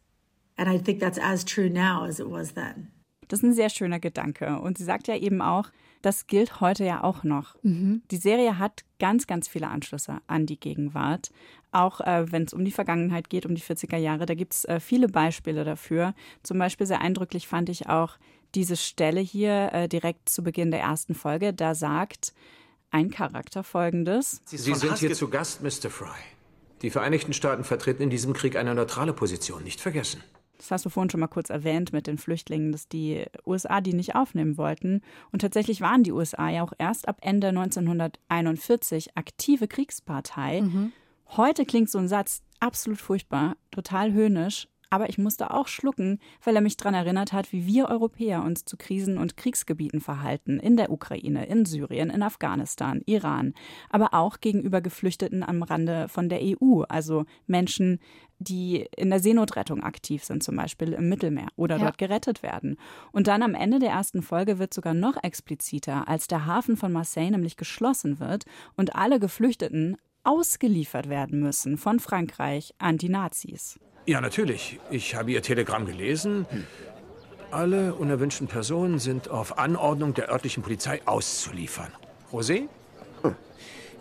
And 0.58 0.68
I 0.68 0.78
think 0.78 1.00
that's 1.00 1.18
as 1.18 1.44
true 1.44 1.68
now 1.68 2.04
as 2.04 2.20
it 2.20 2.28
was 2.28 2.52
then. 2.52 2.90
Das 3.28 3.38
ist 3.38 3.44
ein 3.44 3.54
sehr 3.54 3.70
schöner 3.70 4.00
Gedanke. 4.00 4.60
Und 4.60 4.76
sie 4.76 4.84
sagt 4.84 5.08
ja 5.08 5.16
eben 5.16 5.40
auch, 5.40 5.70
das 6.02 6.26
gilt 6.26 6.60
heute 6.60 6.84
ja 6.84 7.02
auch 7.02 7.24
noch. 7.24 7.56
Mhm. 7.62 8.02
Die 8.10 8.16
Serie 8.16 8.58
hat 8.58 8.84
ganz, 8.98 9.26
ganz 9.26 9.48
viele 9.48 9.68
Anschlüsse 9.68 10.18
an 10.26 10.46
die 10.46 10.58
Gegenwart. 10.58 11.30
Auch 11.70 12.00
äh, 12.00 12.30
wenn 12.30 12.44
es 12.44 12.52
um 12.52 12.64
die 12.64 12.72
Vergangenheit 12.72 13.30
geht, 13.30 13.46
um 13.46 13.54
die 13.54 13.62
40er 13.62 13.96
Jahre, 13.96 14.26
da 14.26 14.34
gibt 14.34 14.52
es 14.52 14.64
äh, 14.66 14.80
viele 14.80 15.08
Beispiele 15.08 15.64
dafür. 15.64 16.14
Zum 16.42 16.58
Beispiel 16.58 16.86
sehr 16.86 17.00
eindrücklich 17.00 17.48
fand 17.48 17.68
ich 17.68 17.88
auch 17.88 18.18
diese 18.54 18.76
Stelle 18.76 19.20
hier 19.20 19.72
äh, 19.72 19.88
direkt 19.88 20.28
zu 20.28 20.42
Beginn 20.42 20.70
der 20.70 20.80
ersten 20.80 21.14
Folge. 21.14 21.54
Da 21.54 21.74
sagt 21.74 22.34
ein 22.90 23.10
Charakter 23.10 23.64
folgendes. 23.64 24.42
Sie 24.44 24.58
sind 24.58 24.98
hier 24.98 25.14
zu 25.14 25.28
Gast, 25.28 25.62
Mr. 25.62 25.88
Fry. 25.88 26.08
Die 26.82 26.90
Vereinigten 26.90 27.32
Staaten 27.32 27.64
vertreten 27.64 28.02
in 28.02 28.10
diesem 28.10 28.32
Krieg 28.32 28.56
eine 28.56 28.74
neutrale 28.74 29.12
Position, 29.12 29.62
nicht 29.62 29.80
vergessen. 29.80 30.22
Das 30.62 30.70
hast 30.70 30.84
du 30.84 30.90
vorhin 30.90 31.10
schon 31.10 31.18
mal 31.18 31.26
kurz 31.26 31.50
erwähnt 31.50 31.92
mit 31.92 32.06
den 32.06 32.18
Flüchtlingen, 32.18 32.70
dass 32.70 32.86
die 32.86 33.24
USA 33.44 33.80
die 33.80 33.94
nicht 33.94 34.14
aufnehmen 34.14 34.56
wollten. 34.56 35.02
Und 35.32 35.40
tatsächlich 35.40 35.80
waren 35.80 36.04
die 36.04 36.12
USA 36.12 36.50
ja 36.50 36.62
auch 36.62 36.72
erst 36.78 37.08
ab 37.08 37.18
Ende 37.20 37.48
1941 37.48 39.16
aktive 39.16 39.66
Kriegspartei. 39.66 40.60
Mhm. 40.60 40.92
Heute 41.36 41.64
klingt 41.64 41.90
so 41.90 41.98
ein 41.98 42.06
Satz 42.06 42.42
absolut 42.60 43.00
furchtbar, 43.00 43.56
total 43.72 44.12
höhnisch, 44.12 44.68
aber 44.92 45.08
ich 45.08 45.16
musste 45.16 45.52
auch 45.52 45.68
schlucken, 45.68 46.18
weil 46.44 46.54
er 46.54 46.60
mich 46.60 46.76
daran 46.76 46.92
erinnert 46.92 47.32
hat, 47.32 47.50
wie 47.50 47.66
wir 47.66 47.88
Europäer 47.88 48.42
uns 48.44 48.66
zu 48.66 48.76
Krisen- 48.76 49.16
und 49.16 49.38
Kriegsgebieten 49.38 50.00
verhalten. 50.00 50.60
In 50.60 50.76
der 50.76 50.90
Ukraine, 50.90 51.46
in 51.46 51.64
Syrien, 51.64 52.10
in 52.10 52.22
Afghanistan, 52.22 53.00
Iran. 53.06 53.54
Aber 53.88 54.12
auch 54.12 54.40
gegenüber 54.40 54.82
Geflüchteten 54.82 55.42
am 55.42 55.62
Rande 55.62 56.08
von 56.08 56.28
der 56.28 56.40
EU. 56.42 56.82
Also 56.82 57.24
Menschen, 57.46 58.00
die 58.42 58.86
in 58.96 59.10
der 59.10 59.20
Seenotrettung 59.20 59.82
aktiv 59.82 60.24
sind, 60.24 60.42
zum 60.42 60.56
Beispiel 60.56 60.92
im 60.92 61.08
Mittelmeer 61.08 61.48
oder 61.56 61.76
ja. 61.76 61.84
dort 61.84 61.98
gerettet 61.98 62.42
werden. 62.42 62.76
Und 63.12 63.26
dann 63.26 63.42
am 63.42 63.54
Ende 63.54 63.78
der 63.78 63.90
ersten 63.90 64.22
Folge 64.22 64.58
wird 64.58 64.74
sogar 64.74 64.94
noch 64.94 65.22
expliziter, 65.22 66.08
als 66.08 66.26
der 66.26 66.46
Hafen 66.46 66.76
von 66.76 66.92
Marseille 66.92 67.30
nämlich 67.30 67.56
geschlossen 67.56 68.20
wird 68.20 68.44
und 68.76 68.94
alle 68.94 69.20
Geflüchteten 69.20 69.96
ausgeliefert 70.24 71.08
werden 71.08 71.40
müssen 71.40 71.78
von 71.78 72.00
Frankreich 72.00 72.74
an 72.78 72.98
die 72.98 73.08
Nazis. 73.08 73.78
Ja, 74.06 74.20
natürlich. 74.20 74.80
Ich 74.90 75.14
habe 75.14 75.32
Ihr 75.32 75.42
Telegramm 75.42 75.86
gelesen. 75.86 76.46
Alle 77.50 77.94
unerwünschten 77.94 78.48
Personen 78.48 78.98
sind 78.98 79.28
auf 79.28 79.58
Anordnung 79.58 80.14
der 80.14 80.30
örtlichen 80.30 80.62
Polizei 80.62 81.00
auszuliefern. 81.06 81.92
José? 82.32 82.68
Hm. 83.22 83.36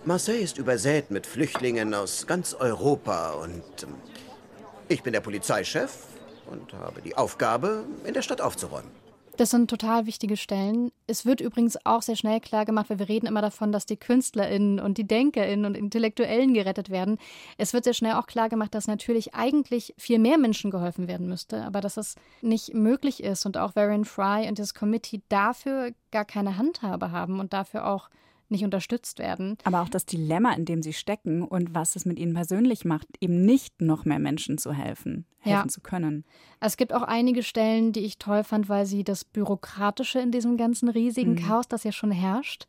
Marseille 0.05 0.41
ist 0.41 0.57
übersät 0.57 1.11
mit 1.11 1.27
Flüchtlingen 1.27 1.93
aus 1.93 2.25
ganz 2.25 2.55
Europa 2.55 3.31
und 3.31 3.83
ähm, 3.83 3.95
ich 4.91 5.03
bin 5.03 5.13
der 5.13 5.21
Polizeichef 5.21 6.05
und 6.47 6.73
habe 6.73 7.01
die 7.01 7.15
Aufgabe, 7.15 7.85
in 8.03 8.13
der 8.13 8.21
Stadt 8.21 8.41
aufzuräumen. 8.41 8.91
Das 9.37 9.49
sind 9.49 9.69
total 9.69 10.05
wichtige 10.05 10.35
Stellen. 10.35 10.91
Es 11.07 11.25
wird 11.25 11.39
übrigens 11.39 11.77
auch 11.85 12.01
sehr 12.01 12.17
schnell 12.17 12.41
klar 12.41 12.65
gemacht, 12.65 12.89
weil 12.89 12.99
wir 12.99 13.07
reden 13.07 13.25
immer 13.25 13.41
davon, 13.41 13.71
dass 13.71 13.85
die 13.85 13.95
KünstlerInnen 13.95 14.79
und 14.79 14.97
die 14.97 15.07
DenkerInnen 15.07 15.65
und 15.65 15.77
Intellektuellen 15.77 16.53
gerettet 16.53 16.89
werden. 16.89 17.17
Es 17.57 17.71
wird 17.71 17.85
sehr 17.85 17.93
schnell 17.93 18.13
auch 18.13 18.27
klar 18.27 18.49
gemacht, 18.49 18.75
dass 18.75 18.87
natürlich 18.87 19.33
eigentlich 19.33 19.95
viel 19.97 20.19
mehr 20.19 20.37
Menschen 20.37 20.69
geholfen 20.69 21.07
werden 21.07 21.27
müsste, 21.27 21.63
aber 21.63 21.79
dass 21.79 21.95
es 21.95 22.15
nicht 22.41 22.73
möglich 22.73 23.23
ist 23.23 23.45
und 23.45 23.57
auch 23.57 23.75
Varian 23.75 24.05
Fry 24.05 24.47
und 24.49 24.59
das 24.59 24.73
Committee 24.73 25.21
dafür 25.29 25.91
gar 26.11 26.25
keine 26.25 26.57
Handhabe 26.57 27.11
haben 27.11 27.39
und 27.39 27.53
dafür 27.53 27.87
auch 27.87 28.09
nicht 28.51 28.63
unterstützt 28.63 29.19
werden. 29.19 29.57
Aber 29.63 29.81
auch 29.81 29.89
das 29.89 30.05
Dilemma, 30.05 30.53
in 30.53 30.65
dem 30.65 30.81
sie 30.81 30.93
stecken 30.93 31.43
und 31.43 31.73
was 31.73 31.95
es 31.95 32.05
mit 32.05 32.19
ihnen 32.19 32.33
persönlich 32.33 32.85
macht, 32.85 33.07
eben 33.19 33.45
nicht 33.45 33.81
noch 33.81 34.05
mehr 34.05 34.19
Menschen 34.19 34.57
zu 34.57 34.73
helfen, 34.73 35.25
helfen 35.39 35.67
ja. 35.67 35.67
zu 35.67 35.81
können. 35.81 36.25
Es 36.59 36.77
gibt 36.77 36.93
auch 36.93 37.03
einige 37.03 37.43
Stellen, 37.43 37.91
die 37.91 38.01
ich 38.01 38.17
toll 38.17 38.43
fand, 38.43 38.69
weil 38.69 38.85
sie 38.85 39.03
das 39.03 39.25
Bürokratische 39.25 40.19
in 40.19 40.31
diesem 40.31 40.57
ganzen 40.57 40.89
riesigen 40.89 41.33
mhm. 41.33 41.47
Chaos, 41.47 41.67
das 41.67 41.83
ja 41.83 41.91
schon 41.91 42.11
herrscht, 42.11 42.67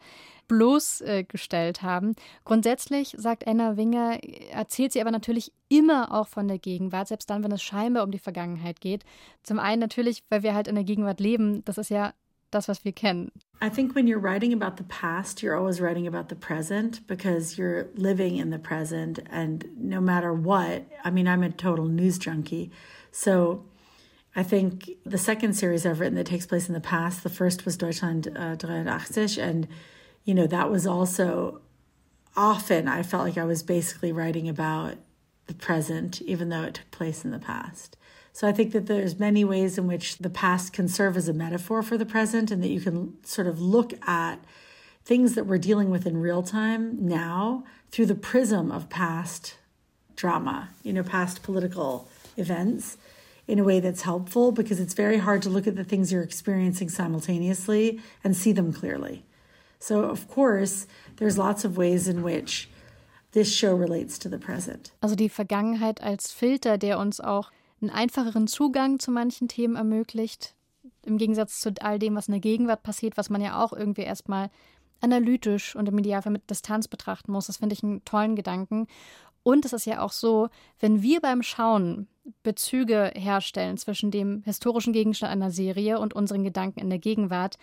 bloßgestellt 0.48 1.78
äh, 1.78 1.82
haben. 1.82 2.14
Grundsätzlich, 2.44 3.14
sagt 3.16 3.46
Anna 3.46 3.76
Winger, 3.76 4.18
erzählt 4.50 4.92
sie 4.92 5.00
aber 5.00 5.10
natürlich 5.10 5.52
immer 5.68 6.12
auch 6.12 6.28
von 6.28 6.48
der 6.48 6.58
Gegenwart, 6.58 7.08
selbst 7.08 7.30
dann, 7.30 7.42
wenn 7.42 7.52
es 7.52 7.62
scheinbar 7.62 8.04
um 8.04 8.10
die 8.10 8.18
Vergangenheit 8.18 8.80
geht. 8.80 9.04
Zum 9.42 9.58
einen 9.58 9.80
natürlich, 9.80 10.22
weil 10.28 10.42
wir 10.42 10.54
halt 10.54 10.68
in 10.68 10.74
der 10.74 10.84
Gegenwart 10.84 11.20
leben. 11.20 11.64
Das 11.64 11.78
ist 11.78 11.90
ja 11.90 12.12
das, 12.54 12.68
was 12.68 12.84
wir 12.84 12.92
kennen. 12.92 13.30
I 13.60 13.68
think 13.68 13.94
when 13.94 14.06
you're 14.06 14.18
writing 14.18 14.52
about 14.52 14.76
the 14.76 14.84
past, 14.84 15.42
you're 15.42 15.56
always 15.56 15.80
writing 15.80 16.06
about 16.06 16.28
the 16.28 16.34
present 16.34 17.06
because 17.06 17.56
you're 17.56 17.88
living 17.94 18.36
in 18.36 18.50
the 18.50 18.58
present. 18.58 19.20
And 19.30 19.66
no 19.76 20.00
matter 20.00 20.32
what, 20.32 20.84
I 21.04 21.10
mean, 21.10 21.28
I'm 21.28 21.42
a 21.42 21.50
total 21.50 21.86
news 21.86 22.18
junkie. 22.18 22.70
So 23.12 23.64
I 24.34 24.42
think 24.42 24.90
the 25.04 25.18
second 25.18 25.54
series 25.54 25.86
I've 25.86 26.00
written 26.00 26.16
that 26.16 26.26
takes 26.26 26.46
place 26.46 26.68
in 26.68 26.74
the 26.74 26.80
past, 26.80 27.22
the 27.22 27.30
first 27.30 27.64
was 27.64 27.76
Deutschland 27.76 28.28
uh, 28.36 28.56
83. 28.60 29.40
And, 29.40 29.68
you 30.24 30.34
know, 30.34 30.46
that 30.46 30.70
was 30.70 30.86
also 30.86 31.60
often 32.36 32.88
I 32.88 33.02
felt 33.02 33.24
like 33.24 33.38
I 33.38 33.44
was 33.44 33.62
basically 33.62 34.10
writing 34.10 34.48
about 34.48 34.96
the 35.46 35.54
present, 35.54 36.22
even 36.22 36.48
though 36.48 36.62
it 36.62 36.74
took 36.74 36.90
place 36.90 37.24
in 37.24 37.30
the 37.30 37.38
past. 37.38 37.96
So 38.32 38.48
I 38.48 38.52
think 38.52 38.72
that 38.72 38.86
there's 38.86 39.18
many 39.18 39.44
ways 39.44 39.76
in 39.76 39.86
which 39.86 40.18
the 40.18 40.30
past 40.30 40.72
can 40.72 40.88
serve 40.88 41.16
as 41.16 41.28
a 41.28 41.34
metaphor 41.34 41.82
for 41.82 41.98
the 41.98 42.06
present 42.06 42.50
and 42.50 42.62
that 42.62 42.68
you 42.68 42.80
can 42.80 43.22
sort 43.24 43.46
of 43.46 43.60
look 43.60 43.92
at 44.08 44.36
things 45.04 45.34
that 45.34 45.46
we're 45.46 45.58
dealing 45.58 45.90
with 45.90 46.06
in 46.06 46.16
real 46.16 46.42
time 46.42 46.96
now 47.06 47.64
through 47.90 48.06
the 48.06 48.14
prism 48.14 48.72
of 48.72 48.88
past 48.88 49.56
drama, 50.16 50.70
you 50.82 50.92
know, 50.92 51.02
past 51.02 51.42
political 51.42 52.08
events 52.36 52.96
in 53.46 53.58
a 53.58 53.64
way 53.64 53.80
that's 53.80 54.02
helpful 54.02 54.52
because 54.52 54.80
it's 54.80 54.94
very 54.94 55.18
hard 55.18 55.42
to 55.42 55.50
look 55.50 55.66
at 55.66 55.76
the 55.76 55.84
things 55.84 56.12
you're 56.12 56.22
experiencing 56.22 56.88
simultaneously 56.88 58.00
and 58.22 58.36
see 58.36 58.52
them 58.52 58.72
clearly. 58.72 59.24
So, 59.78 60.04
of 60.04 60.28
course, 60.28 60.86
there's 61.16 61.36
lots 61.36 61.64
of 61.64 61.76
ways 61.76 62.06
in 62.06 62.22
which 62.22 62.70
this 63.32 63.52
show 63.52 63.74
relates 63.74 64.16
to 64.18 64.28
the 64.28 64.38
present. 64.38 64.92
Also 65.02 65.16
die 65.16 65.28
Vergangenheit 65.28 66.00
als 66.00 66.32
Filter, 66.32 66.78
der 66.78 66.98
uns 66.98 67.20
auch 67.20 67.50
einen 67.82 67.90
einfacheren 67.90 68.46
Zugang 68.46 68.98
zu 68.98 69.10
manchen 69.10 69.48
Themen 69.48 69.76
ermöglicht, 69.76 70.54
im 71.04 71.18
Gegensatz 71.18 71.60
zu 71.60 71.72
all 71.80 71.98
dem, 71.98 72.14
was 72.14 72.28
in 72.28 72.32
der 72.32 72.40
Gegenwart 72.40 72.82
passiert, 72.82 73.16
was 73.16 73.30
man 73.30 73.40
ja 73.40 73.62
auch 73.62 73.72
irgendwie 73.72 74.02
erstmal 74.02 74.50
analytisch 75.00 75.74
und 75.74 75.88
im 75.88 75.98
Idealfall 75.98 76.32
mit 76.32 76.48
Distanz 76.48 76.88
betrachten 76.88 77.32
muss. 77.32 77.48
Das 77.48 77.56
finde 77.58 77.74
ich 77.74 77.82
einen 77.82 78.04
tollen 78.04 78.36
Gedanken. 78.36 78.86
Und 79.42 79.64
es 79.64 79.72
ist 79.72 79.86
ja 79.86 80.00
auch 80.00 80.12
so, 80.12 80.48
wenn 80.78 81.02
wir 81.02 81.20
beim 81.20 81.42
Schauen 81.42 82.06
Bezüge 82.44 83.10
herstellen 83.16 83.76
zwischen 83.76 84.12
dem 84.12 84.42
historischen 84.44 84.92
Gegenstand 84.92 85.32
einer 85.32 85.50
Serie 85.50 85.98
und 85.98 86.14
unseren 86.14 86.44
Gedanken 86.44 86.78
in 86.78 86.88
der 86.88 87.00
Gegenwart, 87.00 87.58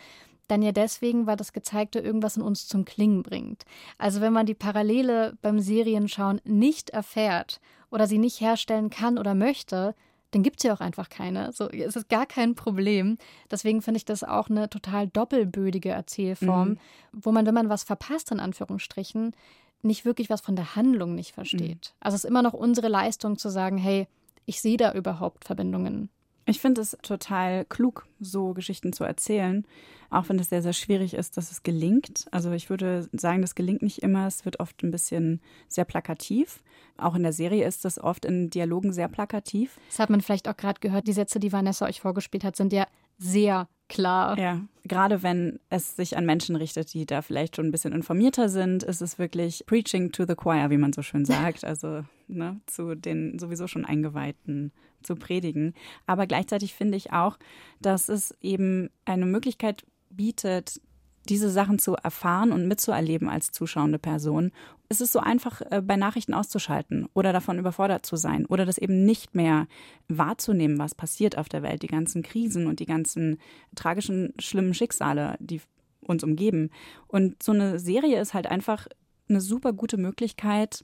dann 0.49 0.61
ja 0.61 0.72
deswegen, 0.72 1.28
weil 1.28 1.38
das 1.38 1.53
Gezeigte 1.53 1.99
irgendwas 1.99 2.36
in 2.36 2.43
uns 2.43 2.67
zum 2.67 2.84
Klingen 2.84 3.24
bringt. 3.24 3.63
Also 3.97 4.20
wenn 4.20 4.34
man 4.34 4.45
die 4.45 4.55
Parallele 4.55 5.38
beim 5.41 5.59
Serienschauen 5.59 6.41
nicht 6.43 6.89
erfährt 6.89 7.61
oder 7.91 8.07
sie 8.07 8.17
nicht 8.17 8.41
herstellen 8.41 8.89
kann 8.89 9.17
oder 9.17 9.36
möchte, 9.36 9.95
dann 10.32 10.43
gibt 10.43 10.59
es 10.59 10.63
ja 10.63 10.73
auch 10.73 10.80
einfach 10.80 11.09
keine. 11.09 11.51
So, 11.53 11.69
es 11.69 11.95
ist 11.95 12.09
gar 12.09 12.25
kein 12.25 12.55
Problem. 12.55 13.17
Deswegen 13.49 13.82
finde 13.82 13.97
ich 13.97 14.05
das 14.05 14.23
auch 14.23 14.49
eine 14.49 14.69
total 14.69 15.07
doppelbödige 15.07 15.89
Erzählform, 15.89 16.69
mhm. 16.69 16.80
wo 17.11 17.32
man, 17.32 17.45
wenn 17.45 17.53
man 17.53 17.69
was 17.69 17.84
verpasst, 17.84 18.32
in 18.32 18.39
Anführungsstrichen, 18.39 19.34
nicht 19.82 20.05
wirklich 20.05 20.30
was 20.30 20.41
von 20.41 20.55
der 20.55 20.75
Handlung 20.75 21.15
nicht 21.15 21.34
versteht. 21.34 21.93
Mhm. 21.93 21.97
Also 22.01 22.15
es 22.15 22.23
ist 22.23 22.30
immer 22.30 22.41
noch 22.41 22.53
unsere 22.53 22.89
Leistung 22.89 23.38
zu 23.38 23.49
sagen, 23.49 23.77
hey, 23.77 24.07
ich 24.45 24.61
sehe 24.61 24.77
da 24.77 24.93
überhaupt 24.93 25.45
Verbindungen. 25.45 26.09
Ich 26.45 26.59
finde 26.59 26.82
es 26.82 26.97
total 27.03 27.65
klug, 27.65 28.07
so 28.19 28.53
Geschichten 28.53 28.93
zu 28.93 29.03
erzählen, 29.03 29.65
auch 30.10 30.30
wenn 30.30 30.39
es 30.39 30.49
sehr, 30.49 30.62
sehr 30.62 30.74
schwierig 30.74 31.14
ist, 31.14 31.38
dass 31.38 31.51
es 31.51 31.64
gelingt. 31.64 32.26
Also 32.32 32.51
ich 32.51 32.70
würde 32.70 33.07
sagen, 33.14 33.41
das 33.41 33.55
gelingt 33.55 33.82
nicht 33.82 33.99
immer. 33.99 34.28
Es 34.28 34.45
wird 34.45 34.60
oft 34.60 34.84
ein 34.84 34.91
bisschen 34.91 35.41
sehr 35.68 35.86
plakativ. 35.86 36.64
Auch 36.97 37.16
in 37.16 37.24
der 37.24 37.34
Serie 37.34 37.66
ist 37.66 37.86
das 37.86 37.99
oft 37.99 38.26
in 38.26 38.49
Dialogen 38.49 38.91
sehr 38.91 39.07
plakativ. 39.07 39.80
Das 39.89 39.99
hat 39.99 40.10
man 40.10 40.22
vielleicht 40.22 40.47
auch 40.47 40.57
gerade 40.57 40.80
gehört. 40.80 41.07
Die 41.07 41.14
Sätze, 41.14 41.39
die 41.39 41.53
Vanessa 41.53 41.86
euch 41.86 42.01
vorgespielt 42.01 42.43
hat, 42.43 42.55
sind 42.55 42.74
ja 42.74 42.88
sehr 43.18 43.68
klar. 43.89 44.38
Ja, 44.38 44.62
gerade 44.84 45.24
wenn 45.24 45.60
es 45.70 45.95
sich 45.95 46.16
an 46.16 46.26
Menschen 46.26 46.55
richtet, 46.55 46.93
die 46.93 47.05
da 47.05 47.22
vielleicht 47.22 47.55
schon 47.55 47.68
ein 47.68 47.72
bisschen 47.72 47.93
informierter 47.93 48.49
sind, 48.49 48.84
ist 48.84 49.01
es 49.01 49.20
wirklich 49.20 49.66
preaching 49.66 50.12
to 50.12 50.26
the 50.26 50.36
choir, 50.36 50.70
wie 50.70 50.78
man 50.78 50.93
so 50.93 51.01
schön 51.01 51.26
sagt. 51.26 51.64
Also 51.70 52.03
ne, 52.28 52.60
zu 52.66 52.95
den 52.95 53.38
sowieso 53.38 53.68
schon 53.68 53.86
Eingeweihten 53.86 54.72
zu 55.03 55.16
predigen. 55.16 55.74
Aber 56.05 56.26
gleichzeitig 56.26 56.74
finde 56.74 56.97
ich 56.97 57.12
auch, 57.12 57.38
dass 57.80 58.10
es 58.10 58.36
eben 58.41 58.89
eine 59.05 59.26
Möglichkeit 59.26 59.86
bietet, 60.20 60.82
diese 61.30 61.49
Sachen 61.49 61.80
zu 61.80 61.95
erfahren 61.95 62.51
und 62.51 62.67
mitzuerleben 62.67 63.30
als 63.30 63.53
zuschauende 63.53 63.99
Person. 63.99 64.51
Es 64.89 64.99
ist 64.99 65.13
so 65.13 65.20
einfach, 65.20 65.61
äh, 65.72 65.82
bei 65.82 65.95
Nachrichten 65.95 66.34
auszuschalten 66.34 67.07
oder 67.13 67.32
davon 67.32 67.57
überfordert 67.57 68.05
zu 68.05 68.17
sein 68.17 68.45
oder 68.45 68.65
das 68.65 68.78
eben 68.78 69.05
nicht 69.05 69.34
mehr 69.34 69.67
wahrzunehmen, 70.09 70.78
was 70.78 70.93
passiert 70.93 71.38
auf 71.38 71.47
der 71.47 71.63
Welt, 71.63 71.84
die 71.84 71.88
ganzen 71.88 72.22
Krisen 72.22 72.67
und 72.67 72.82
die 72.82 72.86
ganzen 72.86 73.38
tragischen, 73.76 74.34
schlimmen 74.39 74.74
Schicksale, 74.74 75.38
die 75.39 75.61
uns 76.01 76.22
umgeben. 76.22 76.70
Und 77.07 77.41
so 77.41 77.53
eine 77.53 77.80
Serie 77.80 78.20
ist 78.20 78.34
halt 78.34 78.47
einfach 78.47 78.88
eine 79.30 79.39
super 79.39 79.72
gute 79.72 79.95
Möglichkeit, 79.95 80.84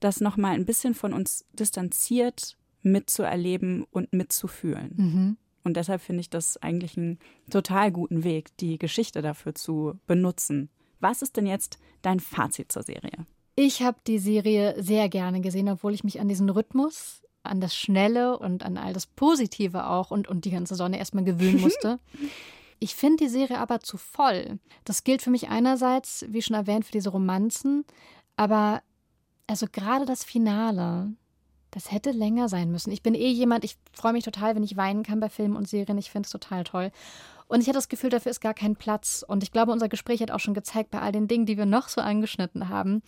das 0.00 0.20
nochmal 0.20 0.52
ein 0.56 0.66
bisschen 0.66 0.92
von 0.92 1.14
uns 1.14 1.46
distanziert 1.54 2.58
mitzuerleben 2.82 3.86
und 3.90 4.12
mitzufühlen. 4.12 4.92
Mhm. 4.96 5.36
Und 5.64 5.76
deshalb 5.76 6.02
finde 6.02 6.20
ich 6.20 6.30
das 6.30 6.58
eigentlich 6.58 6.96
einen 6.96 7.18
total 7.50 7.90
guten 7.90 8.22
Weg, 8.22 8.56
die 8.58 8.78
Geschichte 8.78 9.22
dafür 9.22 9.54
zu 9.54 9.98
benutzen. 10.06 10.68
Was 11.00 11.22
ist 11.22 11.36
denn 11.36 11.46
jetzt 11.46 11.78
dein 12.02 12.20
Fazit 12.20 12.70
zur 12.70 12.82
Serie? 12.82 13.26
Ich 13.56 13.82
habe 13.82 13.98
die 14.06 14.18
Serie 14.18 14.80
sehr 14.82 15.08
gerne 15.08 15.40
gesehen, 15.40 15.68
obwohl 15.68 15.94
ich 15.94 16.04
mich 16.04 16.20
an 16.20 16.28
diesen 16.28 16.50
Rhythmus, 16.50 17.22
an 17.42 17.60
das 17.60 17.74
Schnelle 17.76 18.38
und 18.38 18.62
an 18.62 18.76
all 18.76 18.92
das 18.92 19.06
Positive 19.06 19.86
auch 19.86 20.10
und, 20.10 20.28
und 20.28 20.44
die 20.44 20.50
ganze 20.50 20.74
Sonne 20.74 20.98
erstmal 20.98 21.24
gewöhnen 21.24 21.60
musste. 21.62 21.98
ich 22.78 22.94
finde 22.94 23.24
die 23.24 23.30
Serie 23.30 23.58
aber 23.58 23.80
zu 23.80 23.96
voll. 23.96 24.58
Das 24.84 25.04
gilt 25.04 25.22
für 25.22 25.30
mich 25.30 25.48
einerseits, 25.48 26.26
wie 26.28 26.42
schon 26.42 26.56
erwähnt, 26.56 26.84
für 26.84 26.92
diese 26.92 27.10
Romanzen, 27.10 27.84
aber 28.36 28.82
also 29.46 29.66
gerade 29.70 30.04
das 30.04 30.24
Finale, 30.24 31.12
das 31.74 31.90
hätte 31.90 32.12
länger 32.12 32.48
sein 32.48 32.70
müssen. 32.70 32.92
Ich 32.92 33.02
bin 33.02 33.14
eh 33.14 33.30
jemand, 33.30 33.64
ich 33.64 33.76
freue 33.92 34.12
mich 34.12 34.24
total, 34.24 34.54
wenn 34.54 34.62
ich 34.62 34.76
weinen 34.76 35.02
kann 35.02 35.18
bei 35.18 35.28
Filmen 35.28 35.56
und 35.56 35.68
Serien. 35.68 35.98
Ich 35.98 36.12
finde 36.12 36.26
es 36.26 36.30
total 36.30 36.62
toll. 36.62 36.92
Und 37.48 37.60
ich 37.60 37.66
hatte 37.66 37.78
das 37.78 37.88
Gefühl, 37.88 38.10
dafür 38.10 38.30
ist 38.30 38.40
gar 38.40 38.54
kein 38.54 38.76
Platz. 38.76 39.24
Und 39.26 39.42
ich 39.42 39.50
glaube, 39.50 39.72
unser 39.72 39.88
Gespräch 39.88 40.22
hat 40.22 40.30
auch 40.30 40.38
schon 40.38 40.54
gezeigt, 40.54 40.92
bei 40.92 41.00
all 41.00 41.10
den 41.10 41.26
Dingen, 41.26 41.46
die 41.46 41.58
wir 41.58 41.66
noch 41.66 41.88
so 41.88 42.00
angeschnitten 42.00 42.68
haben, 42.68 43.02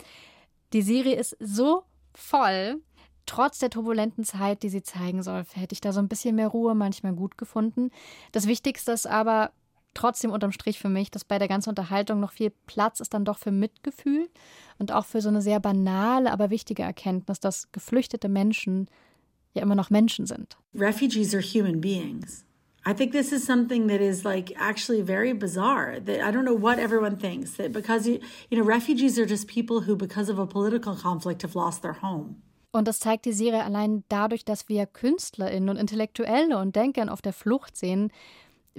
die 0.73 0.81
Serie 0.81 1.15
ist 1.15 1.37
so 1.39 1.83
voll. 2.13 2.81
Trotz 3.25 3.59
der 3.59 3.69
turbulenten 3.69 4.25
Zeit, 4.25 4.63
die 4.63 4.69
sie 4.69 4.83
zeigen 4.83 5.23
soll, 5.23 5.45
hätte 5.53 5.73
ich 5.73 5.81
da 5.81 5.93
so 5.93 5.99
ein 5.99 6.09
bisschen 6.09 6.35
mehr 6.35 6.47
Ruhe 6.49 6.75
manchmal 6.75 7.13
gut 7.13 7.37
gefunden. 7.37 7.89
Das 8.33 8.47
Wichtigste 8.47 8.91
ist 8.91 9.07
aber, 9.07 9.51
trotzdem 9.97 10.31
unterm 10.31 10.51
Strich 10.51 10.79
für 10.79 10.89
mich, 10.89 11.11
dass 11.11 11.25
bei 11.25 11.39
der 11.39 11.47
ganzen 11.47 11.69
Unterhaltung 11.69 12.19
noch 12.19 12.31
viel 12.31 12.51
Platz 12.67 12.99
ist 12.99 13.13
dann 13.13 13.25
doch 13.25 13.37
für 13.37 13.51
Mitgefühl 13.51 14.29
und 14.77 14.91
auch 14.91 15.05
für 15.05 15.21
so 15.21 15.29
eine 15.29 15.41
sehr 15.41 15.59
banale, 15.59 16.31
aber 16.31 16.49
wichtige 16.49 16.83
Erkenntnis, 16.83 17.39
dass 17.39 17.71
geflüchtete 17.71 18.29
Menschen 18.29 18.87
ja 19.53 19.63
immer 19.63 19.75
noch 19.75 19.89
Menschen 19.89 20.27
sind. 20.27 20.57
Refugees 20.75 21.33
are 21.33 21.43
human 21.43 21.81
beings. 21.81 22.45
I 22.85 22.93
think 22.93 23.11
this 23.11 23.33
is 23.33 23.45
something 23.45 23.89
that 23.89 23.99
is 23.99 24.23
like 24.23 24.55
actually 24.57 25.03
very 25.03 25.33
bizarre. 25.33 25.99
That 25.99 26.21
I 26.21 26.31
don't 26.31 26.45
know 26.45 26.61
what 26.61 26.77
everyone 26.77 27.17
thinks 27.17 27.57
that 27.57 27.73
because 27.73 28.07
you, 28.07 28.19
you 28.49 28.57
know 28.57 28.65
refugees 28.65 29.19
are 29.19 29.27
just 29.27 29.47
people 29.47 29.85
who 29.85 29.97
because 29.97 30.31
of 30.31 30.39
a 30.39 30.45
political 30.45 30.95
conflict 30.95 31.43
have 31.43 31.53
lost 31.55 31.81
their 31.81 32.01
home. 32.01 32.35
Und 32.71 32.87
das 32.87 32.99
zeigt 32.99 33.25
die 33.25 33.33
Serie 33.33 33.63
allein 33.63 34.03
dadurch, 34.07 34.45
dass 34.45 34.69
wir 34.69 34.85
KünstlerInnen 34.85 35.69
und 35.69 35.77
Intellektuelle 35.77 36.57
und 36.59 36.75
Denkern 36.75 37.09
auf 37.09 37.21
der 37.21 37.33
Flucht 37.33 37.75
sehen, 37.75 38.11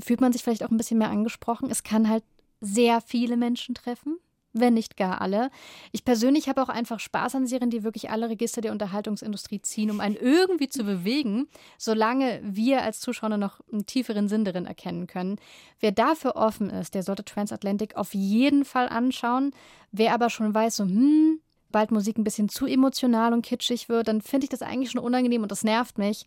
fühlt 0.01 0.21
man 0.21 0.33
sich 0.33 0.43
vielleicht 0.43 0.65
auch 0.65 0.71
ein 0.71 0.77
bisschen 0.77 0.99
mehr 0.99 1.11
angesprochen. 1.11 1.71
Es 1.71 1.83
kann 1.83 2.09
halt 2.09 2.25
sehr 2.61 3.01
viele 3.01 3.37
Menschen 3.37 3.75
treffen, 3.75 4.19
wenn 4.53 4.75
nicht 4.75 4.97
gar 4.97 5.21
alle. 5.21 5.51
Ich 5.93 6.05
persönlich 6.05 6.49
habe 6.49 6.63
auch 6.63 6.69
einfach 6.69 7.01
Spaß 7.01 7.35
an 7.35 7.47
Serien, 7.47 7.71
die 7.71 7.85
wirklich 7.85 8.11
alle 8.11 8.29
Register 8.29 8.61
der 8.61 8.73
Unterhaltungsindustrie 8.73 9.61
ziehen, 9.61 9.91
um 9.91 10.01
einen 10.01 10.17
irgendwie 10.17 10.69
zu 10.69 10.85
bewegen, 10.85 11.49
solange 11.77 12.41
wir 12.43 12.83
als 12.83 13.01
Zuschauer 13.01 13.37
noch 13.37 13.61
einen 13.73 13.87
tieferen 13.87 14.29
Sinn 14.29 14.45
darin 14.45 14.67
erkennen 14.67 15.07
können. 15.07 15.37
Wer 15.81 15.93
dafür 15.93 16.37
offen 16.37 16.71
ist, 16.71 16.95
der 16.95 17.03
sollte 17.03 17.25
Transatlantic 17.25 17.97
auf 17.97 18.15
jeden 18.15 18.65
Fall 18.65 18.89
anschauen. 18.89 19.53
Wer 19.93 20.15
aber 20.15 20.31
schon 20.31 20.53
weiß, 20.53 20.77
so, 20.77 20.85
hm, 20.85 21.41
bald 21.71 21.91
Musik 21.91 22.19
ein 22.19 22.25
bisschen 22.25 22.49
zu 22.49 22.67
emotional 22.67 23.33
und 23.33 23.43
kitschig 23.43 23.89
wird, 23.89 24.09
dann 24.09 24.23
finde 24.23 24.45
ich 24.45 24.51
das 24.51 24.63
eigentlich 24.63 24.91
schon 24.91 25.03
unangenehm 25.03 25.43
und 25.43 25.53
das 25.53 25.65
nervt 25.65 25.99
mich. 25.99 26.27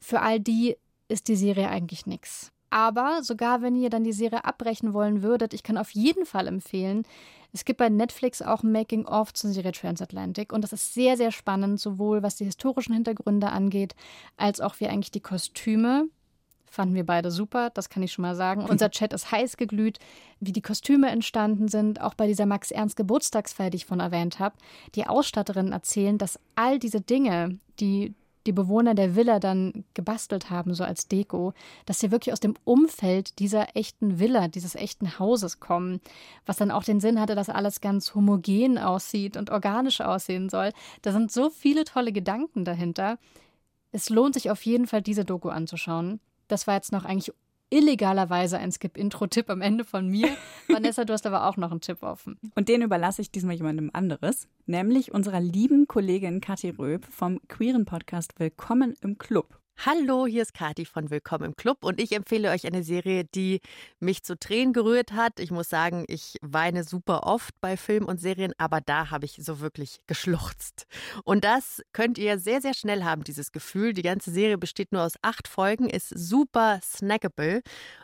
Für 0.00 0.20
all 0.20 0.38
die 0.38 0.76
ist 1.08 1.28
die 1.28 1.36
Serie 1.36 1.68
eigentlich 1.68 2.06
nichts. 2.06 2.52
Aber 2.70 3.22
sogar 3.22 3.62
wenn 3.62 3.76
ihr 3.76 3.90
dann 3.90 4.04
die 4.04 4.12
Serie 4.12 4.44
abbrechen 4.44 4.92
wollen 4.92 5.22
würdet, 5.22 5.54
ich 5.54 5.62
kann 5.62 5.78
auf 5.78 5.90
jeden 5.90 6.26
Fall 6.26 6.46
empfehlen, 6.46 7.04
es 7.52 7.64
gibt 7.64 7.78
bei 7.78 7.88
Netflix 7.88 8.42
auch 8.42 8.62
ein 8.62 8.72
Making-of 8.72 9.32
zur 9.32 9.50
Serie 9.50 9.72
Transatlantic 9.72 10.52
und 10.52 10.62
das 10.62 10.74
ist 10.74 10.92
sehr, 10.92 11.16
sehr 11.16 11.30
spannend, 11.30 11.80
sowohl 11.80 12.22
was 12.22 12.36
die 12.36 12.44
historischen 12.44 12.92
Hintergründe 12.92 13.48
angeht, 13.48 13.94
als 14.36 14.60
auch 14.60 14.78
wie 14.80 14.88
eigentlich 14.88 15.10
die 15.10 15.20
Kostüme. 15.20 16.04
Fanden 16.68 16.94
wir 16.94 17.06
beide 17.06 17.30
super, 17.30 17.70
das 17.70 17.88
kann 17.88 18.02
ich 18.02 18.12
schon 18.12 18.22
mal 18.22 18.34
sagen. 18.34 18.64
Unser 18.68 18.90
Chat 18.90 19.14
ist 19.14 19.30
heiß 19.30 19.56
geglüht, 19.56 19.98
wie 20.40 20.52
die 20.52 20.60
Kostüme 20.60 21.08
entstanden 21.08 21.68
sind, 21.68 22.00
auch 22.02 22.12
bei 22.12 22.26
dieser 22.26 22.44
Max 22.44 22.70
Ernst 22.70 22.96
Geburtstagsfeier, 22.96 23.70
die 23.70 23.76
ich 23.76 23.86
von 23.86 24.00
erwähnt 24.00 24.38
habe. 24.38 24.56
Die 24.94 25.06
Ausstatterinnen 25.06 25.72
erzählen, 25.72 26.18
dass 26.18 26.38
all 26.56 26.78
diese 26.78 27.00
Dinge, 27.00 27.58
die 27.80 28.12
die 28.46 28.52
Bewohner 28.52 28.94
der 28.94 29.16
Villa 29.16 29.40
dann 29.40 29.84
gebastelt 29.94 30.50
haben, 30.50 30.74
so 30.74 30.84
als 30.84 31.08
Deko, 31.08 31.52
dass 31.84 32.00
sie 32.00 32.10
wirklich 32.10 32.32
aus 32.32 32.40
dem 32.40 32.54
Umfeld 32.64 33.38
dieser 33.38 33.76
echten 33.76 34.18
Villa, 34.18 34.48
dieses 34.48 34.74
echten 34.74 35.18
Hauses 35.18 35.60
kommen, 35.60 36.00
was 36.46 36.56
dann 36.56 36.70
auch 36.70 36.84
den 36.84 37.00
Sinn 37.00 37.20
hatte, 37.20 37.34
dass 37.34 37.48
alles 37.48 37.80
ganz 37.80 38.14
homogen 38.14 38.78
aussieht 38.78 39.36
und 39.36 39.50
organisch 39.50 40.00
aussehen 40.00 40.48
soll. 40.48 40.72
Da 41.02 41.12
sind 41.12 41.32
so 41.32 41.50
viele 41.50 41.84
tolle 41.84 42.12
Gedanken 42.12 42.64
dahinter. 42.64 43.18
Es 43.92 44.08
lohnt 44.10 44.34
sich 44.34 44.50
auf 44.50 44.62
jeden 44.62 44.86
Fall, 44.86 45.02
diese 45.02 45.24
Doku 45.24 45.48
anzuschauen. 45.48 46.20
Das 46.48 46.66
war 46.66 46.74
jetzt 46.74 46.92
noch 46.92 47.04
eigentlich 47.04 47.32
illegalerweise 47.70 48.58
ein 48.58 48.72
Skip-Intro-Tipp 48.72 49.50
am 49.50 49.60
Ende 49.60 49.84
von 49.84 50.08
mir. 50.08 50.28
Vanessa, 50.68 51.04
du 51.04 51.12
hast 51.12 51.26
aber 51.26 51.46
auch 51.46 51.56
noch 51.56 51.70
einen 51.70 51.80
Tipp 51.80 52.02
offen. 52.02 52.38
Und 52.54 52.68
den 52.68 52.82
überlasse 52.82 53.22
ich 53.22 53.30
diesmal 53.30 53.56
jemandem 53.56 53.90
anderes, 53.92 54.48
nämlich 54.66 55.12
unserer 55.12 55.40
lieben 55.40 55.86
Kollegin 55.86 56.40
Kathi 56.40 56.70
Röb 56.70 57.04
vom 57.06 57.40
queeren 57.48 57.84
Podcast 57.84 58.38
Willkommen 58.38 58.94
im 59.02 59.18
Club. 59.18 59.58
Hallo, 59.84 60.26
hier 60.26 60.42
ist 60.42 60.54
Kati 60.54 60.86
von 60.86 61.10
Willkommen 61.10 61.44
im 61.44 61.54
Club 61.54 61.84
und 61.84 62.00
ich 62.00 62.12
empfehle 62.12 62.50
euch 62.50 62.66
eine 62.66 62.82
Serie, 62.82 63.24
die 63.24 63.60
mich 64.00 64.24
zu 64.24 64.36
Tränen 64.36 64.72
gerührt 64.72 65.12
hat. 65.12 65.38
Ich 65.38 65.50
muss 65.50 65.68
sagen, 65.68 66.04
ich 66.08 66.38
weine 66.40 66.82
super 66.82 67.24
oft 67.24 67.54
bei 67.60 67.76
Filmen 67.76 68.06
und 68.06 68.18
Serien, 68.18 68.52
aber 68.56 68.80
da 68.80 69.10
habe 69.10 69.26
ich 69.26 69.38
so 69.38 69.60
wirklich 69.60 69.98
geschluchzt. 70.06 70.86
Und 71.24 71.44
das 71.44 71.82
könnt 71.92 72.16
ihr 72.16 72.38
sehr, 72.38 72.62
sehr 72.62 72.74
schnell 72.74 73.04
haben, 73.04 73.22
dieses 73.22 73.52
Gefühl. 73.52 73.92
Die 73.92 74.02
ganze 74.02 74.30
Serie 74.30 74.58
besteht 74.58 74.92
nur 74.92 75.02
aus 75.02 75.14
acht 75.22 75.46
Folgen, 75.46 75.88
ist 75.90 76.08
super 76.08 76.80
snackable 76.82 77.60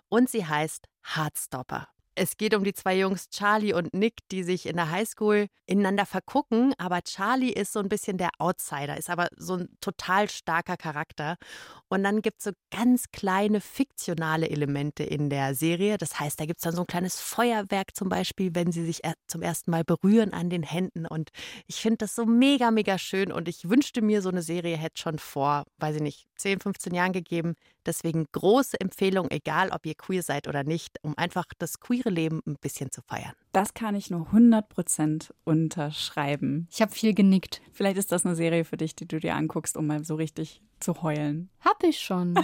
und 0.08 0.28
sie 0.28 0.46
heißt 0.46 0.86
Heartstopper. 1.16 1.88
Es 2.14 2.36
geht 2.36 2.54
um 2.54 2.62
die 2.62 2.74
zwei 2.74 2.98
Jungs 2.98 3.30
Charlie 3.30 3.72
und 3.72 3.94
Nick, 3.94 4.18
die 4.30 4.42
sich 4.42 4.66
in 4.66 4.76
der 4.76 4.90
Highschool 4.90 5.46
ineinander 5.66 6.04
vergucken. 6.04 6.74
Aber 6.76 7.00
Charlie 7.02 7.52
ist 7.52 7.72
so 7.72 7.80
ein 7.80 7.88
bisschen 7.88 8.18
der 8.18 8.30
Outsider, 8.38 8.98
ist 8.98 9.08
aber 9.08 9.28
so 9.36 9.54
ein 9.56 9.68
total 9.80 10.28
starker 10.28 10.76
Charakter. 10.76 11.36
Und 11.88 12.04
dann 12.04 12.20
gibt 12.20 12.38
es 12.38 12.44
so 12.44 12.50
ganz 12.70 13.06
kleine 13.12 13.60
fiktionale 13.60 14.50
Elemente 14.50 15.04
in 15.04 15.30
der 15.30 15.54
Serie. 15.54 15.96
Das 15.96 16.20
heißt, 16.20 16.38
da 16.38 16.44
gibt 16.44 16.58
es 16.58 16.64
dann 16.64 16.74
so 16.74 16.82
ein 16.82 16.86
kleines 16.86 17.20
Feuerwerk 17.20 17.94
zum 17.94 18.10
Beispiel, 18.10 18.54
wenn 18.54 18.72
sie 18.72 18.84
sich 18.84 19.00
zum 19.26 19.40
ersten 19.40 19.70
Mal 19.70 19.84
berühren 19.84 20.32
an 20.34 20.50
den 20.50 20.62
Händen. 20.62 21.06
Und 21.06 21.30
ich 21.66 21.76
finde 21.76 21.98
das 21.98 22.14
so 22.14 22.26
mega, 22.26 22.70
mega 22.70 22.98
schön. 22.98 23.32
Und 23.32 23.48
ich 23.48 23.70
wünschte 23.70 24.02
mir, 24.02 24.20
so 24.20 24.28
eine 24.28 24.42
Serie 24.42 24.76
hätte 24.76 25.00
schon 25.00 25.18
vor, 25.18 25.64
weiß 25.78 25.96
ich 25.96 26.02
nicht, 26.02 26.26
10, 26.36 26.60
15 26.60 26.92
Jahren 26.94 27.12
gegeben. 27.12 27.54
Deswegen 27.86 28.26
große 28.32 28.80
Empfehlung, 28.80 29.30
egal 29.30 29.70
ob 29.70 29.86
ihr 29.86 29.94
queer 29.94 30.22
seid 30.22 30.46
oder 30.48 30.64
nicht, 30.64 30.98
um 31.02 31.16
einfach 31.16 31.46
das 31.58 31.80
queere 31.80 32.01
Leben 32.10 32.42
ein 32.46 32.56
bisschen 32.56 32.90
zu 32.90 33.02
feiern. 33.02 33.32
Das 33.52 33.74
kann 33.74 33.94
ich 33.94 34.10
nur 34.10 34.28
100% 34.28 35.30
unterschreiben. 35.44 36.68
Ich 36.70 36.80
habe 36.82 36.92
viel 36.92 37.14
genickt. 37.14 37.60
Vielleicht 37.72 37.96
ist 37.96 38.12
das 38.12 38.24
eine 38.24 38.34
Serie 38.34 38.64
für 38.64 38.76
dich, 38.76 38.94
die 38.94 39.06
du 39.06 39.20
dir 39.20 39.34
anguckst, 39.34 39.76
um 39.76 39.86
mal 39.86 40.04
so 40.04 40.14
richtig 40.14 40.62
zu 40.80 41.02
heulen. 41.02 41.50
Hab 41.60 41.82
ich 41.82 41.98
schon. 41.98 42.38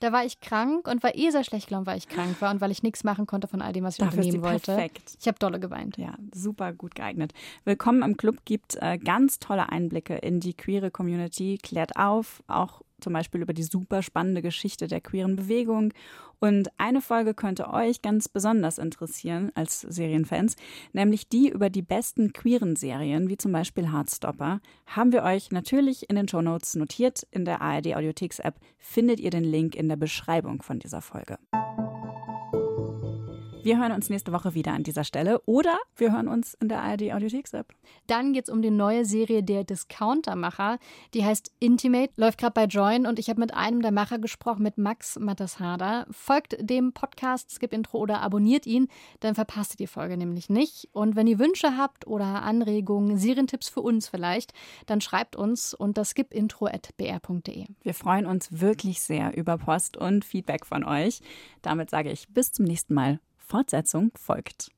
Da 0.00 0.12
war 0.12 0.24
ich 0.24 0.40
krank 0.40 0.88
und 0.88 1.02
war 1.02 1.14
eh 1.14 1.28
sehr 1.28 1.44
schlecht 1.44 1.68
gelaunt, 1.68 1.86
weil 1.86 1.98
ich 1.98 2.08
krank 2.08 2.40
war 2.40 2.50
und 2.50 2.62
weil 2.62 2.70
ich 2.70 2.82
nichts 2.82 3.04
machen 3.04 3.26
konnte 3.26 3.48
von 3.48 3.60
all 3.60 3.74
dem, 3.74 3.84
was 3.84 3.98
ich 3.98 3.98
Dafür 3.98 4.20
unternehmen 4.20 4.42
wollte. 4.42 4.72
Perfekt. 4.72 5.16
Ich 5.20 5.28
habe 5.28 5.38
dolle 5.38 5.60
geweint. 5.60 5.98
Ja, 5.98 6.14
super 6.34 6.72
gut 6.72 6.94
geeignet. 6.94 7.34
Willkommen 7.64 8.02
im 8.02 8.16
Club 8.16 8.46
gibt 8.46 8.76
äh, 8.80 8.96
ganz 8.96 9.40
tolle 9.40 9.68
Einblicke 9.68 10.16
in 10.16 10.40
die 10.40 10.54
queere 10.54 10.90
Community, 10.90 11.58
klärt 11.62 11.96
auf, 11.96 12.42
auch 12.46 12.80
zum 13.00 13.12
Beispiel 13.12 13.42
über 13.42 13.52
die 13.52 13.62
super 13.62 14.02
spannende 14.02 14.42
Geschichte 14.42 14.86
der 14.86 15.00
queeren 15.00 15.36
Bewegung. 15.36 15.92
Und 16.38 16.68
eine 16.78 17.02
Folge 17.02 17.34
könnte 17.34 17.68
euch 17.72 18.00
ganz 18.02 18.28
besonders 18.28 18.78
interessieren 18.78 19.52
als 19.54 19.80
Serienfans, 19.80 20.56
nämlich 20.92 21.28
die 21.28 21.50
über 21.50 21.68
die 21.68 21.82
besten 21.82 22.32
queeren 22.32 22.76
Serien, 22.76 23.28
wie 23.28 23.36
zum 23.36 23.52
Beispiel 23.52 23.92
Heartstopper. 23.92 24.60
Haben 24.86 25.12
wir 25.12 25.22
euch 25.22 25.50
natürlich 25.50 26.08
in 26.08 26.16
den 26.16 26.28
Shownotes 26.28 26.76
notiert. 26.76 27.26
In 27.30 27.44
der 27.44 27.60
ARD 27.60 27.94
Audiotheks 27.94 28.38
App 28.38 28.58
findet 28.78 29.20
ihr 29.20 29.30
den 29.30 29.44
Link 29.44 29.74
in 29.74 29.88
der 29.88 29.96
Beschreibung 29.96 30.62
von 30.62 30.78
dieser 30.78 31.02
Folge. 31.02 31.38
Wir 33.62 33.78
hören 33.78 33.92
uns 33.92 34.08
nächste 34.08 34.32
Woche 34.32 34.54
wieder 34.54 34.72
an 34.72 34.84
dieser 34.84 35.04
Stelle 35.04 35.40
oder 35.44 35.78
wir 35.96 36.12
hören 36.12 36.28
uns 36.28 36.54
in 36.54 36.68
der 36.68 36.80
ARD 36.82 37.12
Audiotheks-App. 37.12 37.74
Dann 38.06 38.32
geht 38.32 38.44
es 38.44 38.50
um 38.50 38.62
die 38.62 38.70
neue 38.70 39.04
Serie 39.04 39.42
der 39.42 39.64
Discounter-Macher. 39.64 40.78
Die 41.12 41.24
heißt 41.24 41.52
Intimate, 41.58 42.10
läuft 42.16 42.38
gerade 42.38 42.54
bei 42.54 42.64
Join 42.64 43.06
und 43.06 43.18
ich 43.18 43.28
habe 43.28 43.38
mit 43.38 43.52
einem 43.52 43.82
der 43.82 43.92
Macher 43.92 44.18
gesprochen, 44.18 44.62
mit 44.62 44.78
Max 44.78 45.18
Mattasharder. 45.18 46.06
Folgt 46.10 46.56
dem 46.58 46.92
Podcast 46.94 47.50
Skip 47.50 47.74
Intro 47.74 47.98
oder 47.98 48.22
abonniert 48.22 48.66
ihn, 48.66 48.88
dann 49.20 49.34
verpasst 49.34 49.74
ihr 49.74 49.84
die 49.84 49.86
Folge 49.86 50.16
nämlich 50.16 50.48
nicht. 50.48 50.88
Und 50.92 51.14
wenn 51.14 51.26
ihr 51.26 51.38
Wünsche 51.38 51.76
habt 51.76 52.06
oder 52.06 52.42
Anregungen, 52.42 53.18
Serientipps 53.18 53.68
für 53.68 53.82
uns 53.82 54.08
vielleicht, 54.08 54.54
dann 54.86 55.02
schreibt 55.02 55.36
uns 55.36 55.74
unter 55.74 56.06
skipintro.br.de. 56.06 57.66
Wir 57.82 57.94
freuen 57.94 58.24
uns 58.24 58.60
wirklich 58.60 59.02
sehr 59.02 59.36
über 59.36 59.58
Post 59.58 59.98
und 59.98 60.24
Feedback 60.24 60.64
von 60.64 60.82
euch. 60.82 61.20
Damit 61.60 61.90
sage 61.90 62.10
ich 62.10 62.26
bis 62.28 62.52
zum 62.52 62.64
nächsten 62.64 62.94
Mal. 62.94 63.20
Fortsetzung 63.50 64.12
folgt. 64.14 64.70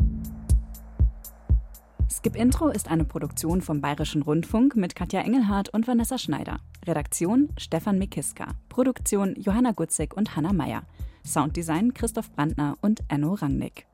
Skip 2.08 2.34
Intro 2.34 2.68
ist 2.68 2.88
eine 2.88 3.04
Produktion 3.04 3.60
vom 3.60 3.82
Bayerischen 3.82 4.22
Rundfunk 4.22 4.76
mit 4.76 4.94
Katja 4.94 5.20
Engelhardt 5.20 5.68
und 5.68 5.86
Vanessa 5.86 6.16
Schneider. 6.16 6.58
Redaktion 6.86 7.50
Stefan 7.58 7.98
Mikiska. 7.98 8.46
Produktion 8.70 9.34
Johanna 9.38 9.72
Gutzig 9.72 10.16
und 10.16 10.36
Hanna 10.36 10.54
Meyer. 10.54 10.84
Sounddesign 11.22 11.92
Christoph 11.92 12.32
Brandner 12.32 12.78
und 12.80 13.00
Enno 13.08 13.34
Rangnick. 13.34 13.86